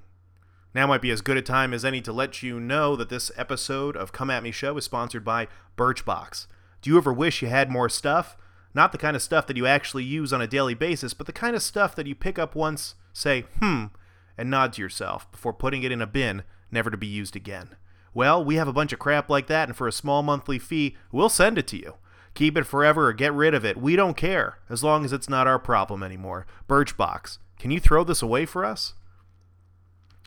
Now 0.75 0.88
might 0.88 1.01
be 1.01 1.12
as 1.12 1.21
good 1.21 1.38
a 1.38 1.41
time 1.43 1.71
as 1.71 1.86
any 1.86 2.01
to 2.01 2.12
let 2.12 2.41
you 2.41 2.59
know 2.59 2.95
that 2.95 3.09
this 3.09 3.31
episode 3.38 3.95
of 3.95 4.12
Come 4.12 4.31
At 4.31 4.41
Me 4.41 4.51
Show 4.51 4.75
is 4.77 4.86
sponsored 4.86 5.23
by 5.23 5.47
Birchbox. 5.77 6.47
Do 6.81 6.89
you 6.89 6.97
ever 6.97 7.13
wish 7.13 7.43
you 7.43 7.47
had 7.47 7.69
more 7.69 7.89
stuff? 7.89 8.36
Not 8.73 8.91
the 8.91 8.97
kind 8.97 9.15
of 9.15 9.21
stuff 9.21 9.45
that 9.45 9.55
you 9.57 9.67
actually 9.67 10.03
use 10.03 10.33
on 10.33 10.41
a 10.41 10.47
daily 10.47 10.73
basis, 10.73 11.13
but 11.13 11.27
the 11.27 11.33
kind 11.33 11.55
of 11.55 11.62
stuff 11.62 11.95
that 11.95 12.07
you 12.07 12.15
pick 12.15 12.39
up 12.39 12.55
once, 12.55 12.95
say, 13.13 13.45
hmm, 13.59 13.86
and 14.36 14.49
nod 14.49 14.73
to 14.73 14.81
yourself 14.81 15.31
before 15.31 15.53
putting 15.53 15.83
it 15.83 15.91
in 15.91 16.01
a 16.01 16.07
bin, 16.07 16.41
never 16.71 16.89
to 16.89 16.97
be 16.97 17.05
used 17.05 17.36
again. 17.36 17.75
Well, 18.15 18.43
we 18.43 18.55
have 18.55 18.67
a 18.67 18.73
bunch 18.73 18.91
of 18.91 18.97
crap 18.99 19.29
like 19.29 19.45
that, 19.47 19.69
and 19.69 19.77
for 19.77 19.88
a 19.88 19.91
small 19.91 20.23
monthly 20.23 20.58
fee, 20.58 20.95
we'll 21.12 21.29
send 21.29 21.60
it 21.60 21.67
to 21.67 21.77
you. 21.77 21.95
Keep 22.33 22.58
it 22.58 22.65
forever 22.65 23.10
or 23.10 23.13
get 23.13 23.31
rid 23.31 23.54
of 23.54 23.63
it. 23.63 23.77
We 23.77 23.95
don't 23.95 24.17
care, 24.17 24.58
as 24.71 24.83
long 24.83 25.06
as 25.06 25.13
it's 25.13 25.29
not 25.29 25.45
our 25.45 25.60
problem 25.60 26.02
anymore. 26.02 26.48
Birchbox, 26.67 27.37
can 27.60 27.69
you 27.69 27.79
throw 27.79 28.04
this 28.04 28.23
away 28.23 28.48
for 28.48 28.65
us? 28.65 28.95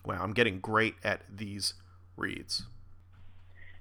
Wow, 0.07 0.23
I'm 0.23 0.33
getting 0.33 0.61
great 0.61 0.95
at 1.05 1.23
these 1.29 1.75
reads. 2.17 2.63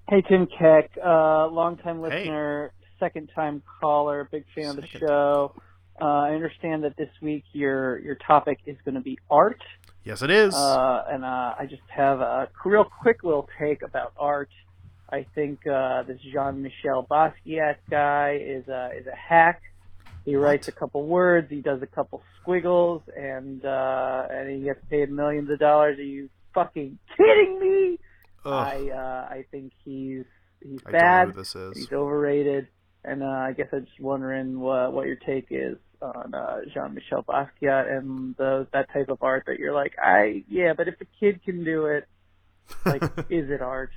Hey, 0.09 0.21
Tim 0.27 0.47
Keck, 0.47 0.91
uh, 1.03 1.47
longtime 1.47 1.97
Hey. 2.01 2.19
listener, 2.19 2.71
second 2.99 3.29
time 3.35 3.61
caller, 3.79 4.27
big 4.31 4.43
fan 4.55 4.69
of 4.69 4.75
the 4.77 4.87
show. 4.87 5.53
Uh, 6.01 6.05
I 6.05 6.33
understand 6.33 6.83
that 6.83 6.97
this 6.97 7.09
week 7.21 7.43
your 7.53 7.99
your 7.99 8.15
topic 8.15 8.59
is 8.65 8.75
going 8.83 8.95
to 8.95 9.01
be 9.01 9.17
art, 9.29 9.61
Yes, 10.03 10.21
it 10.21 10.29
is. 10.29 10.53
uh, 10.53 11.03
and 11.09 11.23
uh, 11.23 11.55
I 11.57 11.65
just 11.69 11.81
have 11.89 12.19
a 12.19 12.49
real 12.65 12.83
quick 12.83 13.23
little 13.23 13.47
take 13.59 13.81
about 13.81 14.13
art. 14.17 14.49
I 15.09 15.25
think 15.35 15.65
uh, 15.67 16.03
this 16.03 16.19
Jean-Michel 16.33 17.05
Basquiat 17.09 17.75
guy 17.89 18.39
is 18.41 18.67
a 18.67 18.91
is 18.99 19.07
a 19.07 19.15
hack. 19.15 19.61
He 20.25 20.35
writes 20.35 20.67
a 20.67 20.71
couple 20.71 21.05
words, 21.05 21.49
he 21.51 21.61
does 21.61 21.81
a 21.83 21.87
couple 21.87 22.23
squiggles, 22.41 23.03
and 23.15 23.63
uh, 23.63 24.25
and 24.29 24.49
he 24.49 24.63
gets 24.63 24.79
paid 24.89 25.11
millions 25.11 25.49
of 25.51 25.59
dollars. 25.59 25.99
Are 25.99 26.03
you 26.03 26.29
fucking 26.53 26.97
kidding 27.17 27.59
me? 27.59 27.99
Ugh, 28.43 28.53
I 28.53 28.89
uh, 28.89 29.27
I 29.29 29.45
think 29.51 29.73
he's 29.83 30.25
he's 30.61 30.79
I 30.85 30.91
don't 30.91 30.93
know 30.93 30.99
bad. 30.99 31.27
who 31.27 31.33
this 31.33 31.55
is. 31.55 31.77
He's 31.77 31.91
overrated, 31.91 32.67
and 33.03 33.21
uh, 33.21 33.27
I 33.27 33.53
guess 33.53 33.67
I'm 33.71 33.85
just 33.85 33.99
wondering 33.99 34.59
what 34.59 34.93
what 34.93 35.05
your 35.05 35.15
take 35.15 35.47
is 35.51 35.77
on 36.01 36.33
uh, 36.33 36.61
Jean-Michel 36.73 37.23
Basquiat 37.23 37.91
and 37.91 38.35
the, 38.37 38.67
that 38.73 38.91
type 38.93 39.09
of 39.09 39.21
art 39.21 39.43
that 39.47 39.59
you're 39.59 39.73
like, 39.73 39.95
I 40.01 40.43
yeah, 40.47 40.73
but 40.75 40.87
if 40.87 40.95
a 41.01 41.05
kid 41.19 41.43
can 41.43 41.63
do 41.63 41.85
it, 41.85 42.07
like, 42.85 43.03
is 43.29 43.49
it 43.49 43.61
art? 43.61 43.91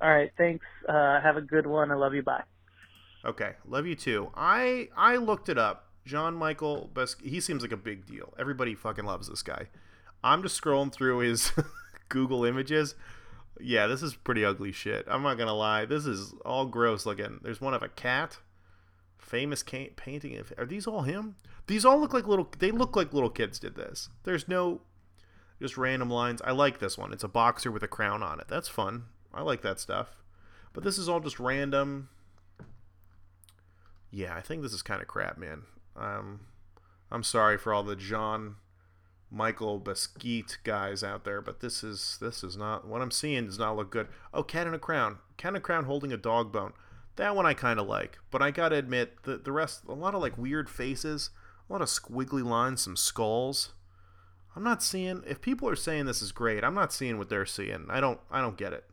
All 0.00 0.10
right, 0.10 0.30
thanks. 0.38 0.64
Uh, 0.88 1.20
have 1.20 1.36
a 1.36 1.42
good 1.42 1.66
one. 1.66 1.90
I 1.90 1.94
love 1.94 2.14
you. 2.14 2.22
Bye. 2.22 2.42
Okay, 3.24 3.52
love 3.66 3.86
you 3.86 3.94
too. 3.94 4.30
I 4.34 4.88
I 4.96 5.16
looked 5.16 5.48
it 5.48 5.58
up. 5.58 5.86
John 6.06 6.34
Michael 6.34 6.90
he 7.22 7.40
seems 7.40 7.62
like 7.62 7.72
a 7.72 7.76
big 7.76 8.06
deal. 8.06 8.32
Everybody 8.38 8.74
fucking 8.74 9.04
loves 9.04 9.28
this 9.28 9.42
guy. 9.42 9.66
I'm 10.24 10.42
just 10.42 10.60
scrolling 10.60 10.92
through 10.92 11.18
his 11.18 11.52
Google 12.08 12.44
images. 12.44 12.94
Yeah, 13.60 13.86
this 13.86 14.02
is 14.02 14.14
pretty 14.14 14.44
ugly 14.44 14.72
shit. 14.72 15.06
I'm 15.08 15.22
not 15.22 15.36
gonna 15.38 15.54
lie. 15.54 15.84
This 15.84 16.06
is 16.06 16.32
all 16.44 16.64
gross 16.66 17.04
looking. 17.04 17.40
There's 17.42 17.60
one 17.60 17.74
of 17.74 17.82
a 17.82 17.88
cat. 17.88 18.38
Famous 19.18 19.62
ca- 19.62 19.92
painting. 19.96 20.36
of- 20.38 20.52
Are 20.58 20.66
these 20.66 20.86
all 20.86 21.02
him? 21.02 21.36
These 21.66 21.84
all 21.84 22.00
look 22.00 22.14
like 22.14 22.26
little. 22.26 22.50
They 22.58 22.70
look 22.70 22.96
like 22.96 23.12
little 23.12 23.30
kids 23.30 23.58
did 23.58 23.76
this. 23.76 24.08
There's 24.24 24.48
no, 24.48 24.80
just 25.60 25.76
random 25.76 26.10
lines. 26.10 26.40
I 26.42 26.52
like 26.52 26.78
this 26.78 26.96
one. 26.98 27.12
It's 27.12 27.22
a 27.22 27.28
boxer 27.28 27.70
with 27.70 27.82
a 27.82 27.88
crown 27.88 28.22
on 28.22 28.40
it. 28.40 28.48
That's 28.48 28.68
fun. 28.68 29.04
I 29.32 29.42
like 29.42 29.60
that 29.62 29.78
stuff. 29.78 30.16
But 30.72 30.82
this 30.84 30.96
is 30.98 31.08
all 31.08 31.20
just 31.20 31.38
random. 31.38 32.08
Yeah, 34.10 34.34
I 34.34 34.40
think 34.40 34.62
this 34.62 34.72
is 34.72 34.82
kind 34.82 35.00
of 35.00 35.08
crap, 35.08 35.38
man. 35.38 35.62
Um, 35.96 36.40
I'm 37.10 37.22
sorry 37.22 37.58
for 37.58 37.72
all 37.72 37.82
the 37.82 37.96
John 37.96 38.56
Michael 39.30 39.80
Basquiat 39.80 40.58
guys 40.64 41.04
out 41.04 41.24
there, 41.24 41.40
but 41.40 41.60
this 41.60 41.84
is 41.84 42.18
this 42.20 42.42
is 42.42 42.56
not 42.56 42.86
what 42.86 43.00
I'm 43.00 43.10
seeing 43.10 43.46
does 43.46 43.58
not 43.58 43.76
look 43.76 43.90
good. 43.90 44.08
Oh, 44.34 44.42
cat 44.42 44.66
in 44.66 44.74
a 44.74 44.78
crown, 44.78 45.18
cat 45.36 45.50
in 45.50 45.56
a 45.56 45.60
crown 45.60 45.84
holding 45.84 46.12
a 46.12 46.16
dog 46.16 46.52
bone. 46.52 46.72
That 47.16 47.36
one 47.36 47.46
I 47.46 47.54
kind 47.54 47.78
of 47.78 47.86
like, 47.86 48.18
but 48.30 48.42
I 48.42 48.50
gotta 48.50 48.76
admit 48.76 49.22
the 49.22 49.36
the 49.36 49.52
rest 49.52 49.82
a 49.88 49.92
lot 49.92 50.14
of 50.14 50.20
like 50.20 50.36
weird 50.36 50.68
faces, 50.68 51.30
a 51.68 51.72
lot 51.72 51.82
of 51.82 51.88
squiggly 51.88 52.44
lines, 52.44 52.82
some 52.82 52.96
skulls. 52.96 53.72
I'm 54.56 54.64
not 54.64 54.82
seeing 54.82 55.22
if 55.26 55.40
people 55.40 55.68
are 55.68 55.76
saying 55.76 56.06
this 56.06 56.22
is 56.22 56.32
great. 56.32 56.64
I'm 56.64 56.74
not 56.74 56.92
seeing 56.92 57.16
what 57.16 57.28
they're 57.28 57.46
seeing. 57.46 57.86
I 57.88 58.00
don't 58.00 58.18
I 58.32 58.40
don't 58.40 58.56
get 58.56 58.72
it. 58.72 58.84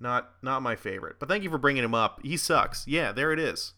Not 0.00 0.30
not 0.42 0.62
my 0.62 0.76
favorite. 0.76 1.16
But 1.18 1.28
thank 1.28 1.44
you 1.44 1.50
for 1.50 1.58
bringing 1.58 1.84
him 1.84 1.94
up. 1.94 2.20
He 2.22 2.38
sucks. 2.38 2.86
Yeah, 2.86 3.12
there 3.12 3.32
it 3.32 3.38
is. 3.38 3.74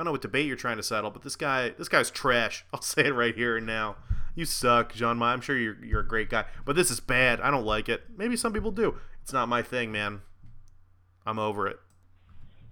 I 0.00 0.02
don't 0.02 0.06
know 0.06 0.12
what 0.12 0.22
debate 0.22 0.46
you're 0.46 0.56
trying 0.56 0.78
to 0.78 0.82
settle, 0.82 1.10
but 1.10 1.20
this 1.20 1.36
guy, 1.36 1.74
this 1.76 1.90
guy's 1.90 2.10
trash. 2.10 2.64
I'll 2.72 2.80
say 2.80 3.04
it 3.04 3.10
right 3.10 3.34
here 3.34 3.58
and 3.58 3.66
now. 3.66 3.96
You 4.34 4.46
suck, 4.46 4.94
Jean 4.94 5.18
Ma. 5.18 5.26
I'm 5.26 5.42
sure 5.42 5.58
you're 5.58 5.76
you're 5.84 6.00
a 6.00 6.08
great 6.08 6.30
guy, 6.30 6.46
but 6.64 6.74
this 6.74 6.90
is 6.90 7.00
bad. 7.00 7.38
I 7.42 7.50
don't 7.50 7.66
like 7.66 7.90
it. 7.90 8.04
Maybe 8.16 8.34
some 8.34 8.54
people 8.54 8.70
do. 8.70 8.94
It's 9.20 9.34
not 9.34 9.50
my 9.50 9.60
thing, 9.60 9.92
man. 9.92 10.22
I'm 11.26 11.38
over 11.38 11.66
it. 11.66 11.78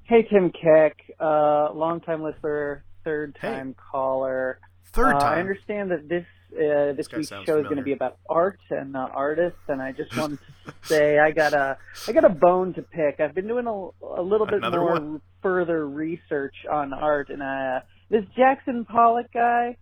Hey, 0.04 0.22
Tim 0.22 0.50
Keck, 0.50 0.96
uh, 1.20 1.70
long-time 1.74 2.22
listener, 2.22 2.82
third-time 3.04 3.74
caller. 3.74 4.58
Third 4.86 5.16
Uh, 5.16 5.18
I 5.18 5.38
understand 5.38 5.90
that 5.90 6.08
this 6.08 6.24
uh, 6.54 6.94
this 6.94 7.08
guy 7.08 7.18
week's 7.18 7.28
show 7.28 7.58
is 7.58 7.64
going 7.64 7.76
to 7.76 7.82
be 7.82 7.92
about 7.92 8.16
art 8.30 8.58
and 8.70 8.96
uh, 8.96 9.06
artists, 9.12 9.60
and 9.68 9.82
I 9.82 9.92
just 9.92 10.16
wanted 10.16 10.38
to 10.64 10.72
say 10.82 11.18
I 11.18 11.32
got 11.32 11.52
a 11.52 11.76
I 12.06 12.12
got 12.12 12.24
a 12.24 12.30
bone 12.30 12.72
to 12.72 12.80
pick. 12.82 13.20
I've 13.20 13.34
been 13.34 13.48
doing 13.48 13.66
a, 13.66 13.70
a 14.18 14.22
little 14.22 14.46
bit 14.46 14.54
Another 14.54 14.80
more 14.80 14.92
one? 14.92 15.20
Further 15.42 15.86
research 15.86 16.54
on 16.70 16.92
art, 16.92 17.28
and 17.30 17.42
uh, 17.42 17.80
this 18.10 18.24
Jackson 18.36 18.84
Pollock 18.84 19.32
guy, 19.32 19.76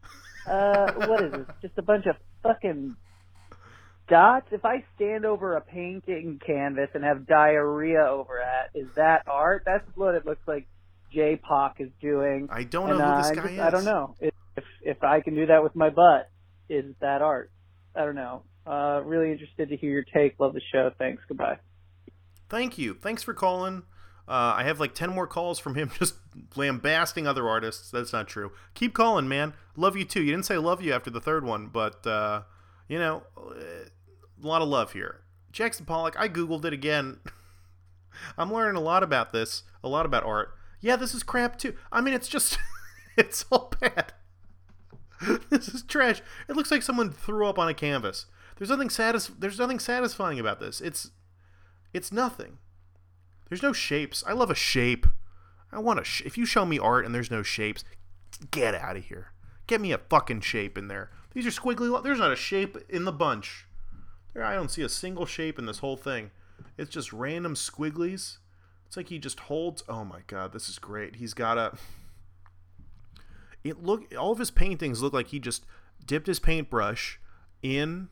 uh, 0.50 0.92
what 0.92 1.22
is 1.24 1.32
this? 1.32 1.46
Just 1.62 1.78
a 1.78 1.82
bunch 1.82 2.07
of 2.07 2.16
fucking 2.42 2.96
dots. 4.09 4.46
If 4.50 4.64
I 4.64 4.84
stand 4.94 5.24
over 5.24 5.57
a 5.57 5.61
painting 5.61 6.40
canvas 6.44 6.88
and 6.94 7.04
have 7.04 7.26
diarrhea 7.26 8.04
over 8.07 8.38
it, 8.38 8.78
is 8.78 8.88
that 8.96 9.22
art? 9.26 9.62
That's 9.66 9.86
what 9.94 10.14
it 10.14 10.26
looks 10.26 10.46
like. 10.46 10.66
J-Poc 11.12 11.74
is 11.80 11.90
doing. 12.00 12.48
I 12.50 12.64
don't 12.64 12.90
And, 12.90 12.98
know 12.98 13.04
who 13.04 13.11
uh, 13.12 13.16
this 13.22 13.30
I 13.30 13.34
guy 13.34 13.42
just- 13.42 13.52
is. 13.54 13.61
I 13.61 13.70
don't 13.70 13.84
know 13.84 14.14
if 14.20 14.34
if 14.82 15.04
I 15.04 15.20
can 15.20 15.34
do 15.34 15.46
that 15.46 15.62
with 15.62 15.74
my 15.76 15.90
butt. 15.90 16.28
Is 16.68 16.94
that 17.00 17.22
art? 17.22 17.50
I 17.94 18.04
don't 18.04 18.14
know. 18.16 18.42
Uh, 18.66 19.00
really 19.04 19.30
interested 19.30 19.68
to 19.68 19.76
hear 19.76 19.90
your 19.90 20.02
take. 20.02 20.38
Love 20.40 20.52
the 20.54 20.61
show. 20.72 20.90
Thanks. 20.98 21.22
Goodbye. 21.28 21.59
Thank 22.48 22.76
you. 22.78 22.94
Thanks 22.94 23.22
for 23.22 23.34
calling. 23.34 23.84
Uh, 24.29 24.55
I 24.57 24.64
have 24.64 24.81
like 24.81 24.95
10 24.95 25.11
more 25.11 25.27
calls 25.27 25.59
from 25.59 25.77
him 25.77 25.91
just 25.99 26.14
lambasting 26.57 27.27
other 27.27 27.49
artists. 27.49 27.91
That's 27.91 28.12
not 28.12 28.27
true. 28.29 28.53
Keep 28.74 28.95
calling, 28.95 29.29
man. 29.29 29.55
Love 29.77 29.97
you 29.97 30.05
too. 30.05 30.22
You 30.22 30.33
didn't 30.33 30.47
say 30.47 30.59
love 30.59 30.83
you 30.83 30.93
after 30.93 31.11
the 31.11 31.20
third 31.20 31.45
one, 31.45 31.68
but, 31.68 32.07
uh, 32.07 32.43
you 32.89 32.99
know, 32.99 33.22
a 33.37 34.47
lot 34.47 34.62
of 34.62 34.68
love 34.68 34.93
here. 34.93 35.20
Jackson 35.53 35.87
Pollock, 35.87 36.16
I 36.18 36.29
Googled 36.29 36.64
it 36.64 36.72
again. 36.72 37.18
I'm 38.39 38.53
learning 38.53 38.77
a 38.77 38.81
lot 38.85 39.03
about 39.03 39.33
this, 39.33 39.62
a 39.85 39.89
lot 39.89 40.07
about 40.07 40.24
art. 40.24 40.55
Yeah, 40.81 40.97
this 40.97 41.14
is 41.14 41.22
crap 41.22 41.59
too. 41.59 41.74
I 41.93 42.01
mean, 42.01 42.14
it's 42.14 42.29
just, 42.29 42.59
it's 43.16 43.45
all 43.51 43.72
bad. 43.81 44.12
this 45.51 45.68
is 45.68 45.83
trash. 45.83 46.20
It 46.49 46.57
looks 46.57 46.70
like 46.70 46.83
someone 46.83 47.11
threw 47.12 47.47
up 47.47 47.59
on 47.59 47.68
a 47.68 47.74
canvas. 47.74 48.27
There's 48.57 48.70
nothing 48.70 48.91
satis- 48.91 49.31
There's 49.39 49.59
nothing 49.59 49.79
satisfying 49.79 50.39
about 50.41 50.61
this. 50.61 50.81
It's 50.81 51.11
it's 51.93 52.12
nothing. 52.12 52.59
There's 53.49 53.62
no 53.62 53.72
shapes. 53.72 54.24
I 54.26 54.32
love 54.32 54.51
a 54.51 54.55
shape. 54.55 55.07
I 55.72 55.78
want 55.78 56.01
a. 56.01 56.05
Sh- 56.05 56.22
if 56.24 56.36
you 56.38 56.44
show 56.47 56.64
me 56.66 56.78
art 56.78 57.05
and 57.05 57.14
there's 57.14 57.30
no 57.30 57.42
shapes, 57.42 57.84
get 58.51 58.74
out 58.74 58.97
of 58.97 59.05
here. 59.05 59.32
Get 59.66 59.80
me 59.80 59.92
a 59.92 59.99
fucking 59.99 60.40
shape 60.42 60.76
in 60.78 60.88
there. 60.88 61.11
These 61.32 61.47
are 61.47 61.51
squiggly. 61.51 61.90
li- 61.92 62.01
There's 62.03 62.18
not 62.18 62.32
a 62.32 62.36
shape 62.36 62.76
in 62.88 63.05
the 63.05 63.12
bunch. 63.12 63.66
There, 64.34 64.44
I 64.44 64.55
don't 64.55 64.70
see 64.70 64.82
a 64.82 64.88
single 64.88 65.26
shape 65.26 65.59
in 65.59 65.66
this 65.66 65.78
whole 65.78 65.97
thing. 65.97 66.30
It's 66.78 66.90
just 66.90 67.12
random 67.12 67.55
squigglies. 67.55 68.38
It's 68.86 68.97
like 68.97 69.09
he 69.09 69.18
just 69.18 69.40
holds. 69.40 69.82
Oh 69.88 70.05
my 70.05 70.20
god, 70.26 70.53
this 70.53 70.68
is 70.68 70.78
great. 70.78 71.16
He's 71.16 71.34
got 71.34 71.59
a. 71.59 71.72
It 73.64 73.82
look. 73.82 74.14
All 74.16 74.32
of 74.32 74.38
his 74.38 74.51
paintings 74.51 75.03
look 75.03 75.12
like 75.12 75.28
he 75.28 75.38
just 75.40 75.64
dipped 76.05 76.26
his 76.26 76.38
paintbrush 76.38 77.18
in 77.62 78.09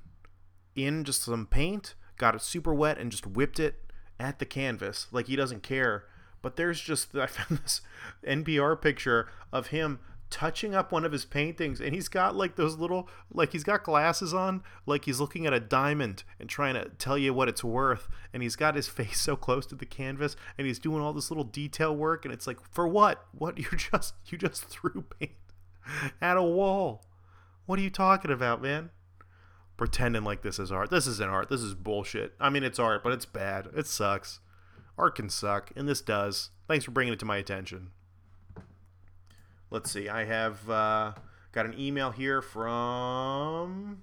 in 0.75 1.05
just 1.05 1.23
some 1.23 1.47
paint, 1.47 1.95
got 2.19 2.35
it 2.35 2.43
super 2.43 2.75
wet, 2.75 2.99
and 2.99 3.11
just 3.13 3.27
whipped 3.27 3.61
it 3.61 3.84
at 4.19 4.39
the 4.39 4.47
canvas 4.47 5.07
like 5.13 5.27
he 5.27 5.37
doesn't 5.37 5.63
care. 5.63 6.05
But 6.43 6.57
there's 6.57 6.81
just 6.81 7.15
I 7.17 7.27
found 7.27 7.61
this 7.61 7.81
NPR 8.27 8.81
picture 8.81 9.29
of 9.53 9.69
him 9.69 10.01
touching 10.31 10.75
up 10.75 10.91
one 10.91 11.05
of 11.05 11.13
his 11.13 11.25
paintings, 11.25 11.81
and 11.81 11.95
he's 11.95 12.09
got 12.09 12.35
like 12.35 12.57
those 12.57 12.77
little 12.77 13.09
like 13.33 13.53
he's 13.53 13.65
got 13.65 13.85
glasses 13.85 14.35
on, 14.35 14.63
like 14.85 15.05
he's 15.05 15.21
looking 15.21 15.47
at 15.47 15.53
a 15.53 15.61
diamond 15.61 16.25
and 16.41 16.49
trying 16.49 16.75
to 16.75 16.91
tell 16.99 17.17
you 17.17 17.33
what 17.33 17.49
it's 17.49 17.63
worth, 17.63 18.09
and 18.33 18.43
he's 18.43 18.57
got 18.57 18.75
his 18.75 18.89
face 18.99 19.21
so 19.21 19.37
close 19.37 19.65
to 19.67 19.75
the 19.75 19.87
canvas, 19.87 20.37
and 20.59 20.67
he's 20.67 20.79
doing 20.79 21.01
all 21.01 21.13
this 21.13 21.31
little 21.31 21.45
detail 21.45 21.95
work, 21.95 22.25
and 22.25 22.35
it's 22.35 22.47
like 22.47 22.59
for 22.73 22.89
what? 22.89 23.25
What 23.33 23.59
you 23.59 23.67
just 23.77 24.15
you 24.27 24.37
just 24.37 24.65
threw 24.65 25.05
paint 25.21 25.33
at 26.21 26.37
a 26.37 26.43
wall. 26.43 27.05
What 27.67 27.79
are 27.79 27.83
you 27.83 27.91
talking 27.91 28.31
about, 28.31 28.61
man? 28.61 28.91
Pretending 29.77 30.25
like 30.25 30.43
this 30.43 30.59
is 30.59 30.71
art. 30.71 30.91
This 30.91 31.07
isn't 31.07 31.31
art. 31.31 31.49
This 31.49 31.61
is 31.61 31.75
bullshit. 31.75 32.35
I 32.41 32.51
mean, 32.51 32.63
it's 32.63 32.79
art, 32.79 33.03
but 33.03 33.13
it's 33.13 33.27
bad. 33.27 33.69
It 33.77 33.87
sucks. 33.87 34.41
Art 34.97 35.17
can 35.17 35.29
suck, 35.29 35.73
and 35.75 35.89
this 35.89 36.01
does. 36.01 36.51
Thanks 36.69 36.85
for 36.85 36.93
bringing 36.93 37.15
it 37.15 37.19
to 37.21 37.27
my 37.27 37.37
attention. 37.37 37.91
Let's 39.71 39.91
see. 39.91 40.09
I 40.09 40.25
have 40.25 40.71
uh, 40.71 41.13
got 41.53 41.67
an 41.67 41.79
email 41.79 42.13
here 42.13 42.41
from. 42.41 44.03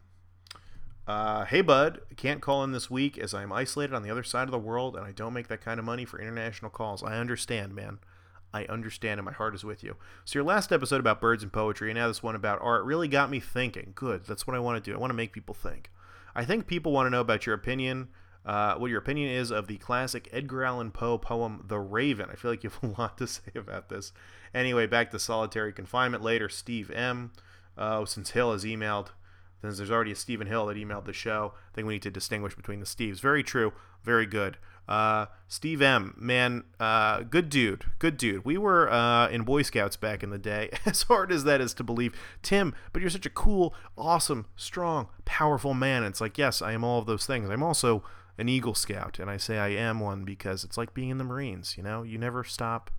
Uh, 1.07 1.45
hey, 1.45 1.61
bud. 1.61 2.01
Can't 2.15 2.41
call 2.41 2.63
in 2.63 2.74
this 2.74 2.91
week 2.91 3.17
as 3.17 3.34
I'm 3.34 3.51
isolated 3.51 3.95
on 3.95 4.03
the 4.03 4.11
other 4.11 4.24
side 4.24 4.43
of 4.43 4.51
the 4.51 4.59
world 4.59 4.95
and 4.95 5.05
I 5.05 5.11
don't 5.11 5.34
make 5.34 5.47
that 5.47 5.61
kind 5.61 5.80
of 5.80 5.86
money 5.86 6.05
for 6.05 6.22
international 6.22 6.72
calls. 6.72 7.03
I 7.03 7.17
understand, 7.17 7.74
man. 7.74 7.99
I 8.54 8.66
understand, 8.66 9.20
and 9.20 9.26
my 9.26 9.32
heart 9.32 9.56
is 9.56 9.64
with 9.64 9.84
you. 9.84 9.95
So, 10.26 10.39
your 10.39 10.43
last 10.43 10.72
episode 10.72 10.99
about 10.99 11.22
birds 11.22 11.43
and 11.43 11.54
poetry, 11.54 11.89
and 11.89 11.97
now 11.97 12.08
this 12.08 12.24
one 12.24 12.36
about 12.36 12.60
art, 12.62 12.84
really 12.84 13.08
got 13.08 13.30
me 13.30 13.39
thinking. 13.39 13.93
Good. 13.95 14.26
That's 14.26 14.45
what 14.45 14.56
I 14.56 14.60
want 14.60 14.84
to 14.84 14.91
do. 14.91 14.95
I 14.95 14.99
want 14.99 15.12
to 15.12 15.16
make 15.16 15.34
people 15.34 15.56
think. 15.56 15.89
I 16.36 16.45
think 16.45 16.68
people 16.68 16.91
want 16.91 17.06
to 17.08 17.10
know 17.10 17.22
about 17.22 17.45
your 17.45 17.56
opinion, 17.56 18.10
uh, 18.45 18.76
what 18.76 18.89
your 18.89 18.99
opinion 18.99 19.30
is 19.30 19.52
of 19.52 19.68
the 19.68 19.78
classic 19.78 20.28
Edgar 20.32 20.64
Allan 20.64 20.91
Poe 20.91 21.18
poem, 21.18 21.64
The 21.68 21.80
Raven. 21.80 22.30
I 22.32 22.36
feel 22.36 22.52
like 22.52 22.64
you 22.64 22.70
have 22.70 22.84
a 22.97 23.02
lot 23.02 23.18
to 23.20 23.28
say 23.28 23.52
about 23.56 23.89
this. 23.89 24.12
Anyway, 24.54 24.88
back 24.88 25.12
to 25.12 25.20
solitary 25.20 25.72
confinement 25.72 26.24
later. 26.24 26.49
Steve 26.49 26.91
M. 26.91 27.32
Uh, 27.78 28.06
since 28.06 28.32
Hill 28.32 28.52
has 28.52 28.66
emailed, 28.66 29.08
since 29.62 29.78
there's 29.78 29.91
already 29.91 30.12
a 30.12 30.16
Stephen 30.16 30.47
Hill 30.47 30.66
that 30.66 30.78
emailed 30.78 31.06
the 31.06 31.14
show, 31.14 31.54
I 31.56 31.76
think 31.76 31.88
we 31.88 31.93
need 31.95 32.02
to 32.04 32.12
distinguish 32.12 32.56
between 32.56 32.80
the 32.80 32.86
Steves. 32.86 33.20
Very 33.20 33.43
true. 33.43 33.74
Very 34.04 34.26
good. 34.26 34.58
Uh, 34.91 35.27
Steve 35.47 35.81
M, 35.81 36.13
man, 36.17 36.65
uh, 36.77 37.21
good 37.21 37.47
dude, 37.47 37.85
good 37.97 38.17
dude. 38.17 38.43
We 38.43 38.57
were 38.57 38.91
uh, 38.91 39.29
in 39.29 39.43
Boy 39.43 39.61
Scouts 39.61 39.95
back 39.95 40.21
in 40.21 40.31
the 40.31 40.37
day. 40.37 40.69
As 40.85 41.03
hard 41.03 41.31
as 41.31 41.45
that 41.45 41.61
is 41.61 41.73
to 41.75 41.83
believe, 41.83 42.13
Tim, 42.43 42.75
but 42.91 43.01
you're 43.01 43.09
such 43.09 43.25
a 43.25 43.29
cool, 43.29 43.73
awesome, 43.97 44.47
strong, 44.57 45.07
powerful 45.23 45.73
man. 45.73 46.03
And 46.03 46.11
It's 46.11 46.19
like, 46.19 46.37
yes, 46.37 46.61
I 46.61 46.73
am 46.73 46.83
all 46.83 46.99
of 46.99 47.05
those 47.05 47.25
things. 47.25 47.49
I'm 47.49 47.63
also 47.63 48.03
an 48.37 48.49
Eagle 48.49 48.75
Scout, 48.75 49.17
and 49.17 49.29
I 49.29 49.37
say 49.37 49.57
I 49.59 49.69
am 49.69 50.01
one 50.01 50.25
because 50.25 50.65
it's 50.65 50.77
like 50.77 50.93
being 50.93 51.07
in 51.07 51.19
the 51.19 51.23
Marines. 51.23 51.77
You 51.77 51.83
know, 51.83 52.03
you 52.03 52.17
never 52.17 52.43
stop 52.43 52.91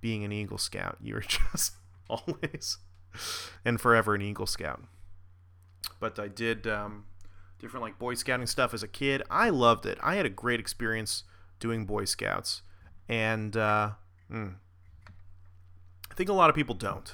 being 0.00 0.24
an 0.24 0.32
Eagle 0.32 0.56
Scout. 0.56 0.96
You're 1.02 1.20
just 1.20 1.74
always, 2.08 2.78
and 3.66 3.78
forever 3.78 4.14
an 4.14 4.22
Eagle 4.22 4.46
Scout. 4.46 4.82
But 6.00 6.18
I 6.18 6.28
did 6.28 6.66
um, 6.66 7.04
different 7.58 7.82
like 7.82 7.98
Boy 7.98 8.14
Scouting 8.14 8.46
stuff 8.46 8.74
as 8.74 8.82
a 8.82 8.88
kid. 8.88 9.22
I 9.30 9.50
loved 9.50 9.86
it. 9.86 9.98
I 10.02 10.16
had 10.16 10.26
a 10.26 10.30
great 10.30 10.60
experience 10.60 11.24
doing 11.60 11.86
Boy 11.86 12.04
Scouts, 12.04 12.62
and 13.08 13.56
uh, 13.56 13.92
mm, 14.30 14.54
I 16.10 16.14
think 16.14 16.28
a 16.28 16.34
lot 16.34 16.50
of 16.50 16.56
people 16.56 16.74
don't. 16.74 17.12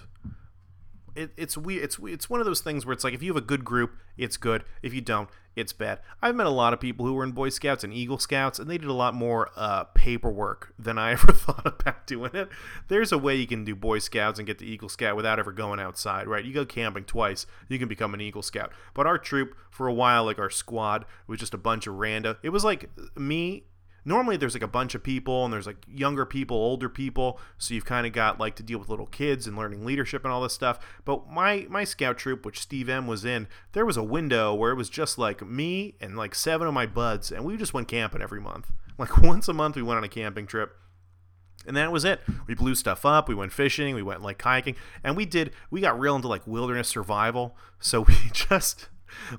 It, 1.15 1.31
it's 1.37 1.57
we 1.57 1.79
it's 1.79 1.99
it's 2.03 2.29
one 2.29 2.41
of 2.41 2.47
those 2.47 2.61
things 2.61 2.85
where 2.85 2.93
it's 2.93 3.05
like 3.05 3.15
if 3.15 3.23
you 3.23 3.33
have 3.33 3.43
a 3.43 3.47
good 3.47 3.65
group, 3.65 3.93
it's 4.17 4.37
good. 4.37 4.65
If 4.83 4.93
you 4.93 5.01
don't, 5.01 5.29
it's 5.57 5.73
bad. 5.73 6.01
I've 6.21 6.35
met 6.35 6.47
a 6.47 6.51
lot 6.51 6.73
of 6.73 6.81
people 6.81 7.07
who 7.07 7.15
were 7.15 7.23
in 7.23 7.33
Boy 7.33 7.49
Scouts 7.49 7.85
and 7.85 7.93
Eagle 7.93 8.19
Scouts, 8.19 8.59
and 8.59 8.69
they 8.69 8.79
did 8.79 8.89
a 8.89 8.95
lot 8.95 9.15
more 9.15 9.51
uh, 9.57 9.85
paperwork 9.85 10.75
than 10.79 10.99
I 10.99 11.13
ever 11.13 11.33
thought 11.33 11.67
about 11.67 12.07
doing 12.07 12.33
it. 12.35 12.49
There's 12.89 13.13
a 13.13 13.19
way 13.19 13.37
you 13.37 13.47
can 13.47 13.65
do 13.65 13.77
Boy 13.77 14.01
Scouts 14.01 14.39
and 14.39 14.47
get 14.47 14.59
to 14.59 14.67
Eagle 14.67 14.89
Scout 14.89 15.17
without 15.17 15.39
ever 15.39 15.53
going 15.53 15.79
outside, 15.79 16.27
right? 16.27 16.45
You 16.45 16.53
go 16.53 16.65
camping 16.65 17.05
twice, 17.05 17.47
you 17.69 17.79
can 17.79 17.89
become 17.89 18.15
an 18.15 18.21
Eagle 18.21 18.43
Scout. 18.43 18.73
But 18.93 19.07
our 19.07 19.19
troop, 19.19 19.55
for 19.71 19.87
a 19.87 19.95
while, 19.95 20.25
like 20.25 20.39
our 20.39 20.51
squad, 20.51 21.05
was 21.27 21.39
just 21.39 21.55
a 21.55 21.59
bunch 21.59 21.87
of 21.87 21.95
random. 21.95 22.37
It 22.43 22.51
was 22.51 22.65
like 22.65 22.91
me 23.17 23.65
normally 24.05 24.37
there's 24.37 24.55
like 24.55 24.63
a 24.63 24.69
bunch 24.69 24.95
of 24.95 25.03
people 25.03 25.45
and 25.45 25.53
there's 25.53 25.67
like 25.67 25.85
younger 25.89 26.25
people 26.25 26.57
older 26.57 26.89
people 26.89 27.39
so 27.59 27.75
you've 27.75 27.85
kind 27.85 28.07
of 28.07 28.13
got 28.13 28.39
like 28.39 28.55
to 28.57 28.63
deal 28.63 28.79
with 28.79 28.89
little 28.89 29.07
kids 29.07 29.47
and 29.47 29.57
learning 29.57 29.85
leadership 29.85 30.25
and 30.25 30.33
all 30.33 30.43
this 30.43 30.53
stuff 30.53 30.79
but 31.05 31.29
my 31.31 31.67
my 31.71 31.85
scout 31.85 32.17
troop 32.19 32.45
which 32.45 32.61
steve 32.61 32.89
m 32.89 33.07
was 33.07 33.25
in 33.25 33.47
there 33.73 33.87
was 33.87 33.97
a 33.97 34.03
window 34.03 34.55
where 34.55 34.71
it 34.71 34.77
was 34.77 34.91
just 34.91 35.19
like 35.19 35.47
me 35.47 35.97
and 36.01 36.17
like 36.17 36.35
seven 36.35 36.67
of 36.67 36.75
my 36.75 36.87
buds 36.87 37.31
and 37.31 37.45
we 37.45 37.57
just 37.57 37.75
went 37.75 37.89
camping 37.89 38.23
every 38.23 38.41
month 38.41 38.73
like 38.99 39.19
once 39.19 39.49
a 39.49 39.53
month 39.53 39.77
we 39.77 39.83
went 39.83 39.99
on 39.99 40.05
a 40.05 40.09
camping 40.09 40.47
trip 40.47 40.77
and 41.67 41.77
that 41.77 41.91
was 41.91 42.05
it. 42.05 42.21
We 42.47 42.55
blew 42.55 42.75
stuff 42.75 43.07
up. 43.07 43.29
We 43.29 43.35
went 43.35 43.53
fishing. 43.53 43.95
We 43.95 44.03
went 44.03 44.23
like 44.23 44.39
kayaking, 44.39 44.77
and 45.03 45.17
we 45.17 45.25
did. 45.25 45.53
We 45.71 45.81
got 45.81 45.99
real 45.99 46.15
into 46.15 46.29
like 46.29 46.47
wilderness 46.47 46.89
survival. 46.89 47.57
So 47.79 48.01
we 48.09 48.15
just 48.33 48.89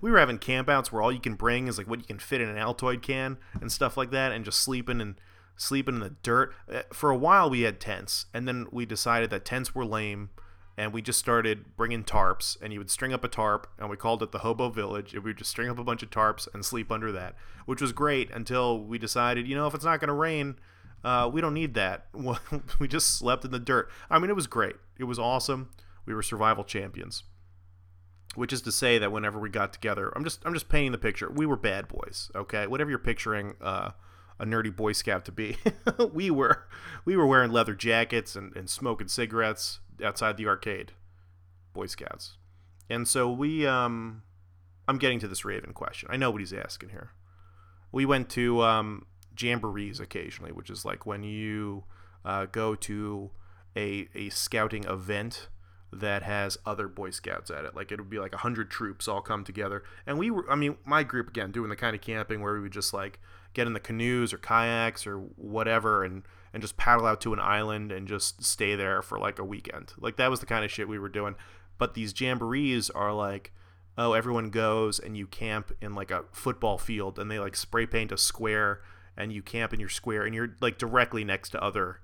we 0.01 0.11
were 0.11 0.20
having 0.20 0.39
campouts 0.39 0.91
where 0.91 1.01
all 1.01 1.11
you 1.11 1.20
can 1.20 1.36
bring 1.36 1.68
is 1.68 1.78
like 1.78 1.88
what 1.88 1.99
you 1.99 2.05
can 2.05 2.20
fit 2.20 2.41
in 2.41 2.49
an 2.49 2.57
Altoid 2.57 3.01
can 3.01 3.38
and 3.59 3.72
stuff 3.72 3.97
like 3.97 4.11
that, 4.11 4.32
and 4.32 4.45
just 4.45 4.61
sleeping 4.61 5.01
and 5.01 5.16
sleeping 5.55 5.95
in 5.95 6.01
the 6.01 6.16
dirt. 6.24 6.53
Uh, 6.72 6.82
For 6.91 7.09
a 7.09 7.18
while, 7.18 7.49
we 7.49 7.61
had 7.61 7.80
tents, 7.80 8.26
and 8.34 8.47
then 8.47 8.68
we 8.72 8.86
decided 8.86 9.30
that 9.30 9.45
tents 9.45 9.74
were 9.74 9.86
lame, 9.86 10.30
and 10.78 10.93
we 10.93 11.01
just 11.01 11.20
started 11.20 11.76
bringing 11.78 12.03
tarps. 12.03 12.57
And 12.61 12.74
you 12.74 12.80
would 12.80 12.91
string 12.91 13.13
up 13.13 13.24
a 13.24 13.30
tarp, 13.30 13.68
and 13.80 13.89
we 13.89 13.97
called 13.97 14.22
it 14.22 14.32
the 14.32 14.39
Hobo 14.39 14.70
Village. 14.70 15.13
And 15.13 15.24
we 15.24 15.30
would 15.30 15.38
just 15.38 15.51
string 15.51 15.70
up 15.70 15.80
a 15.80 15.84
bunch 15.84 16.03
of 16.03 16.09
tarps 16.09 16.47
and 16.53 16.66
sleep 16.66 16.91
under 16.91 17.11
that, 17.11 17.36
which 17.66 17.82
was 17.82 17.91
great 17.91 18.30
until 18.32 18.80
we 18.80 18.97
decided, 18.97 19.47
you 19.47 19.55
know, 19.55 19.68
if 19.68 19.74
it's 19.74 19.86
not 19.86 19.99
going 19.99 20.09
to 20.09 20.13
rain. 20.13 20.57
Uh, 21.03 21.30
we 21.32 21.39
don't 21.39 21.53
need 21.53 21.76
that. 21.76 22.07
we 22.80 22.88
just 22.88 23.16
slept 23.18 23.45
in 23.45 23.51
the 23.51 23.59
dirt. 23.59 23.89
I 24.09 24.18
mean, 24.18 24.32
it 24.32 24.36
was 24.36 24.47
great. 24.47 24.76
It 24.97 25.03
was 25.03 25.20
awesome. 25.20 25.70
We 26.07 26.16
were 26.16 26.24
survival 26.24 26.63
champions 26.63 27.24
which 28.36 28.54
is 28.54 28.62
to 28.62 28.72
say 28.72 28.98
that 28.98 29.12
whenever 29.12 29.40
we 29.40 29.50
got 29.50 29.74
together, 29.74 30.12
I'm 30.16 30.24
just 30.24 30.46
I'm 30.46 30.54
just 30.54 30.70
painting 30.70 30.92
the 30.92 30.98
picture. 30.98 31.30
We 31.30 31.46
were 31.46 31.56
bad 31.56 31.88
boys, 31.88 32.32
okay? 32.36 32.68
Whatever 32.68 32.90
you're 32.90 33.00
picturing 33.00 33.56
uh, 33.62 33.92
a 34.40 34.46
nerdy 34.46 34.76
Boy 34.76 34.92
Scout 34.92 35.26
to 35.26 35.32
be, 35.32 35.58
we 36.14 36.30
were 36.30 36.68
we 37.06 37.16
were 37.16 37.26
wearing 37.26 37.52
leather 37.52 37.74
jackets 37.74 38.36
and, 38.36 38.56
and 38.56 38.70
smoking 38.70 39.08
cigarettes 39.08 39.80
outside 40.04 40.38
the 40.38 40.48
arcade, 40.48 40.92
Boy 41.74 41.86
Scouts, 41.86 42.38
and 42.90 43.08
so 43.08 43.32
we 43.32 43.66
um, 43.66 44.24
I'm 44.88 44.98
getting 44.98 45.20
to 45.20 45.28
this 45.28 45.46
Raven 45.46 45.74
question. 45.74 46.10
I 46.12 46.18
know 46.18 46.32
what 46.32 46.42
he's 46.42 46.54
asking 46.54 46.90
here. 46.90 47.12
We 47.92 48.06
went 48.06 48.30
to 48.32 48.62
um, 48.62 49.06
jamborees 49.36 50.00
occasionally, 50.00 50.52
which 50.52 50.70
is 50.70 50.86
like 50.86 51.06
when 51.06 51.24
you 51.24 51.86
uh, 52.24 52.48
go 52.52 52.76
to 52.76 53.32
a 53.76 54.10
a 54.14 54.30
scouting 54.30 54.84
event 54.86 55.48
that 56.00 56.24
has 56.24 56.58
other 56.66 56.88
Boy 56.88 57.10
Scouts 57.12 57.50
at 57.50 57.66
it. 57.66 57.76
Like 57.76 57.91
it 57.91 58.00
would 58.00 58.10
be 58.10 58.20
like 58.20 58.34
a 58.34 58.38
hundred 58.38 58.70
troops 58.70 59.08
all 59.08 59.22
come 59.22 59.43
together, 59.43 59.84
and 60.06 60.18
we 60.18 60.30
were. 60.30 60.50
I 60.50 60.56
mean, 60.56 60.78
my 60.86 61.04
group 61.04 61.30
again 61.30 61.52
doing 61.52 61.70
the 61.70 61.76
kind 61.76 61.96
of 61.96 62.02
camping 62.02 62.41
where 62.41 62.54
we 62.54 62.62
would 62.62 62.72
just 62.72 62.93
like 62.93 63.20
get 63.54 63.68
in 63.68 63.74
the 63.74 63.80
canoes 63.80 64.34
or 64.34 64.38
kayaks 64.38 65.08
or 65.08 65.18
whatever, 65.18 66.04
and 66.04 66.24
and 66.54 66.62
just 66.62 66.78
paddle 66.78 67.06
out 67.06 67.22
to 67.22 67.34
an 67.34 67.39
island 67.39 67.91
and 67.91 68.08
just 68.08 68.43
stay 68.43 68.76
there 68.76 69.02
for 69.02 69.18
like 69.18 69.39
a 69.39 69.43
weekend. 69.43 69.93
Like 69.98 70.18
that 70.18 70.30
was 70.30 70.39
the 70.39 70.46
kind 70.46 70.66
of 70.66 70.72
shit 70.72 70.88
we 70.88 71.00
were 71.00 71.10
doing. 71.10 71.36
But 71.78 71.93
these 71.93 72.14
jamborees 72.14 72.89
are 72.89 73.12
like, 73.12 73.52
oh, 73.98 74.14
everyone 74.14 74.50
goes 74.50 74.98
and 74.98 75.18
you 75.18 75.28
camp 75.28 75.74
in 75.82 75.93
like 75.93 76.12
a 76.12 76.24
football 76.32 76.78
field, 76.78 77.20
and 77.20 77.30
they 77.30 77.39
like 77.39 77.56
spray 77.56 77.86
paint 77.86 78.12
a 78.12 78.18
square, 78.18 78.82
and 79.18 79.32
you 79.32 79.41
camp 79.41 79.74
in 79.74 79.80
your 79.80 79.89
square, 79.89 80.26
and 80.26 80.36
you're 80.36 80.56
like 80.62 80.78
directly 80.78 81.24
next 81.24 81.50
to 81.50 81.64
other 81.64 82.00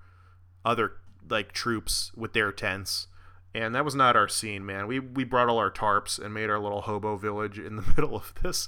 other 0.63 0.93
like 1.29 1.51
troops 1.51 2.11
with 2.15 2.33
their 2.33 2.51
tents 2.51 3.07
and 3.53 3.75
that 3.75 3.85
was 3.85 3.95
not 3.95 4.15
our 4.15 4.27
scene, 4.27 4.65
man. 4.65 4.87
We 4.87 4.99
we 4.99 5.23
brought 5.23 5.49
all 5.49 5.57
our 5.57 5.71
tarps 5.71 6.19
and 6.19 6.33
made 6.33 6.49
our 6.49 6.59
little 6.59 6.81
hobo 6.81 7.17
village 7.17 7.59
in 7.59 7.75
the 7.75 7.81
middle 7.95 8.15
of 8.15 8.33
this 8.41 8.67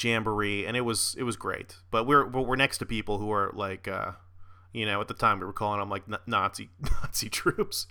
jamboree, 0.00 0.66
and 0.66 0.76
it 0.76 0.82
was 0.82 1.14
it 1.18 1.24
was 1.24 1.36
great. 1.36 1.76
But 1.90 2.06
we're 2.06 2.26
we're 2.26 2.56
next 2.56 2.78
to 2.78 2.86
people 2.86 3.18
who 3.18 3.32
are 3.32 3.50
like, 3.54 3.88
uh, 3.88 4.12
you 4.72 4.86
know, 4.86 5.00
at 5.00 5.08
the 5.08 5.14
time 5.14 5.40
we 5.40 5.46
were 5.46 5.52
calling 5.52 5.80
them 5.80 5.90
like 5.90 6.04
Nazi 6.26 6.70
Nazi 6.80 7.28
troops, 7.28 7.86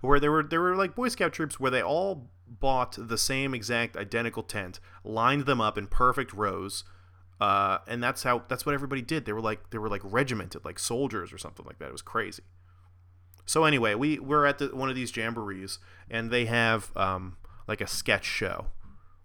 where 0.00 0.20
there 0.20 0.30
were 0.30 0.42
there 0.42 0.60
were 0.60 0.76
like 0.76 0.94
Boy 0.94 1.08
Scout 1.08 1.32
troops 1.32 1.58
where 1.58 1.70
they 1.70 1.82
all 1.82 2.30
bought 2.46 2.96
the 2.98 3.18
same 3.18 3.54
exact 3.54 3.96
identical 3.96 4.42
tent, 4.42 4.80
lined 5.04 5.46
them 5.46 5.60
up 5.60 5.78
in 5.78 5.86
perfect 5.86 6.32
rows. 6.32 6.84
Uh, 7.40 7.78
and 7.86 8.02
that's 8.02 8.22
how 8.22 8.42
that's 8.48 8.66
what 8.66 8.74
everybody 8.74 9.00
did. 9.00 9.24
They 9.24 9.32
were 9.32 9.40
like 9.40 9.70
they 9.70 9.78
were 9.78 9.88
like 9.88 10.02
regimented, 10.04 10.64
like 10.64 10.78
soldiers 10.78 11.32
or 11.32 11.38
something 11.38 11.64
like 11.64 11.78
that. 11.78 11.86
It 11.86 11.92
was 11.92 12.02
crazy. 12.02 12.42
So 13.46 13.64
anyway, 13.64 13.94
we 13.94 14.18
we're 14.18 14.46
at 14.46 14.58
the, 14.58 14.68
one 14.68 14.88
of 14.88 14.94
these 14.94 15.10
jamborees, 15.10 15.78
and 16.10 16.30
they 16.30 16.46
have 16.46 16.96
um, 16.96 17.36
like 17.66 17.80
a 17.80 17.86
sketch 17.86 18.24
show 18.24 18.66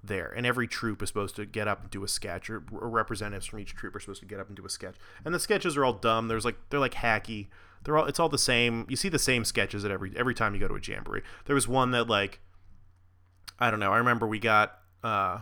there, 0.04 0.34
and 0.36 0.46
every 0.46 0.68
troop 0.68 1.02
is 1.02 1.10
supposed 1.10 1.36
to 1.36 1.46
get 1.46 1.68
up 1.68 1.82
and 1.82 1.90
do 1.90 2.04
a 2.04 2.08
sketch, 2.08 2.50
or, 2.50 2.64
or, 2.72 2.90
representatives 2.90 3.46
from 3.46 3.60
each 3.60 3.76
troop 3.76 3.96
are 3.96 4.00
supposed 4.00 4.22
to 4.22 4.28
get 4.28 4.40
up 4.40 4.48
and 4.48 4.56
do 4.56 4.66
a 4.66 4.70
sketch. 4.70 4.96
And 5.24 5.34
the 5.34 5.40
sketches 5.40 5.78
are 5.78 5.86
all 5.86 5.94
dumb. 5.94 6.28
There's 6.28 6.46
like 6.46 6.58
they're 6.70 6.80
like 6.80 6.96
hacky. 6.96 7.48
They're 7.84 7.98
all 7.98 8.06
it's 8.06 8.20
all 8.20 8.30
the 8.30 8.38
same. 8.38 8.86
You 8.90 8.96
see 8.96 9.10
the 9.10 9.20
same 9.20 9.46
sketches 9.46 9.86
at 9.86 9.92
every 9.92 10.12
every 10.16 10.34
time 10.34 10.54
you 10.54 10.60
go 10.60 10.68
to 10.68 10.76
a 10.76 10.82
jamboree. 10.82 11.22
There 11.46 11.56
was 11.56 11.68
one 11.68 11.92
that 11.92 12.08
like 12.08 12.40
I 13.60 13.72
don't 13.72 13.80
know. 13.80 13.94
I 13.94 13.98
remember 13.98 14.28
we 14.28 14.40
got 14.40 14.80
uh, 15.04 15.42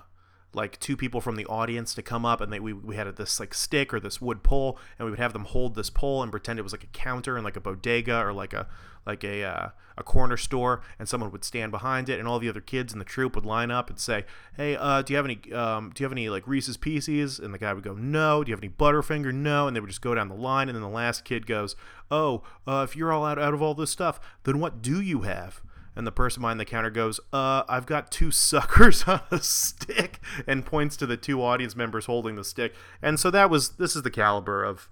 like 0.54 0.80
two 0.80 0.96
people 0.96 1.22
from 1.22 1.36
the 1.36 1.46
audience 1.48 1.94
to 1.96 2.02
come 2.02 2.26
up 2.26 2.42
and 2.42 2.52
they 2.52 2.60
we, 2.60 2.74
we 2.74 2.96
had 2.96 3.14
this 3.16 3.40
like 3.40 3.54
stick 3.54 3.94
or 3.94 4.00
this 4.00 4.22
wood 4.22 4.44
pole 4.44 4.78
and 4.98 5.06
we 5.06 5.12
would 5.12 5.20
have 5.20 5.34
them 5.34 5.46
hold 5.46 5.76
this 5.76 5.90
pole 5.90 6.22
and 6.22 6.32
pretend 6.32 6.60
it 6.60 6.64
was 6.64 6.72
like 6.72 6.84
a 6.84 6.88
counter 6.88 7.36
and 7.36 7.44
like 7.44 7.56
a 7.56 7.62
bodega 7.62 8.20
or 8.20 8.34
like 8.34 8.54
a 8.54 8.68
like 9.06 9.24
a 9.24 9.44
uh, 9.44 9.70
a 9.98 10.04
corner 10.04 10.38
store 10.38 10.82
and 10.98 11.10
someone 11.10 11.32
would 11.32 11.44
stand 11.44 11.72
behind 11.72 12.08
it 12.10 12.20
and 12.20 12.28
all 12.28 12.40
the 12.40 12.50
other 12.50 12.62
kids 12.62 12.94
in 12.94 13.00
the 13.00 13.06
troop 13.06 13.36
would 13.36 13.46
line 13.46 13.70
up 13.70 13.90
and 13.90 14.00
say 14.00 14.26
hey 14.56 14.76
uh, 14.76 15.02
do 15.02 15.14
you 15.14 15.18
have 15.18 15.26
any 15.26 15.52
um, 15.52 15.92
do 15.94 16.02
you 16.02 16.06
have 16.06 16.12
any 16.12 16.30
like 16.30 16.48
Reese's 16.48 16.78
Pieces? 16.78 17.40
And 17.40 17.54
the 17.54 17.58
guy 17.58 17.74
would 17.74 17.84
go 17.84 17.94
no. 17.94 18.44
Do 18.44 18.50
you 18.50 18.56
have 18.56 18.64
any 18.64 18.72
Butterfinger? 18.72 19.34
No. 19.34 19.68
And 19.68 19.76
they 19.76 19.80
would 19.80 19.90
just 19.90 20.02
go 20.02 20.16
down 20.16 20.30
the 20.30 20.36
line 20.36 20.70
and 20.70 20.76
then 20.76 20.82
the 20.82 20.90
last 20.90 21.26
kid 21.26 21.46
goes 21.46 21.76
oh 22.10 22.44
uh, 22.68 22.86
if 22.88 22.96
you're 22.96 23.12
all 23.12 23.26
out, 23.26 23.40
out 23.40 23.54
of 23.54 23.62
all 23.62 23.74
this 23.74 23.92
stuff 23.92 24.20
then 24.44 24.60
what 24.60 24.82
do 24.82 25.02
you 25.02 25.22
have 25.22 25.62
and 25.96 26.08
the 26.08 26.12
person 26.12 26.42
behind 26.42 26.60
the 26.60 26.66
counter 26.66 26.90
goes, 26.90 27.20
"Uh, 27.32 27.64
I've 27.68 27.86
got 27.86 28.12
two 28.12 28.32
suckers 28.50 29.04
on 29.04 29.22
a 29.32 29.40
stick," 29.40 30.20
and 30.48 30.66
points 30.66 30.98
to 30.98 31.06
the 31.06 31.18
two 31.18 31.42
audience 31.42 31.76
members 31.76 32.06
holding 32.06 32.36
the 32.36 32.44
stick. 32.44 32.74
And 33.02 33.20
so 33.20 33.32
that 33.32 33.50
was 33.50 33.72
this 33.72 33.96
is 33.96 34.04
the 34.04 34.12
caliber 34.12 34.64
of 34.64 34.90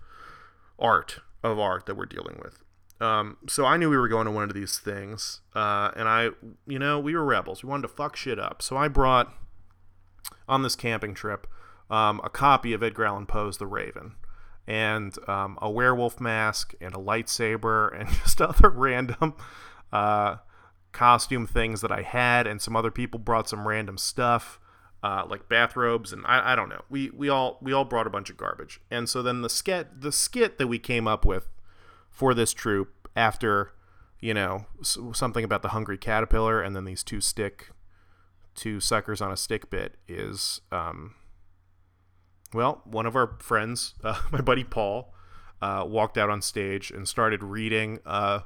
art 0.79 1.19
of 1.43 1.59
art 1.59 1.85
that 1.85 1.95
we're 1.95 2.05
dealing 2.05 2.39
with. 2.43 2.63
Um, 2.99 3.37
so 3.49 3.65
I 3.65 3.77
knew 3.77 3.89
we 3.89 3.97
were 3.97 4.07
going 4.07 4.25
to 4.25 4.31
one 4.31 4.43
of 4.43 4.53
these 4.53 4.77
things, 4.77 5.41
uh, 5.55 5.89
and 5.95 6.07
I, 6.07 6.29
you 6.67 6.77
know, 6.77 6.99
we 6.99 7.15
were 7.15 7.25
rebels. 7.25 7.63
We 7.63 7.69
wanted 7.69 7.83
to 7.83 7.87
fuck 7.87 8.15
shit 8.15 8.37
up. 8.37 8.61
So 8.61 8.77
I 8.77 8.87
brought 8.87 9.33
on 10.47 10.61
this 10.61 10.75
camping 10.75 11.15
trip 11.15 11.47
um, 11.89 12.21
a 12.23 12.29
copy 12.29 12.73
of 12.73 12.83
Edgar 12.83 13.05
Allan 13.05 13.25
Poe's 13.25 13.57
The 13.57 13.65
Raven 13.65 14.15
and 14.67 15.17
um, 15.27 15.57
a 15.61 15.69
werewolf 15.69 16.21
mask 16.21 16.73
and 16.79 16.93
a 16.93 16.97
lightsaber 16.97 17.99
and 17.99 18.09
just 18.23 18.41
other 18.41 18.69
random. 18.69 19.33
Uh, 19.91 20.37
costume 20.91 21.47
things 21.47 21.81
that 21.81 21.91
I 21.91 22.01
had, 22.01 22.47
and 22.47 22.61
some 22.61 22.75
other 22.75 22.91
people 22.91 23.19
brought 23.19 23.49
some 23.49 23.67
random 23.67 23.97
stuff, 23.97 24.59
uh, 25.03 25.25
like 25.27 25.49
bathrobes, 25.49 26.13
and 26.13 26.25
I, 26.25 26.53
I 26.53 26.55
don't 26.55 26.69
know. 26.69 26.83
We 26.89 27.09
we 27.11 27.29
all 27.29 27.57
we 27.61 27.73
all 27.73 27.85
brought 27.85 28.07
a 28.07 28.11
bunch 28.11 28.29
of 28.29 28.37
garbage, 28.37 28.81
and 28.89 29.09
so 29.09 29.21
then 29.21 29.41
the 29.41 29.49
skit 29.49 30.01
the 30.01 30.11
skit 30.11 30.57
that 30.57 30.67
we 30.67 30.79
came 30.79 31.07
up 31.07 31.25
with 31.25 31.47
for 32.09 32.33
this 32.33 32.53
troop 32.53 33.09
after, 33.15 33.73
you 34.19 34.33
know, 34.33 34.65
something 34.81 35.43
about 35.43 35.61
the 35.61 35.69
hungry 35.69 35.97
caterpillar, 35.97 36.61
and 36.61 36.75
then 36.75 36.85
these 36.85 37.03
two 37.03 37.21
stick, 37.21 37.71
two 38.53 38.79
suckers 38.79 39.21
on 39.21 39.31
a 39.31 39.37
stick 39.37 39.69
bit 39.69 39.95
is, 40.07 40.61
um, 40.71 41.15
well, 42.53 42.81
one 42.85 43.05
of 43.05 43.15
our 43.15 43.37
friends, 43.39 43.95
uh, 44.03 44.21
my 44.31 44.41
buddy 44.41 44.63
Paul, 44.63 45.13
uh, 45.61 45.85
walked 45.87 46.17
out 46.17 46.29
on 46.29 46.41
stage 46.41 46.91
and 46.91 47.07
started 47.07 47.43
reading 47.43 47.99
uh, 48.05 48.41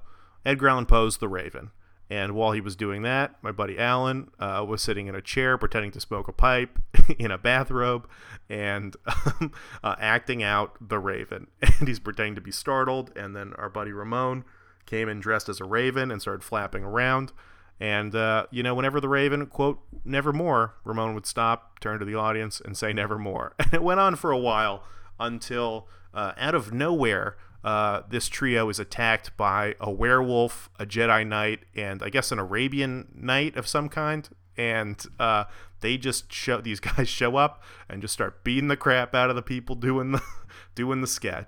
Edgar 0.46 0.70
Allan 0.70 0.86
Poe's 0.86 1.18
The 1.18 1.28
Raven 1.28 1.72
and 2.10 2.34
while 2.34 2.52
he 2.52 2.62
was 2.62 2.76
doing 2.76 3.02
that, 3.02 3.36
my 3.42 3.52
buddy 3.52 3.80
Alan 3.80 4.30
uh, 4.40 4.64
was 4.68 4.82
sitting 4.82 5.08
in 5.08 5.16
a 5.16 5.22
chair 5.22 5.58
pretending 5.58 5.92
to 5.92 6.00
smoke 6.00 6.28
a 6.28 6.32
pipe 6.32 6.80
in 7.18 7.32
a 7.32 7.38
bathrobe 7.38 8.08
and 8.48 8.96
um, 9.26 9.52
uh, 9.84 9.96
acting 10.00 10.44
out 10.44 10.76
the 10.80 11.00
Raven. 11.00 11.48
And 11.80 11.88
he's 11.88 12.00
pretending 12.00 12.36
to 12.36 12.42
be 12.42 12.52
startled. 12.52 13.12
And 13.16 13.36
then 13.36 13.54
our 13.58 13.70
buddy 13.70 13.92
Ramon 13.92 14.46
came 14.86 15.10
in 15.10 15.20
dressed 15.20 15.50
as 15.50 15.60
a 15.60 15.66
raven 15.66 16.12
and 16.12 16.22
started 16.22 16.44
flapping 16.44 16.84
around. 16.84 17.34
And 17.80 18.16
uh, 18.16 18.46
you 18.52 18.64
know, 18.64 18.76
whenever 18.76 19.02
the 19.02 19.10
Raven 19.10 19.48
quote 19.48 19.82
"Nevermore," 20.06 20.76
Ramon 20.86 21.14
would 21.16 21.26
stop, 21.26 21.80
turn 21.82 22.00
to 22.00 22.06
the 22.06 22.16
audience, 22.16 22.62
and 22.62 22.78
say 22.78 22.94
"Nevermore." 22.94 23.54
And 23.60 23.74
it 23.74 23.84
went 23.84 24.00
on 24.00 24.16
for 24.16 24.32
a 24.32 24.38
while 24.38 24.86
until, 25.20 25.90
uh, 26.14 26.32
out 26.38 26.56
of 26.56 26.72
nowhere, 26.72 27.36
uh, 27.66 28.04
this 28.08 28.30
trio 28.30 28.70
is 28.70 28.80
attacked 28.80 29.36
by 29.38 29.74
a 29.80 29.92
werewolf, 29.92 30.70
a 30.78 30.86
Jedi 30.86 31.26
Knight, 31.26 31.62
and 31.76 32.04
I 32.04 32.10
guess 32.10 32.32
an 32.32 32.38
Arabian 32.38 33.08
Knight 33.16 33.58
of 33.58 33.68
some 33.68 33.90
kind. 33.90 34.30
And 34.56 35.04
uh, 35.20 35.46
they 35.82 35.98
just 35.98 36.32
show 36.32 36.62
these 36.62 36.80
guys 36.98 37.10
show 37.10 37.38
up 37.38 37.64
and 37.90 38.04
just 38.04 38.14
start 38.14 38.44
beating 38.44 38.68
the 38.68 38.78
crap 38.78 39.16
out 39.16 39.32
of 39.32 39.36
the 39.36 39.42
people 39.42 39.76
doing 39.76 40.12
the 40.12 40.22
doing 40.76 41.02
the 41.02 41.08
sketch. 41.08 41.48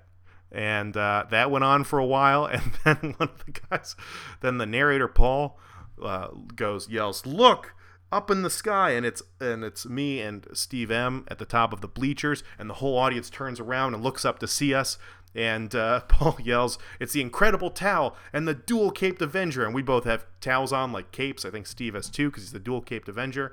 And 0.50 0.96
uh, 0.96 1.26
that 1.30 1.52
went 1.52 1.64
on 1.64 1.84
for 1.84 2.00
a 2.00 2.04
while. 2.06 2.46
And 2.52 2.72
then 2.84 3.14
one 3.18 3.28
of 3.28 3.44
the 3.46 3.52
guys 3.52 3.94
then 4.40 4.58
the 4.58 4.66
narrator 4.66 5.08
paul 5.08 5.60
uh, 6.02 6.28
goes 6.56 6.88
yells 6.88 7.26
look 7.26 7.74
up 8.10 8.28
in 8.28 8.42
the 8.42 8.50
sky. 8.50 8.90
And 8.90 9.06
it's 9.06 9.22
and 9.40 9.62
it's 9.62 9.86
me 9.86 10.20
and 10.20 10.48
steve 10.52 10.90
m 10.90 11.26
at 11.28 11.38
the 11.38 11.44
top 11.44 11.72
of 11.72 11.80
the 11.80 11.86
bleachers. 11.86 12.42
And 12.58 12.68
the 12.68 12.74
whole 12.74 12.98
audience 12.98 13.30
turns 13.30 13.60
around 13.60 13.94
and 13.94 14.02
looks 14.02 14.24
up 14.24 14.40
to 14.40 14.48
see 14.48 14.74
us 14.74 14.98
and 15.38 15.74
uh, 15.74 16.00
paul 16.08 16.36
yells 16.42 16.78
it's 16.98 17.12
the 17.12 17.20
incredible 17.20 17.70
towel 17.70 18.16
and 18.32 18.46
the 18.46 18.54
dual 18.54 18.90
caped 18.90 19.22
avenger. 19.22 19.64
And 19.64 19.74
we 19.74 19.82
both 19.82 20.04
have 20.04 20.26
towels 20.40 20.72
on 20.72 20.92
like 20.92 21.12
capes. 21.12 21.44
I 21.44 21.50
think 21.50 21.66
steve 21.66 21.94
has 21.94 22.10
two 22.10 22.28
because 22.30 22.42
he's 22.42 22.52
the 22.52 22.58
dual 22.58 22.82
caped 22.82 23.08
avenger. 23.08 23.52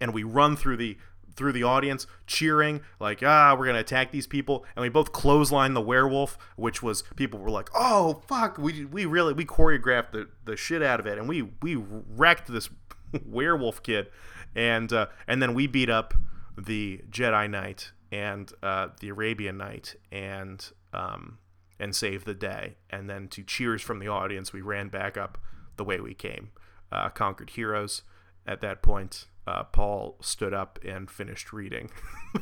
And 0.00 0.12
we 0.12 0.22
run 0.22 0.56
through 0.56 0.76
the 0.76 0.98
through 1.34 1.52
the 1.52 1.62
audience 1.62 2.06
cheering 2.26 2.80
like 2.98 3.22
ah 3.22 3.54
we're 3.58 3.66
gonna 3.66 3.78
attack 3.78 4.12
these 4.12 4.26
people. 4.26 4.64
And 4.76 4.82
we 4.82 4.88
both 4.88 5.12
clothesline 5.12 5.74
the 5.74 5.80
werewolf 5.80 6.38
which 6.56 6.82
was 6.82 7.02
people 7.16 7.40
were 7.40 7.50
like 7.50 7.70
oh 7.74 8.22
fuck. 8.26 8.58
We, 8.58 8.84
we 8.84 9.06
really 9.06 9.32
we 9.32 9.46
choreographed 9.46 10.12
the, 10.12 10.28
the 10.44 10.56
shit 10.56 10.82
out 10.82 11.00
of 11.00 11.06
it. 11.06 11.18
And 11.18 11.28
we 11.28 11.42
we 11.62 11.76
wrecked 11.76 12.52
this 12.52 12.68
werewolf 13.24 13.82
kid. 13.82 14.08
And 14.54 14.92
uh, 14.92 15.06
and 15.26 15.40
then 15.40 15.54
we 15.54 15.66
beat 15.66 15.90
up 15.90 16.14
the 16.58 17.02
jedi 17.10 17.48
knight 17.50 17.92
and 18.12 18.52
uh, 18.62 18.88
the 19.00 19.08
arabian 19.08 19.58
Knight 19.58 19.96
and 20.10 20.70
um, 20.92 21.38
and 21.78 21.94
saved 21.94 22.26
the 22.26 22.34
day 22.34 22.76
and 22.90 23.08
then 23.08 23.28
to 23.28 23.42
cheers 23.42 23.82
from 23.82 23.98
the 23.98 24.08
audience 24.08 24.52
we 24.52 24.60
ran 24.60 24.88
back 24.88 25.16
up 25.16 25.38
the 25.76 25.84
way 25.84 26.00
we 26.00 26.14
came 26.14 26.50
uh, 26.92 27.08
conquered 27.10 27.50
heroes 27.50 28.02
at 28.46 28.60
that 28.60 28.82
point 28.82 29.26
uh, 29.46 29.62
Paul 29.64 30.16
stood 30.20 30.52
up 30.52 30.78
and 30.84 31.10
finished 31.10 31.52
reading. 31.52 31.90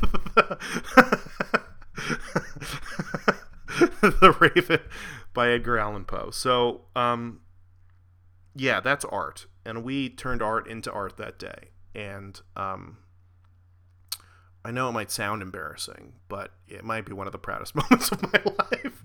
the 4.01 4.37
Raven 4.41 4.81
by 5.35 5.51
Edgar 5.51 5.79
Allan 5.79 6.05
Poe. 6.05 6.31
So, 6.31 6.83
um, 6.97 7.41
yeah, 8.55 8.81
that's 8.81 9.05
art. 9.05 9.47
And 9.67 9.85
we 9.85 10.09
turned 10.09 10.43
art 10.43 10.67
into 10.67 10.91
art 10.93 11.17
that 11.19 11.39
day. 11.39 11.71
And 11.95 12.41
um, 12.57 12.99
I 14.65 14.71
know 14.71 14.89
it 14.89 14.93
might 14.93 15.11
sound 15.11 15.43
embarrassing, 15.43 16.15
but 16.29 16.53
it 16.67 16.85
might 16.85 17.05
be 17.05 17.13
one 17.13 17.27
of 17.27 17.33
the 17.33 17.39
proudest 17.39 17.75
moments 17.91 18.11
of 18.11 18.23
my 18.23 18.41
life. 18.45 19.03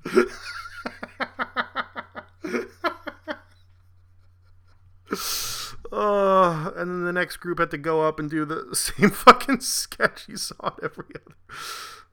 Uh, 5.91 6.71
and 6.75 6.89
then 6.91 7.03
the 7.03 7.11
next 7.11 7.37
group 7.37 7.59
had 7.59 7.71
to 7.71 7.77
go 7.77 8.03
up 8.07 8.19
and 8.19 8.29
do 8.29 8.45
the 8.45 8.67
same 8.75 9.09
fucking 9.09 9.59
sketch 9.59 10.27
you 10.29 10.37
saw 10.37 10.67
at 10.67 10.83
every 10.83 11.05
other 11.15 11.35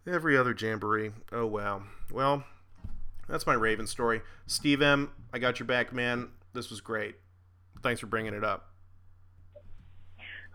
every 0.07 0.37
other 0.37 0.55
jamboree. 0.59 1.13
Oh 1.33 1.47
wow. 1.47 1.83
Well, 2.13 2.45
that's 3.29 3.47
my 3.47 3.55
Raven 3.55 3.87
story. 3.87 4.23
Steve 4.47 4.81
M, 4.83 5.11
I 5.33 5.39
got 5.39 5.59
your 5.59 5.67
back, 5.67 5.93
man. 5.93 6.31
This 6.53 6.71
was 6.71 6.81
great. 6.81 7.17
Thanks 7.83 8.01
for 8.01 8.07
bringing 8.07 8.35
it 8.35 8.45
up. 8.45 8.71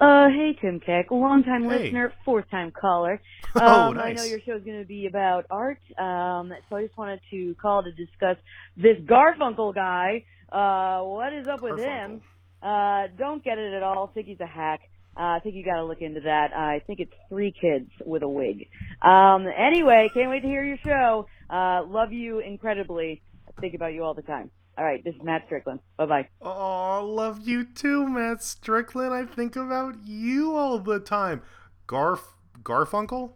Uh, 0.02 0.30
hey 0.30 0.58
Tim 0.60 0.80
Keck, 0.80 1.12
long 1.12 1.43
time 1.43 1.62
Hey. 1.70 1.84
listener, 1.84 2.12
fourth 2.26 2.49
time 2.49 2.72
caller. 2.72 3.22
Oh, 3.56 3.89
Um, 3.91 3.99
I 3.99 4.14
know 4.14 4.22
nice. 4.22 4.30
your 4.30 4.39
show's 4.39 4.64
going 4.64 4.80
to 4.80 4.88
be 4.88 5.06
about 5.06 5.45
art, 5.52 5.78
um, 5.99 6.52
so 6.70 6.78
I 6.78 6.84
just 6.86 6.97
wanted 6.97 7.20
to 7.32 7.54
call 7.62 7.84
to 7.84 7.91
discuss 7.91 8.38
this 8.78 8.97
Garfunkel 9.06 9.76
guy. 9.76 10.24
Uh, 10.52 11.04
what 11.04 11.34
is 11.34 11.47
up 11.47 11.62
with 11.62 11.78
him? 11.78 12.22
Uh, 12.64 13.08
don't 13.18 13.43
get 13.43 13.58
it 13.60 13.74
at 13.74 13.84
all. 13.84 14.08
think 14.14 14.28
he's 14.28 14.39
a 14.39 14.45
hack. 14.47 14.80
Uh, 15.18 15.36
I 15.36 15.39
think 15.43 15.56
you 15.56 15.64
got 15.66 15.76
to 15.76 15.84
look 15.86 16.02
into 16.02 16.22
that. 16.22 16.54
I 16.56 16.80
think 16.88 16.99
it's 17.02 17.12
three 17.30 17.52
kids 17.60 17.89
with 18.06 18.24
a 18.24 18.28
wig. 18.30 18.68
Um, 19.02 19.45
anyway, 19.47 20.10
can't 20.14 20.30
wait 20.30 20.41
to 20.41 20.47
hear 20.47 20.64
your 20.64 20.78
show. 20.84 21.28
Uh, 21.49 21.84
love 21.86 22.14
you 22.14 22.39
incredibly. 22.39 23.22
I 23.47 23.60
think 23.60 23.74
about 23.76 23.93
you 23.93 24.04
all 24.04 24.14
the 24.14 24.22
time. 24.22 24.49
All 24.82 24.88
right, 24.88 25.03
this 25.03 25.13
is 25.13 25.21
Matt 25.21 25.43
Strickland. 25.45 25.79
Bye 25.95 26.05
bye. 26.07 26.27
Oh, 26.41 27.05
love 27.05 27.47
you 27.47 27.65
too, 27.65 28.07
Matt 28.07 28.41
Strickland. 28.41 29.13
I 29.13 29.25
think 29.25 29.55
about 29.55 29.93
you 30.03 30.55
all 30.55 30.79
the 30.79 30.99
time. 30.99 31.43
Garf 31.88 32.21
Garfunkel? 32.63 33.34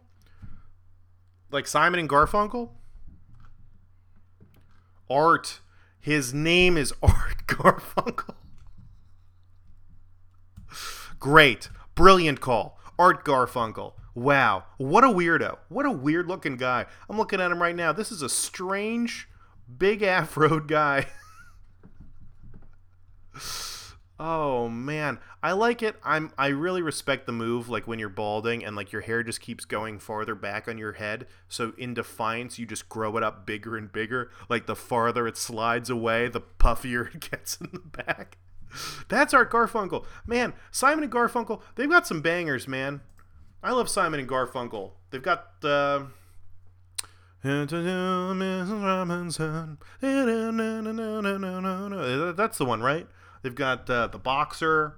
Like 1.52 1.68
Simon 1.68 2.00
and 2.00 2.08
Garfunkel? 2.08 2.70
Art. 5.08 5.60
His 6.00 6.34
name 6.34 6.76
is 6.76 6.92
Art 7.00 7.46
Garfunkel. 7.46 8.34
Great. 11.20 11.68
Brilliant 11.94 12.40
call. 12.40 12.76
Art 12.98 13.24
Garfunkel. 13.24 13.92
Wow. 14.16 14.64
What 14.78 15.04
a 15.04 15.08
weirdo. 15.08 15.58
What 15.68 15.86
a 15.86 15.92
weird 15.92 16.26
looking 16.26 16.56
guy. 16.56 16.86
I'm 17.08 17.16
looking 17.16 17.40
at 17.40 17.52
him 17.52 17.62
right 17.62 17.76
now. 17.76 17.92
This 17.92 18.10
is 18.10 18.22
a 18.22 18.28
strange, 18.28 19.28
big 19.78 20.00
afroed 20.00 20.66
guy. 20.66 21.06
Oh 24.18 24.70
man, 24.70 25.18
I 25.42 25.52
like 25.52 25.82
it. 25.82 25.96
I'm 26.02 26.32
I 26.38 26.48
really 26.48 26.80
respect 26.80 27.26
the 27.26 27.32
move 27.32 27.68
like 27.68 27.86
when 27.86 27.98
you're 27.98 28.08
balding 28.08 28.64
and 28.64 28.74
like 28.74 28.90
your 28.90 29.02
hair 29.02 29.22
just 29.22 29.42
keeps 29.42 29.66
going 29.66 29.98
farther 29.98 30.34
back 30.34 30.68
on 30.68 30.78
your 30.78 30.92
head. 30.92 31.26
So 31.48 31.74
in 31.76 31.92
defiance, 31.92 32.58
you 32.58 32.64
just 32.64 32.88
grow 32.88 33.18
it 33.18 33.22
up 33.22 33.44
bigger 33.44 33.76
and 33.76 33.92
bigger. 33.92 34.30
Like 34.48 34.66
the 34.66 34.76
farther 34.76 35.26
it 35.26 35.36
slides 35.36 35.90
away, 35.90 36.28
the 36.28 36.40
puffier 36.40 37.06
it 37.14 37.30
gets 37.30 37.60
in 37.60 37.68
the 37.72 38.04
back. 38.04 38.38
That's 39.08 39.34
Art 39.34 39.52
Garfunkel. 39.52 40.06
Man, 40.26 40.54
Simon 40.70 41.04
and 41.04 41.12
Garfunkel, 41.12 41.60
they've 41.74 41.90
got 41.90 42.06
some 42.06 42.22
bangers, 42.22 42.66
man. 42.66 43.02
I 43.62 43.72
love 43.72 43.90
Simon 43.90 44.20
and 44.20 44.28
Garfunkel. 44.28 44.92
They've 45.10 45.22
got 45.22 45.48
uh 45.62 46.04
Mrs. 47.44 48.82
Robinson. 48.82 49.78
That's 50.00 50.16
the 52.58 52.64
one, 52.64 52.82
right? 52.82 53.06
They've 53.46 53.54
got 53.54 53.88
uh, 53.88 54.08
the 54.08 54.18
boxer. 54.18 54.96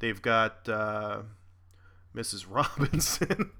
They've 0.00 0.20
got 0.20 0.68
uh, 0.68 1.22
Mrs. 2.14 2.44
Robinson. 2.46 3.52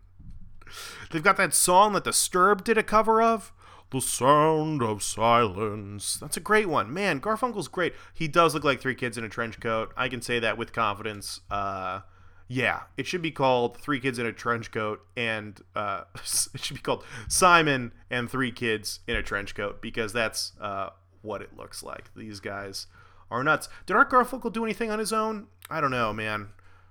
They've 1.11 1.23
got 1.23 1.39
that 1.39 1.55
song 1.55 1.95
that 1.95 2.05
Disturbed 2.05 2.65
did 2.65 2.77
a 2.77 2.83
cover 2.83 3.23
of. 3.23 3.51
The 3.91 4.03
Sound 4.03 4.83
of 4.83 5.03
Silence. 5.03 6.19
That's 6.19 6.37
a 6.37 6.41
great 6.41 6.69
one. 6.69 6.93
Man, 6.93 7.19
Garfunkel's 7.19 7.69
great. 7.69 7.95
He 8.13 8.29
does 8.29 8.53
look 8.53 8.63
like 8.63 8.79
three 8.79 8.95
kids 8.95 9.17
in 9.17 9.25
a 9.25 9.29
trench 9.31 9.59
coat. 9.59 9.91
I 9.97 10.11
can 10.11 10.21
say 10.21 10.39
that 10.39 10.59
with 10.59 10.75
confidence. 10.75 11.41
Uh, 11.51 12.01
yeah, 12.47 12.81
it 12.99 13.07
should 13.07 13.23
be 13.23 13.31
called 13.31 13.79
Three 13.79 14.01
Kids 14.01 14.19
in 14.19 14.27
a 14.27 14.35
Trench 14.35 14.71
Coat, 14.71 15.01
and 15.17 15.59
uh, 15.75 16.03
it 16.15 16.61
should 16.63 16.77
be 16.77 16.83
called 16.83 17.05
Simon 17.27 17.95
and 18.11 18.31
Three 18.31 18.53
Kids 18.53 19.01
in 19.09 19.17
a 19.17 19.23
Trench 19.23 19.55
Coat 19.55 19.81
because 19.81 20.13
that's 20.13 20.53
uh, 20.61 20.91
what 21.23 21.41
it 21.41 21.57
looks 21.57 21.83
like. 21.83 22.11
These 22.15 22.41
guys 22.41 22.87
are 23.31 23.45
nuts. 23.45 23.69
Did 23.87 23.97
Art 23.97 24.11
Garfunkel 24.11 24.53
do 24.53 24.65
anything 24.65 24.91
on 24.91 24.99
his 24.99 25.13
own? 25.13 25.47
I 25.71 25.81
don't 25.81 25.91
know, 25.91 26.13
man. 26.13 26.49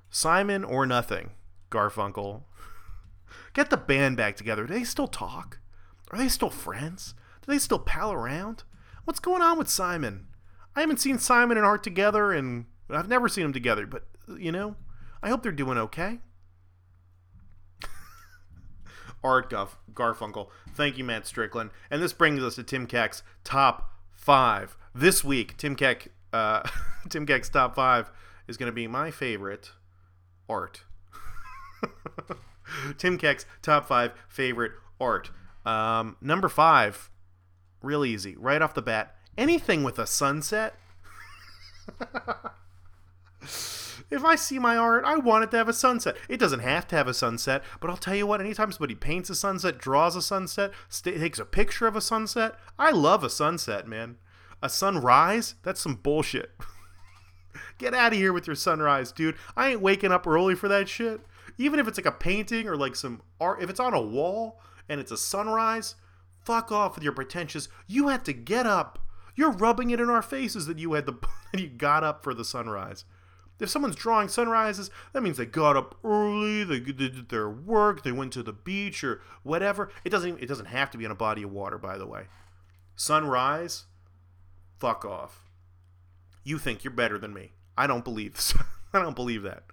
Simon 0.09 0.63
or 0.63 0.85
nothing. 0.85 1.31
Garfunkel. 1.69 2.43
Get 3.53 3.69
the 3.69 3.77
band 3.77 4.17
back 4.17 4.35
together. 4.35 4.65
Do 4.65 4.73
they 4.73 4.83
still 4.83 5.07
talk? 5.07 5.59
Are 6.11 6.17
they 6.17 6.27
still 6.27 6.49
friends? 6.49 7.13
Do 7.45 7.51
they 7.51 7.59
still 7.59 7.79
pal 7.79 8.11
around? 8.11 8.63
What's 9.03 9.19
going 9.19 9.41
on 9.41 9.57
with 9.57 9.69
Simon? 9.69 10.27
I 10.75 10.81
haven't 10.81 10.99
seen 10.99 11.19
Simon 11.19 11.57
and 11.57 11.65
Art 11.65 11.83
together, 11.83 12.31
and 12.31 12.65
I've 12.89 13.09
never 13.09 13.27
seen 13.27 13.43
them 13.43 13.53
together. 13.53 13.85
But 13.85 14.05
you 14.37 14.51
know, 14.51 14.75
I 15.21 15.29
hope 15.29 15.43
they're 15.43 15.51
doing 15.51 15.77
okay. 15.77 16.19
Art 19.23 19.49
Guff, 19.49 19.77
Garfunkel. 19.93 20.49
Thank 20.73 20.97
you, 20.97 21.03
Matt 21.03 21.27
Strickland. 21.27 21.71
And 21.89 22.01
this 22.01 22.13
brings 22.13 22.43
us 22.43 22.55
to 22.55 22.63
Tim 22.63 22.87
Keck's 22.87 23.23
top 23.43 23.91
five 24.11 24.77
this 24.93 25.23
week. 25.23 25.57
Tim 25.57 25.75
Keck, 25.75 26.09
uh, 26.33 26.61
Tim 27.09 27.25
Keck's 27.25 27.49
top 27.49 27.75
five 27.75 28.11
is 28.47 28.57
going 28.57 28.71
to 28.71 28.75
be 28.75 28.87
my 28.87 29.11
favorite 29.11 29.71
art. 30.47 30.83
Tim 32.97 33.17
Keck's 33.17 33.45
top 33.61 33.87
five 33.87 34.13
favorite 34.27 34.73
art. 34.99 35.31
Um, 35.65 36.17
number 36.21 36.49
five, 36.49 37.09
real 37.81 38.05
easy, 38.05 38.35
right 38.37 38.61
off 38.61 38.73
the 38.73 38.81
bat. 38.81 39.15
Anything 39.37 39.83
with 39.83 39.99
a 39.99 40.07
sunset. 40.07 40.75
if 43.41 44.25
I 44.25 44.35
see 44.35 44.59
my 44.59 44.75
art, 44.77 45.05
I 45.05 45.17
want 45.17 45.43
it 45.43 45.51
to 45.51 45.57
have 45.57 45.69
a 45.69 45.73
sunset. 45.73 46.17
It 46.27 46.39
doesn't 46.39 46.59
have 46.61 46.87
to 46.89 46.95
have 46.95 47.07
a 47.07 47.13
sunset, 47.13 47.63
but 47.79 47.89
I'll 47.89 47.97
tell 47.97 48.15
you 48.15 48.27
what, 48.27 48.41
anytime 48.41 48.71
somebody 48.71 48.95
paints 48.95 49.29
a 49.29 49.35
sunset, 49.35 49.77
draws 49.77 50.15
a 50.15 50.21
sunset, 50.21 50.71
st- 50.89 51.19
takes 51.19 51.39
a 51.39 51.45
picture 51.45 51.87
of 51.87 51.95
a 51.95 52.01
sunset, 52.01 52.55
I 52.77 52.91
love 52.91 53.23
a 53.23 53.29
sunset, 53.29 53.87
man. 53.87 54.17
A 54.61 54.69
sunrise? 54.69 55.55
That's 55.63 55.79
some 55.79 55.95
bullshit. 55.95 56.51
Get 57.77 57.93
out 57.93 58.13
of 58.13 58.19
here 58.19 58.33
with 58.33 58.47
your 58.47 58.55
sunrise, 58.55 59.11
dude. 59.11 59.35
I 59.55 59.69
ain't 59.69 59.81
waking 59.81 60.11
up 60.11 60.27
early 60.27 60.55
for 60.55 60.67
that 60.67 60.89
shit. 60.89 61.21
Even 61.57 61.79
if 61.79 61.87
it's 61.87 61.97
like 61.97 62.05
a 62.05 62.11
painting 62.11 62.67
or 62.67 62.75
like 62.75 62.95
some 62.95 63.21
art, 63.39 63.61
if 63.61 63.69
it's 63.69 63.79
on 63.79 63.93
a 63.93 64.01
wall 64.01 64.61
and 64.87 64.99
it's 64.99 65.11
a 65.11 65.17
sunrise, 65.17 65.95
fuck 66.43 66.71
off 66.71 66.95
with 66.95 67.03
your 67.03 67.13
pretentious. 67.13 67.69
You 67.87 68.09
had 68.09 68.25
to 68.25 68.33
get 68.33 68.65
up. 68.65 68.99
You're 69.35 69.51
rubbing 69.51 69.91
it 69.91 69.99
in 69.99 70.09
our 70.09 70.21
faces 70.21 70.65
that 70.65 70.79
you 70.79 70.93
had 70.93 71.05
the 71.05 71.13
you 71.53 71.67
got 71.67 72.03
up 72.03 72.23
for 72.23 72.33
the 72.33 72.45
sunrise. 72.45 73.05
If 73.59 73.69
someone's 73.69 73.95
drawing 73.95 74.29
sunrises, 74.29 74.89
that 75.11 75.21
means 75.21 75.37
they 75.37 75.45
got 75.45 75.75
up 75.75 75.95
early, 76.03 76.63
they 76.63 76.79
did 76.79 77.27
their 77.27 77.49
work, 77.49 78.03
they 78.03 78.11
went 78.13 78.31
to 78.33 78.43
the 78.43 78.53
beach 78.53 79.03
or 79.03 79.21
whatever. 79.43 79.91
It 80.05 80.09
doesn't 80.09 80.41
it 80.41 80.47
doesn't 80.47 80.67
have 80.67 80.91
to 80.91 80.97
be 80.97 81.05
in 81.05 81.11
a 81.11 81.15
body 81.15 81.43
of 81.43 81.51
water, 81.51 81.77
by 81.77 81.97
the 81.97 82.07
way. 82.07 82.25
Sunrise, 82.95 83.85
fuck 84.79 85.05
off. 85.05 85.49
You 86.43 86.57
think 86.57 86.83
you're 86.83 86.91
better 86.91 87.17
than 87.17 87.33
me. 87.33 87.53
I 87.77 87.87
don't 87.87 88.03
believe 88.03 88.35
this. 88.35 88.53
I 88.93 89.01
don't 89.01 89.15
believe 89.15 89.43
that. 89.43 89.63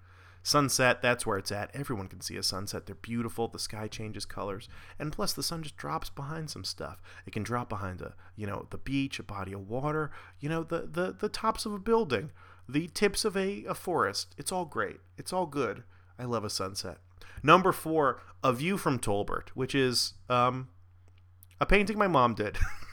Sunset, 0.42 1.02
that's 1.02 1.26
where 1.26 1.38
it's 1.38 1.50
at. 1.50 1.74
Everyone 1.74 2.06
can 2.06 2.20
see 2.20 2.36
a 2.36 2.42
sunset. 2.42 2.86
They're 2.86 2.94
beautiful. 2.94 3.48
The 3.48 3.58
sky 3.58 3.88
changes 3.88 4.24
colors. 4.24 4.68
And 4.96 5.12
plus 5.12 5.32
the 5.32 5.42
sun 5.42 5.64
just 5.64 5.76
drops 5.76 6.08
behind 6.08 6.50
some 6.50 6.62
stuff. 6.62 7.02
It 7.26 7.32
can 7.32 7.42
drop 7.42 7.68
behind 7.68 8.00
a, 8.00 8.14
you 8.36 8.46
know, 8.46 8.68
the 8.70 8.78
beach, 8.78 9.18
a 9.18 9.24
body 9.24 9.52
of 9.52 9.68
water, 9.68 10.12
you 10.38 10.48
know, 10.48 10.62
the 10.62 10.82
the, 10.82 11.16
the 11.18 11.28
tops 11.28 11.66
of 11.66 11.72
a 11.72 11.80
building, 11.80 12.30
the 12.68 12.86
tips 12.94 13.24
of 13.24 13.36
a, 13.36 13.64
a 13.64 13.74
forest. 13.74 14.36
It's 14.38 14.52
all 14.52 14.66
great. 14.66 14.98
It's 15.18 15.32
all 15.32 15.46
good. 15.46 15.82
I 16.16 16.24
love 16.26 16.44
a 16.44 16.50
sunset. 16.50 16.98
Number 17.42 17.72
four, 17.72 18.22
A 18.44 18.52
View 18.52 18.76
from 18.76 19.00
Tolbert, 19.00 19.48
which 19.54 19.74
is 19.74 20.14
um, 20.28 20.68
a 21.60 21.66
painting 21.66 21.98
my 21.98 22.08
mom 22.08 22.34
did. 22.34 22.56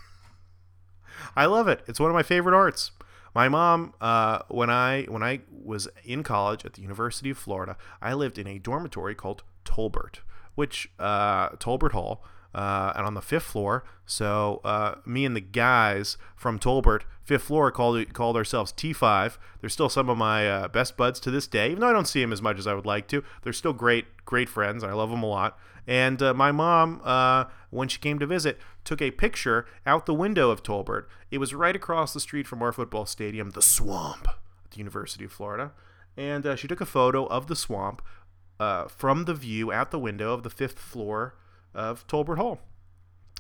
I 1.35 1.45
love 1.45 1.67
it. 1.67 1.83
It's 1.87 1.99
one 1.99 2.09
of 2.09 2.15
my 2.15 2.23
favorite 2.23 2.55
arts. 2.55 2.91
My 3.35 3.49
mom, 3.49 3.93
uh, 3.99 4.39
when 4.49 4.69
I 4.69 5.03
when 5.05 5.23
I 5.23 5.41
was 5.51 5.87
in 6.03 6.23
college 6.23 6.65
at 6.65 6.73
the 6.73 6.81
University 6.81 7.31
of 7.31 7.37
Florida, 7.37 7.77
I 8.01 8.13
lived 8.13 8.37
in 8.37 8.47
a 8.47 8.59
dormitory 8.59 9.15
called 9.15 9.43
Tolbert, 9.65 10.19
which 10.55 10.89
uh, 10.99 11.49
Tolbert 11.51 11.93
Hall, 11.93 12.23
uh, 12.53 12.93
and 12.95 13.05
on 13.05 13.15
the 13.15 13.21
fifth 13.21 13.45
floor. 13.45 13.83
So 14.05 14.61
uh, 14.63 14.95
me 15.05 15.25
and 15.25 15.35
the 15.35 15.41
guys 15.41 16.17
from 16.35 16.59
Tolbert, 16.59 17.01
fifth 17.23 17.43
floor, 17.43 17.71
called 17.71 18.13
called 18.13 18.35
ourselves 18.35 18.71
T5. 18.71 19.37
They're 19.61 19.69
still 19.69 19.89
some 19.89 20.09
of 20.09 20.17
my 20.17 20.47
uh, 20.47 20.67
best 20.67 20.95
buds 20.95 21.19
to 21.21 21.31
this 21.31 21.47
day, 21.47 21.67
even 21.67 21.79
though 21.79 21.89
I 21.89 21.93
don't 21.93 22.07
see 22.07 22.21
them 22.21 22.33
as 22.33 22.41
much 22.41 22.59
as 22.59 22.67
I 22.67 22.75
would 22.75 22.85
like 22.85 23.07
to. 23.07 23.23
They're 23.41 23.53
still 23.53 23.73
great, 23.73 24.25
great 24.25 24.49
friends. 24.49 24.83
I 24.83 24.93
love 24.93 25.09
them 25.09 25.23
a 25.23 25.27
lot. 25.27 25.57
And 25.87 26.21
uh, 26.21 26.33
my 26.33 26.51
mom, 26.51 27.01
uh, 27.03 27.45
when 27.73 27.87
she 27.87 27.99
came 27.99 28.19
to 28.19 28.25
visit, 28.25 28.59
took 28.83 29.01
a 29.01 29.11
picture 29.11 29.65
out 29.85 30.05
the 30.05 30.13
window 30.13 30.49
of 30.49 30.63
Tolbert. 30.63 31.05
It 31.31 31.39
was 31.39 31.53
right 31.53 31.75
across 31.75 32.13
the 32.13 32.19
street 32.19 32.47
from 32.47 32.61
our 32.61 32.71
football 32.71 33.05
stadium, 33.05 33.51
the 33.51 33.61
Swamp, 33.61 34.27
at 34.27 34.71
the 34.71 34.77
University 34.77 35.25
of 35.25 35.31
Florida. 35.31 35.71
And 36.15 36.45
uh, 36.45 36.55
she 36.55 36.67
took 36.67 36.81
a 36.81 36.85
photo 36.85 37.25
of 37.25 37.47
the 37.47 37.55
swamp 37.55 38.01
uh, 38.59 38.85
from 38.87 39.25
the 39.25 39.33
view 39.33 39.71
out 39.71 39.91
the 39.91 39.99
window 39.99 40.33
of 40.33 40.43
the 40.43 40.49
fifth 40.49 40.77
floor 40.77 41.35
of 41.73 42.05
Tolbert 42.07 42.37
Hall. 42.37 42.59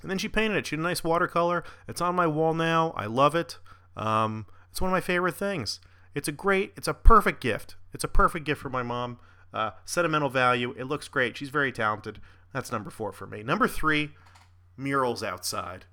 And 0.01 0.09
then 0.09 0.17
she 0.17 0.27
painted 0.27 0.57
it. 0.57 0.67
She 0.67 0.75
had 0.75 0.81
a 0.81 0.83
nice 0.83 1.03
watercolor. 1.03 1.63
It's 1.87 2.01
on 2.01 2.15
my 2.15 2.27
wall 2.27 2.53
now. 2.53 2.91
I 2.97 3.05
love 3.05 3.35
it. 3.35 3.59
Um, 3.95 4.47
it's 4.71 4.81
one 4.81 4.89
of 4.89 4.93
my 4.93 5.01
favorite 5.01 5.35
things. 5.35 5.79
It's 6.15 6.27
a 6.27 6.31
great, 6.31 6.73
it's 6.75 6.87
a 6.87 6.93
perfect 6.93 7.41
gift. 7.41 7.75
It's 7.93 8.03
a 8.03 8.07
perfect 8.07 8.45
gift 8.45 8.61
for 8.61 8.69
my 8.69 8.83
mom. 8.83 9.19
Uh, 9.53 9.71
sentimental 9.85 10.29
value. 10.29 10.73
It 10.77 10.85
looks 10.85 11.07
great. 11.07 11.37
She's 11.37 11.49
very 11.49 11.71
talented. 11.71 12.19
That's 12.53 12.71
number 12.71 12.89
four 12.89 13.11
for 13.11 13.27
me. 13.27 13.43
Number 13.43 13.67
three, 13.67 14.11
murals 14.77 15.23
outside. 15.23 15.85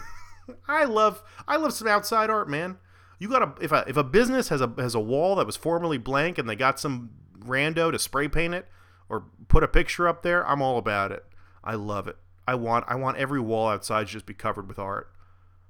I 0.68 0.84
love 0.84 1.22
I 1.46 1.56
love 1.56 1.72
some 1.72 1.88
outside 1.88 2.30
art, 2.30 2.48
man. 2.48 2.78
You 3.18 3.28
got 3.28 3.56
to 3.56 3.64
if 3.64 3.72
a 3.72 3.84
if 3.86 3.96
a 3.96 4.04
business 4.04 4.48
has 4.48 4.60
a 4.60 4.72
has 4.78 4.94
a 4.94 5.00
wall 5.00 5.36
that 5.36 5.46
was 5.46 5.56
formerly 5.56 5.98
blank 5.98 6.38
and 6.38 6.48
they 6.48 6.56
got 6.56 6.78
some 6.78 7.10
rando 7.38 7.90
to 7.90 7.98
spray 7.98 8.28
paint 8.28 8.54
it 8.54 8.66
or 9.08 9.24
put 9.48 9.64
a 9.64 9.68
picture 9.68 10.06
up 10.06 10.22
there, 10.22 10.46
I'm 10.46 10.62
all 10.62 10.78
about 10.78 11.12
it. 11.12 11.24
I 11.64 11.74
love 11.74 12.06
it. 12.08 12.16
I 12.46 12.54
want 12.54 12.84
I 12.88 12.94
want 12.94 13.18
every 13.18 13.40
wall 13.40 13.68
outside 13.68 14.06
to 14.06 14.12
just 14.12 14.26
be 14.26 14.34
covered 14.34 14.68
with 14.68 14.78
art. 14.78 15.10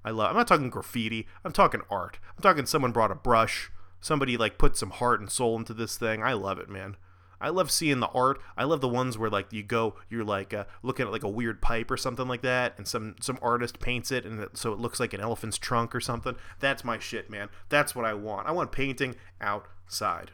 I 0.05 0.11
love. 0.11 0.31
I'm 0.31 0.37
not 0.37 0.47
talking 0.47 0.71
graffiti. 0.71 1.27
I'm 1.45 1.53
talking 1.53 1.83
art. 1.91 2.19
I'm 2.37 2.43
talking 2.43 2.67
someone 2.67 2.93
brought 2.93 3.11
a 3.11 3.17
brush. 3.17 3.71
Somebody 4.01 4.37
like 4.37 4.59
put 4.59 4.77
some 4.77 4.91
heart 4.91 5.21
and 5.21 5.31
soul 5.31 5.57
into 5.57 5.75
this 5.75 5.97
thing. 5.97 6.23
I 6.23 6.35
love 6.35 6.59
it, 6.59 6.69
man. 6.69 6.97
I 7.41 7.51
love 7.51 7.71
seeing 7.71 8.01
the 8.01 8.09
art. 8.09 8.41
I 8.57 8.65
love 8.65 8.81
the 8.81 8.89
ones 8.89 9.17
where 9.17 9.31
like 9.31 9.53
you 9.53 9.63
go, 9.63 9.95
you're 10.09 10.25
like 10.25 10.53
uh, 10.53 10.65
looking 10.83 11.07
at 11.07 11.13
like 11.13 11.23
a 11.23 11.29
weird 11.29 11.63
pipe 11.63 11.91
or 11.91 11.97
something 11.97 12.27
like 12.27 12.43
that, 12.43 12.75
and 12.77 12.87
some 12.87 13.17
some 13.21 13.39
artist 13.41 13.81
paints 13.81 14.11
it, 14.11 14.25
and 14.25 14.41
it, 14.41 14.57
so 14.57 14.73
it 14.73 14.79
looks 14.79 14.99
like 14.99 15.13
an 15.13 15.21
elephant's 15.21 15.59
trunk 15.59 15.95
or 15.95 16.01
something. 16.01 16.37
That's 16.61 16.85
my 16.85 16.99
shit, 16.99 17.31
man. 17.31 17.49
That's 17.69 17.95
what 17.95 18.05
I 18.05 18.15
want. 18.15 18.49
I 18.49 18.53
want 18.53 18.73
painting 18.73 19.15
outside. 19.41 20.33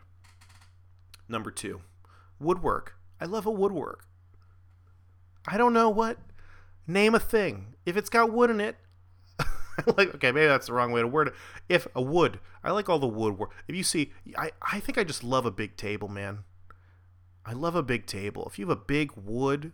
Number 1.29 1.51
two, 1.51 1.83
woodwork. 2.39 2.95
I 3.21 3.27
love 3.27 3.47
a 3.47 3.51
woodwork. 3.51 4.07
I 5.47 5.57
don't 5.59 5.73
know 5.73 5.91
what. 5.91 6.19
Name 6.87 7.15
a 7.15 7.21
thing. 7.21 7.75
If 7.87 7.97
it's 7.97 8.11
got 8.11 8.33
wood 8.33 8.51
in 8.51 8.61
it, 8.61 8.77
like 9.87 10.15
okay, 10.15 10.33
maybe 10.33 10.47
that's 10.47 10.67
the 10.67 10.73
wrong 10.73 10.93
way 10.93 11.03
to 11.03 11.09
word 11.09 11.29
it. 11.29 11.35
If 11.69 11.87
a 11.95 12.03
wood, 12.03 12.41
I 12.63 12.71
like 12.71 12.89
all 12.89 12.99
the 12.99 13.07
woodwork. 13.07 13.53
If 13.69 13.77
you 13.77 13.83
see, 13.83 14.13
I 14.37 14.53
I 14.63 14.81
think 14.81 14.97
I 14.97 15.05
just 15.05 15.23
love 15.23 15.45
a 15.45 15.51
big 15.51 15.77
table, 15.77 16.09
man. 16.09 16.45
I 17.47 17.53
love 17.53 17.75
a 17.75 17.83
big 17.83 18.07
table. 18.07 18.47
If 18.47 18.59
you 18.59 18.67
have 18.67 18.77
a 18.77 18.81
big 18.81 19.13
wood 19.17 19.73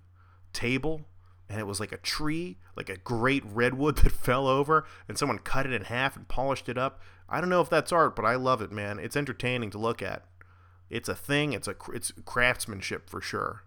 table 0.52 1.02
and 1.48 1.60
it 1.60 1.66
was 1.66 1.80
like 1.80 1.92
a 1.92 1.98
tree, 1.98 2.58
like 2.76 2.88
a 2.88 2.96
great 2.96 3.44
redwood 3.46 3.96
that 4.02 4.12
fell 4.12 4.46
over 4.46 4.86
and 5.08 5.16
someone 5.16 5.38
cut 5.38 5.66
it 5.66 5.72
in 5.72 5.82
half 5.82 6.16
and 6.16 6.28
polished 6.28 6.68
it 6.68 6.78
up, 6.78 7.00
I 7.28 7.40
don't 7.40 7.50
know 7.50 7.60
if 7.60 7.70
that's 7.70 7.92
art, 7.92 8.16
but 8.16 8.24
I 8.24 8.34
love 8.34 8.60
it, 8.60 8.72
man. 8.72 8.98
It's 8.98 9.16
entertaining 9.16 9.70
to 9.70 9.78
look 9.78 10.02
at. 10.02 10.24
It's 10.88 11.08
a 11.08 11.14
thing. 11.14 11.52
It's 11.52 11.68
a 11.68 11.76
it's 11.94 12.12
craftsmanship 12.24 13.08
for 13.08 13.20
sure. 13.20 13.62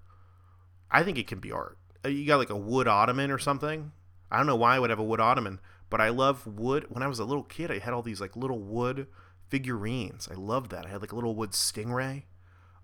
I 0.92 1.04
think 1.04 1.18
it 1.18 1.28
can 1.28 1.40
be 1.40 1.52
art. 1.52 1.78
Uh, 2.06 2.10
You 2.10 2.28
got 2.28 2.38
like 2.38 2.50
a 2.50 2.58
wood 2.58 2.88
ottoman 2.88 3.32
or 3.32 3.40
something. 3.40 3.94
I 4.30 4.38
don't 4.38 4.48
know 4.48 4.58
why 4.58 4.76
I 4.76 4.80
would 4.80 4.90
have 4.90 5.00
a 5.00 5.04
wood 5.04 5.22
ottoman, 5.22 5.60
but 5.90 6.02
I 6.02 6.10
love 6.10 6.46
wood. 6.46 6.88
When 6.90 7.02
I 7.04 7.08
was 7.08 7.20
a 7.20 7.26
little 7.26 7.44
kid, 7.44 7.72
I 7.72 7.80
had 7.80 7.94
all 7.94 8.02
these 8.02 8.20
like 8.20 8.36
little 8.36 8.60
wood 8.60 9.08
figurines. 9.48 10.28
I 10.30 10.34
loved 10.34 10.72
that. 10.72 10.86
I 10.86 10.90
had 10.90 11.02
like 11.02 11.12
a 11.14 11.16
little 11.16 11.36
wood 11.36 11.52
stingray. 11.52 12.24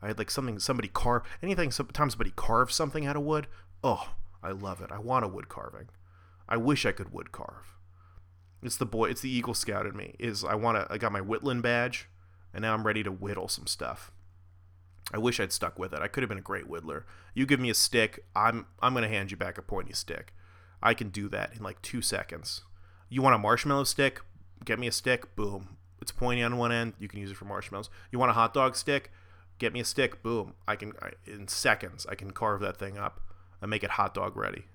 I 0.01 0.07
had 0.07 0.17
like 0.17 0.31
something 0.31 0.59
somebody 0.59 0.87
carve 0.87 1.23
anything. 1.41 1.71
Sometimes 1.71 2.13
somebody 2.13 2.31
carves 2.35 2.75
something 2.75 3.05
out 3.05 3.15
of 3.15 3.23
wood. 3.23 3.47
Oh, 3.83 4.13
I 4.41 4.51
love 4.51 4.81
it. 4.81 4.91
I 4.91 4.99
want 4.99 5.25
a 5.25 5.27
wood 5.27 5.49
carving. 5.49 5.89
I 6.47 6.57
wish 6.57 6.85
I 6.85 6.91
could 6.91 7.13
wood 7.13 7.31
carve. 7.31 7.75
It's 8.61 8.77
the 8.77 8.85
boy. 8.85 9.09
It's 9.09 9.21
the 9.21 9.29
Eagle 9.29 9.53
Scout 9.53 9.85
in 9.85 9.95
me. 9.95 10.15
Is 10.19 10.43
I 10.43 10.55
want 10.55 10.77
to. 10.77 10.91
I 10.93 10.97
got 10.97 11.11
my 11.11 11.21
Whittling 11.21 11.61
badge, 11.61 12.09
and 12.53 12.61
now 12.61 12.73
I'm 12.73 12.85
ready 12.85 13.03
to 13.03 13.11
whittle 13.11 13.47
some 13.47 13.67
stuff. 13.67 14.11
I 15.13 15.17
wish 15.17 15.39
I'd 15.39 15.51
stuck 15.51 15.79
with 15.79 15.93
it. 15.93 16.01
I 16.01 16.07
could 16.07 16.23
have 16.23 16.29
been 16.29 16.37
a 16.37 16.41
great 16.41 16.69
whittler. 16.69 17.03
You 17.33 17.45
give 17.45 17.59
me 17.59 17.69
a 17.69 17.75
stick, 17.75 18.25
I'm 18.35 18.67
I'm 18.81 18.93
gonna 18.93 19.07
hand 19.07 19.31
you 19.31 19.37
back 19.37 19.57
a 19.57 19.61
pointy 19.61 19.93
stick. 19.93 20.33
I 20.81 20.93
can 20.93 21.09
do 21.09 21.27
that 21.29 21.53
in 21.55 21.63
like 21.63 21.81
two 21.81 22.01
seconds. 22.01 22.61
You 23.09 23.21
want 23.21 23.35
a 23.35 23.39
marshmallow 23.39 23.85
stick? 23.85 24.21
Get 24.63 24.79
me 24.79 24.87
a 24.87 24.91
stick. 24.91 25.35
Boom. 25.35 25.77
It's 26.01 26.11
pointy 26.11 26.43
on 26.43 26.57
one 26.57 26.71
end. 26.71 26.93
You 26.99 27.07
can 27.07 27.19
use 27.19 27.31
it 27.31 27.37
for 27.37 27.45
marshmallows. 27.45 27.89
You 28.11 28.19
want 28.19 28.29
a 28.29 28.35
hot 28.35 28.53
dog 28.53 28.75
stick? 28.75 29.11
Get 29.59 29.73
me 29.73 29.81
a 29.81 29.85
stick. 29.85 30.23
Boom. 30.23 30.53
I 30.67 30.75
can 30.75 30.93
I, 31.01 31.11
in 31.27 31.47
seconds. 31.47 32.05
I 32.09 32.15
can 32.15 32.31
carve 32.31 32.61
that 32.61 32.77
thing 32.77 32.97
up 32.97 33.21
and 33.61 33.69
make 33.69 33.83
it 33.83 33.91
hot 33.91 34.13
dog 34.13 34.35
ready. 34.35 34.65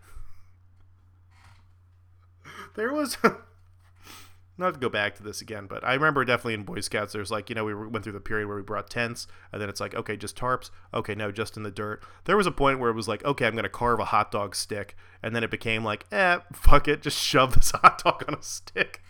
there 2.77 2.93
was 2.93 3.17
not 4.59 4.75
to 4.75 4.81
go 4.81 4.89
back 4.89 5.17
to 5.17 5.23
this 5.23 5.41
again, 5.41 5.67
but 5.67 5.85
I 5.85 5.95
remember 5.95 6.25
definitely 6.25 6.55
in 6.55 6.65
Boy 6.65 6.81
Scouts, 6.81 7.13
there's 7.13 7.31
like, 7.31 7.49
you 7.49 7.55
know, 7.55 7.65
we 7.65 7.75
went 7.75 8.05
through 8.05 8.13
the 8.13 8.21
period 8.21 8.47
where 8.47 8.57
we 8.57 8.63
brought 8.63 8.89
tents, 8.89 9.27
and 9.53 9.61
then 9.61 9.69
it's 9.69 9.81
like, 9.81 9.95
okay, 9.95 10.17
just 10.17 10.37
tarps. 10.37 10.71
Okay, 10.93 11.15
no, 11.15 11.33
just 11.33 11.57
in 11.57 11.63
the 11.63 11.71
dirt. 11.71 12.03
There 12.25 12.37
was 12.37 12.47
a 12.47 12.53
point 12.53 12.79
where 12.79 12.91
it 12.91 12.95
was 12.95 13.09
like, 13.09 13.25
okay, 13.25 13.47
I'm 13.47 13.55
going 13.55 13.65
to 13.65 13.69
carve 13.69 14.01
a 14.01 14.07
hot 14.07 14.31
dog 14.31 14.55
stick, 14.55 14.97
and 15.23 15.35
then 15.35 15.43
it 15.43 15.51
became 15.51 15.83
like, 15.83 16.05
eh, 16.13 16.39
fuck 16.53 16.87
it, 16.89 17.03
just 17.03 17.19
shove 17.19 17.55
this 17.55 17.71
hot 17.75 18.03
dog 18.05 18.25
on 18.29 18.35
a 18.35 18.43
stick. 18.43 19.03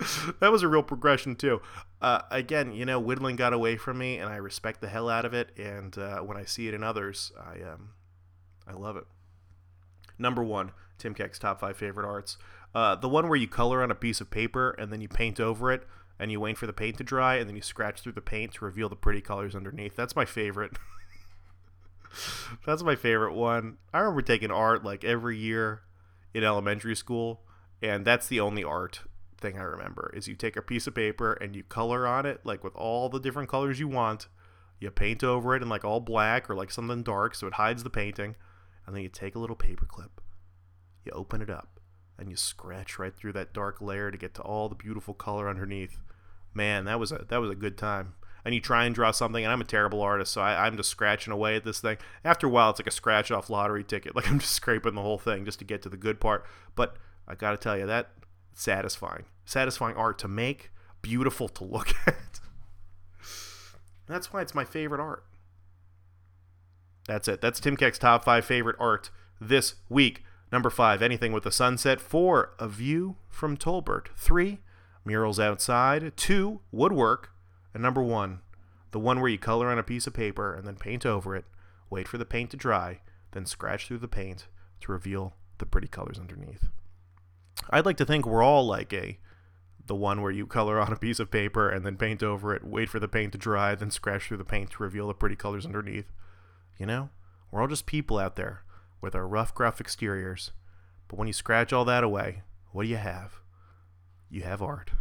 that 0.40 0.50
was 0.50 0.62
a 0.62 0.68
real 0.68 0.82
progression, 0.82 1.36
too. 1.36 1.60
Uh, 2.00 2.22
again, 2.30 2.72
you 2.72 2.84
know, 2.84 2.98
whittling 2.98 3.36
got 3.36 3.52
away 3.52 3.76
from 3.76 3.98
me, 3.98 4.18
and 4.18 4.30
I 4.30 4.36
respect 4.36 4.80
the 4.80 4.88
hell 4.88 5.08
out 5.08 5.24
of 5.24 5.34
it, 5.34 5.50
and 5.58 5.96
uh, 5.98 6.20
when 6.20 6.36
I 6.36 6.44
see 6.44 6.68
it 6.68 6.74
in 6.74 6.82
others, 6.82 7.32
I, 7.38 7.62
um, 7.62 7.90
I 8.66 8.72
love 8.72 8.96
it. 8.96 9.04
Number 10.18 10.42
one, 10.42 10.72
Tim 10.98 11.14
Keck's 11.14 11.38
top 11.38 11.60
five 11.60 11.76
favorite 11.76 12.06
arts. 12.06 12.36
Uh, 12.74 12.94
the 12.94 13.08
one 13.08 13.28
where 13.28 13.38
you 13.38 13.48
color 13.48 13.82
on 13.82 13.90
a 13.90 13.96
piece 13.96 14.20
of 14.20 14.30
paper 14.30 14.70
and 14.70 14.92
then 14.92 15.00
you 15.00 15.08
paint 15.08 15.40
over 15.40 15.72
it 15.72 15.82
and 16.20 16.30
you 16.30 16.38
wait 16.38 16.56
for 16.56 16.66
the 16.66 16.72
paint 16.72 16.98
to 16.98 17.04
dry 17.04 17.36
and 17.36 17.48
then 17.48 17.56
you 17.56 17.62
scratch 17.62 18.00
through 18.00 18.12
the 18.12 18.20
paint 18.20 18.54
to 18.54 18.64
reveal 18.64 18.88
the 18.88 18.94
pretty 18.94 19.20
colors 19.20 19.56
underneath. 19.56 19.96
That's 19.96 20.14
my 20.14 20.24
favorite. 20.24 20.72
That's 22.66 22.82
my 22.82 22.94
favorite 22.94 23.34
one. 23.34 23.78
I 23.92 24.00
remember 24.00 24.22
taking 24.22 24.50
art 24.50 24.84
like 24.84 25.04
every 25.04 25.36
year 25.36 25.82
in 26.34 26.44
elementary 26.44 26.94
school, 26.94 27.40
and 27.82 28.04
that's 28.04 28.26
the 28.26 28.40
only 28.40 28.64
art 28.64 29.00
thing 29.40 29.58
I 29.58 29.62
remember 29.62 30.12
is 30.14 30.28
you 30.28 30.34
take 30.34 30.56
a 30.56 30.62
piece 30.62 30.86
of 30.86 30.94
paper 30.94 31.32
and 31.34 31.56
you 31.56 31.62
color 31.62 32.06
on 32.06 32.26
it 32.26 32.40
like 32.44 32.62
with 32.62 32.74
all 32.74 33.08
the 33.08 33.20
different 33.20 33.48
colors 33.48 33.80
you 33.80 33.88
want. 33.88 34.28
You 34.78 34.90
paint 34.90 35.22
over 35.22 35.54
it 35.54 35.62
in 35.62 35.68
like 35.68 35.84
all 35.84 36.00
black 36.00 36.48
or 36.48 36.54
like 36.54 36.70
something 36.70 37.02
dark 37.02 37.34
so 37.34 37.46
it 37.46 37.54
hides 37.54 37.82
the 37.82 37.90
painting, 37.90 38.34
and 38.86 38.96
then 38.96 39.02
you 39.02 39.08
take 39.08 39.34
a 39.34 39.38
little 39.38 39.56
paper 39.56 39.84
clip, 39.86 40.20
you 41.04 41.12
open 41.12 41.42
it 41.42 41.50
up, 41.50 41.80
and 42.18 42.30
you 42.30 42.36
scratch 42.36 42.98
right 42.98 43.14
through 43.14 43.34
that 43.34 43.52
dark 43.52 43.80
layer 43.80 44.10
to 44.10 44.16
get 44.16 44.34
to 44.34 44.42
all 44.42 44.68
the 44.68 44.74
beautiful 44.74 45.12
color 45.12 45.48
underneath. 45.48 45.98
Man, 46.54 46.86
that 46.86 46.98
was 46.98 47.12
a 47.12 47.26
that 47.28 47.40
was 47.40 47.50
a 47.50 47.54
good 47.54 47.76
time. 47.76 48.14
And 48.42 48.54
you 48.54 48.60
try 48.60 48.86
and 48.86 48.94
draw 48.94 49.10
something, 49.10 49.44
and 49.44 49.52
I'm 49.52 49.60
a 49.60 49.64
terrible 49.64 50.00
artist, 50.00 50.32
so 50.32 50.40
I, 50.40 50.66
I'm 50.66 50.78
just 50.78 50.88
scratching 50.88 51.30
away 51.30 51.56
at 51.56 51.64
this 51.64 51.80
thing. 51.80 51.98
After 52.24 52.46
a 52.46 52.50
while, 52.50 52.70
it's 52.70 52.80
like 52.80 52.86
a 52.86 52.90
scratch 52.90 53.30
off 53.30 53.50
lottery 53.50 53.84
ticket. 53.84 54.14
Like 54.20 54.30
I'm 54.30 54.38
just 54.38 54.52
scraping 54.52 54.94
the 54.94 55.02
whole 55.02 55.18
thing 55.18 55.44
just 55.44 55.58
to 55.58 55.64
get 55.66 55.82
to 55.82 55.90
the 55.90 55.98
good 55.98 56.20
part. 56.20 56.46
But 56.74 56.96
I 57.28 57.34
got 57.34 57.50
to 57.50 57.58
tell 57.58 57.76
you, 57.76 57.84
that 57.86 58.12
satisfying, 58.52 59.24
satisfying 59.44 59.96
art 59.96 60.18
to 60.20 60.28
make, 60.28 60.70
beautiful 61.02 61.48
to 61.48 61.64
look 61.64 61.94
at. 62.06 62.40
That's 64.06 64.32
why 64.32 64.42
it's 64.42 64.54
my 64.54 64.64
favorite 64.64 65.00
art. 65.00 65.24
That's 67.06 67.28
it. 67.28 67.40
That's 67.40 67.60
Tim 67.60 67.76
Keck's 67.76 67.98
top 67.98 68.24
five 68.24 68.44
favorite 68.44 68.76
art 68.78 69.10
this 69.40 69.74
week. 69.88 70.24
Number 70.52 70.70
five, 70.70 71.00
anything 71.00 71.32
with 71.32 71.44
the 71.44 71.52
sunset. 71.52 72.00
Four, 72.00 72.54
a 72.58 72.68
view 72.68 73.16
from 73.28 73.56
Tolbert. 73.56 74.08
Three, 74.16 74.58
murals 75.04 75.38
outside. 75.38 76.16
Two, 76.16 76.60
woodwork. 76.72 77.30
And 77.72 77.82
number 77.82 78.02
one, 78.02 78.40
the 78.90 78.98
one 78.98 79.20
where 79.20 79.30
you 79.30 79.38
color 79.38 79.68
on 79.68 79.78
a 79.78 79.84
piece 79.84 80.06
of 80.06 80.14
paper 80.14 80.54
and 80.54 80.66
then 80.66 80.76
paint 80.76 81.06
over 81.06 81.36
it, 81.36 81.44
wait 81.88 82.08
for 82.08 82.18
the 82.18 82.24
paint 82.24 82.50
to 82.50 82.56
dry, 82.56 83.00
then 83.30 83.46
scratch 83.46 83.86
through 83.86 83.98
the 83.98 84.08
paint 84.08 84.48
to 84.80 84.92
reveal 84.92 85.34
the 85.58 85.66
pretty 85.66 85.88
colors 85.88 86.18
underneath. 86.18 86.68
I'd 87.68 87.86
like 87.86 87.98
to 87.98 88.06
think 88.06 88.26
we're 88.26 88.42
all 88.42 88.66
like 88.66 88.92
a 88.92 89.18
the 89.86 89.94
one 89.96 90.22
where 90.22 90.30
you 90.30 90.46
color 90.46 90.78
on 90.78 90.92
a 90.92 90.96
piece 90.96 91.18
of 91.18 91.32
paper 91.32 91.68
and 91.68 91.84
then 91.84 91.96
paint 91.96 92.22
over 92.22 92.54
it, 92.54 92.62
wait 92.62 92.88
for 92.88 93.00
the 93.00 93.08
paint 93.08 93.32
to 93.32 93.38
dry, 93.38 93.74
then 93.74 93.90
scratch 93.90 94.28
through 94.28 94.36
the 94.36 94.44
paint 94.44 94.70
to 94.70 94.82
reveal 94.82 95.08
the 95.08 95.14
pretty 95.14 95.34
colors 95.34 95.66
underneath. 95.66 96.12
You 96.78 96.86
know? 96.86 97.10
We're 97.50 97.60
all 97.60 97.66
just 97.66 97.86
people 97.86 98.16
out 98.18 98.36
there 98.36 98.62
with 99.00 99.16
our 99.16 99.26
rough, 99.26 99.52
gruff 99.52 99.80
exteriors. 99.80 100.52
But 101.08 101.18
when 101.18 101.26
you 101.26 101.32
scratch 101.32 101.72
all 101.72 101.84
that 101.86 102.04
away, 102.04 102.42
what 102.70 102.84
do 102.84 102.88
you 102.88 102.98
have? 102.98 103.40
You 104.30 104.42
have 104.42 104.62
art. 104.62 104.92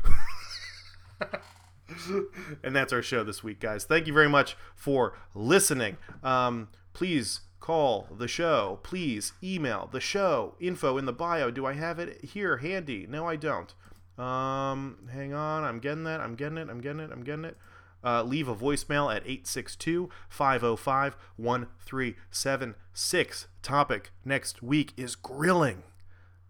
and 2.64 2.76
that's 2.76 2.92
our 2.92 3.04
show 3.04 3.24
this 3.24 3.44
week, 3.44 3.60
guys. 3.60 3.84
Thank 3.84 4.08
you 4.08 4.14
very 4.14 4.30
much 4.30 4.58
for 4.76 5.16
listening. 5.36 5.98
Um, 6.24 6.70
please 6.94 7.42
call 7.60 8.08
the 8.12 8.28
show. 8.28 8.80
Please 8.84 9.34
email 9.44 9.90
the 9.92 10.00
show. 10.00 10.56
Info 10.60 10.98
in 10.98 11.06
the 11.06 11.14
bio. 11.14 11.52
Do 11.52 11.66
I 11.66 11.74
have 11.74 12.00
it 12.00 12.24
here 12.24 12.58
handy? 12.58 13.06
No, 13.08 13.28
I 13.28 13.36
don't. 13.36 13.74
Um, 14.18 15.10
hang 15.12 15.34
on. 15.34 15.64
I'm 15.64 15.80
getting 15.80 16.04
that. 16.04 16.22
I'm 16.22 16.36
getting 16.36 16.58
it. 16.58 16.70
I'm 16.70 16.82
getting 16.82 17.00
it. 17.00 17.12
I'm 17.12 17.24
getting 17.24 17.46
it. 17.46 17.58
Uh, 18.04 18.24
leave 18.24 18.48
a 18.48 18.56
voicemail 18.56 19.14
at 19.14 19.24
862 19.24 20.10
505 20.30 21.18
1376. 21.36 23.48
Topic 23.62 24.12
next 24.24 24.64
week 24.64 24.94
is 24.96 25.16
grilling. 25.16 25.84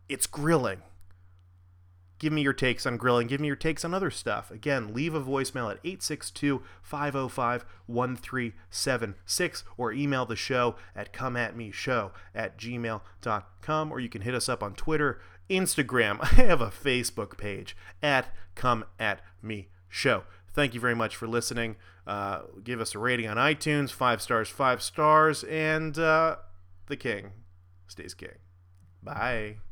It's 0.08 0.28
grilling. 0.28 0.84
Give 2.20 2.34
me 2.34 2.42
your 2.42 2.54
takes 2.54 2.86
on 2.86 2.98
grilling. 2.98 3.28
Give 3.28 3.40
me 3.40 3.48
your 3.48 3.56
takes 3.56 3.86
on 3.86 3.94
other 3.94 4.12
stuff. 4.12 4.52
Again, 4.52 4.94
leave 4.94 5.16
a 5.16 5.22
voicemail 5.22 5.72
at 5.72 5.80
862 5.84 6.62
505 6.82 7.66
1376 7.88 9.64
or 9.78 9.94
email 9.94 10.26
the 10.26 10.36
show 10.36 10.76
at 10.96 11.14
comeatmeshow 11.14 12.12
at 12.36 12.58
gmail.com 12.60 13.92
or 13.92 14.00
you 14.00 14.10
can 14.10 14.22
hit 14.22 14.36
us 14.36 14.50
up 14.50 14.62
on 14.62 14.74
Twitter, 14.74 15.20
Instagram. 15.50 16.20
I 16.22 16.44
have 16.44 16.62
a 16.62 16.68
Facebook 16.68 17.38
page 17.38 17.76
at 18.04 18.28
Come 18.56 18.84
At 19.00 19.22
Me 19.42 19.70
Show. 19.88 20.24
Thank 20.54 20.74
you 20.74 20.80
very 20.82 20.96
much 20.96 21.16
for 21.16 21.28
listening. 21.28 21.78
Uh, 22.06 22.42
give 22.64 22.82
us 22.82 22.96
a 22.96 23.00
rating 23.00 23.28
on 23.28 23.38
iTunes, 23.38 23.92
five 23.92 24.22
stars, 24.22 24.50
five 24.50 24.82
stars, 24.82 25.44
and 25.46 25.98
uh, 25.98 26.38
the 26.88 26.98
king 26.98 27.32
stays 27.88 28.14
king. 28.14 28.40
Bye. 29.02 29.69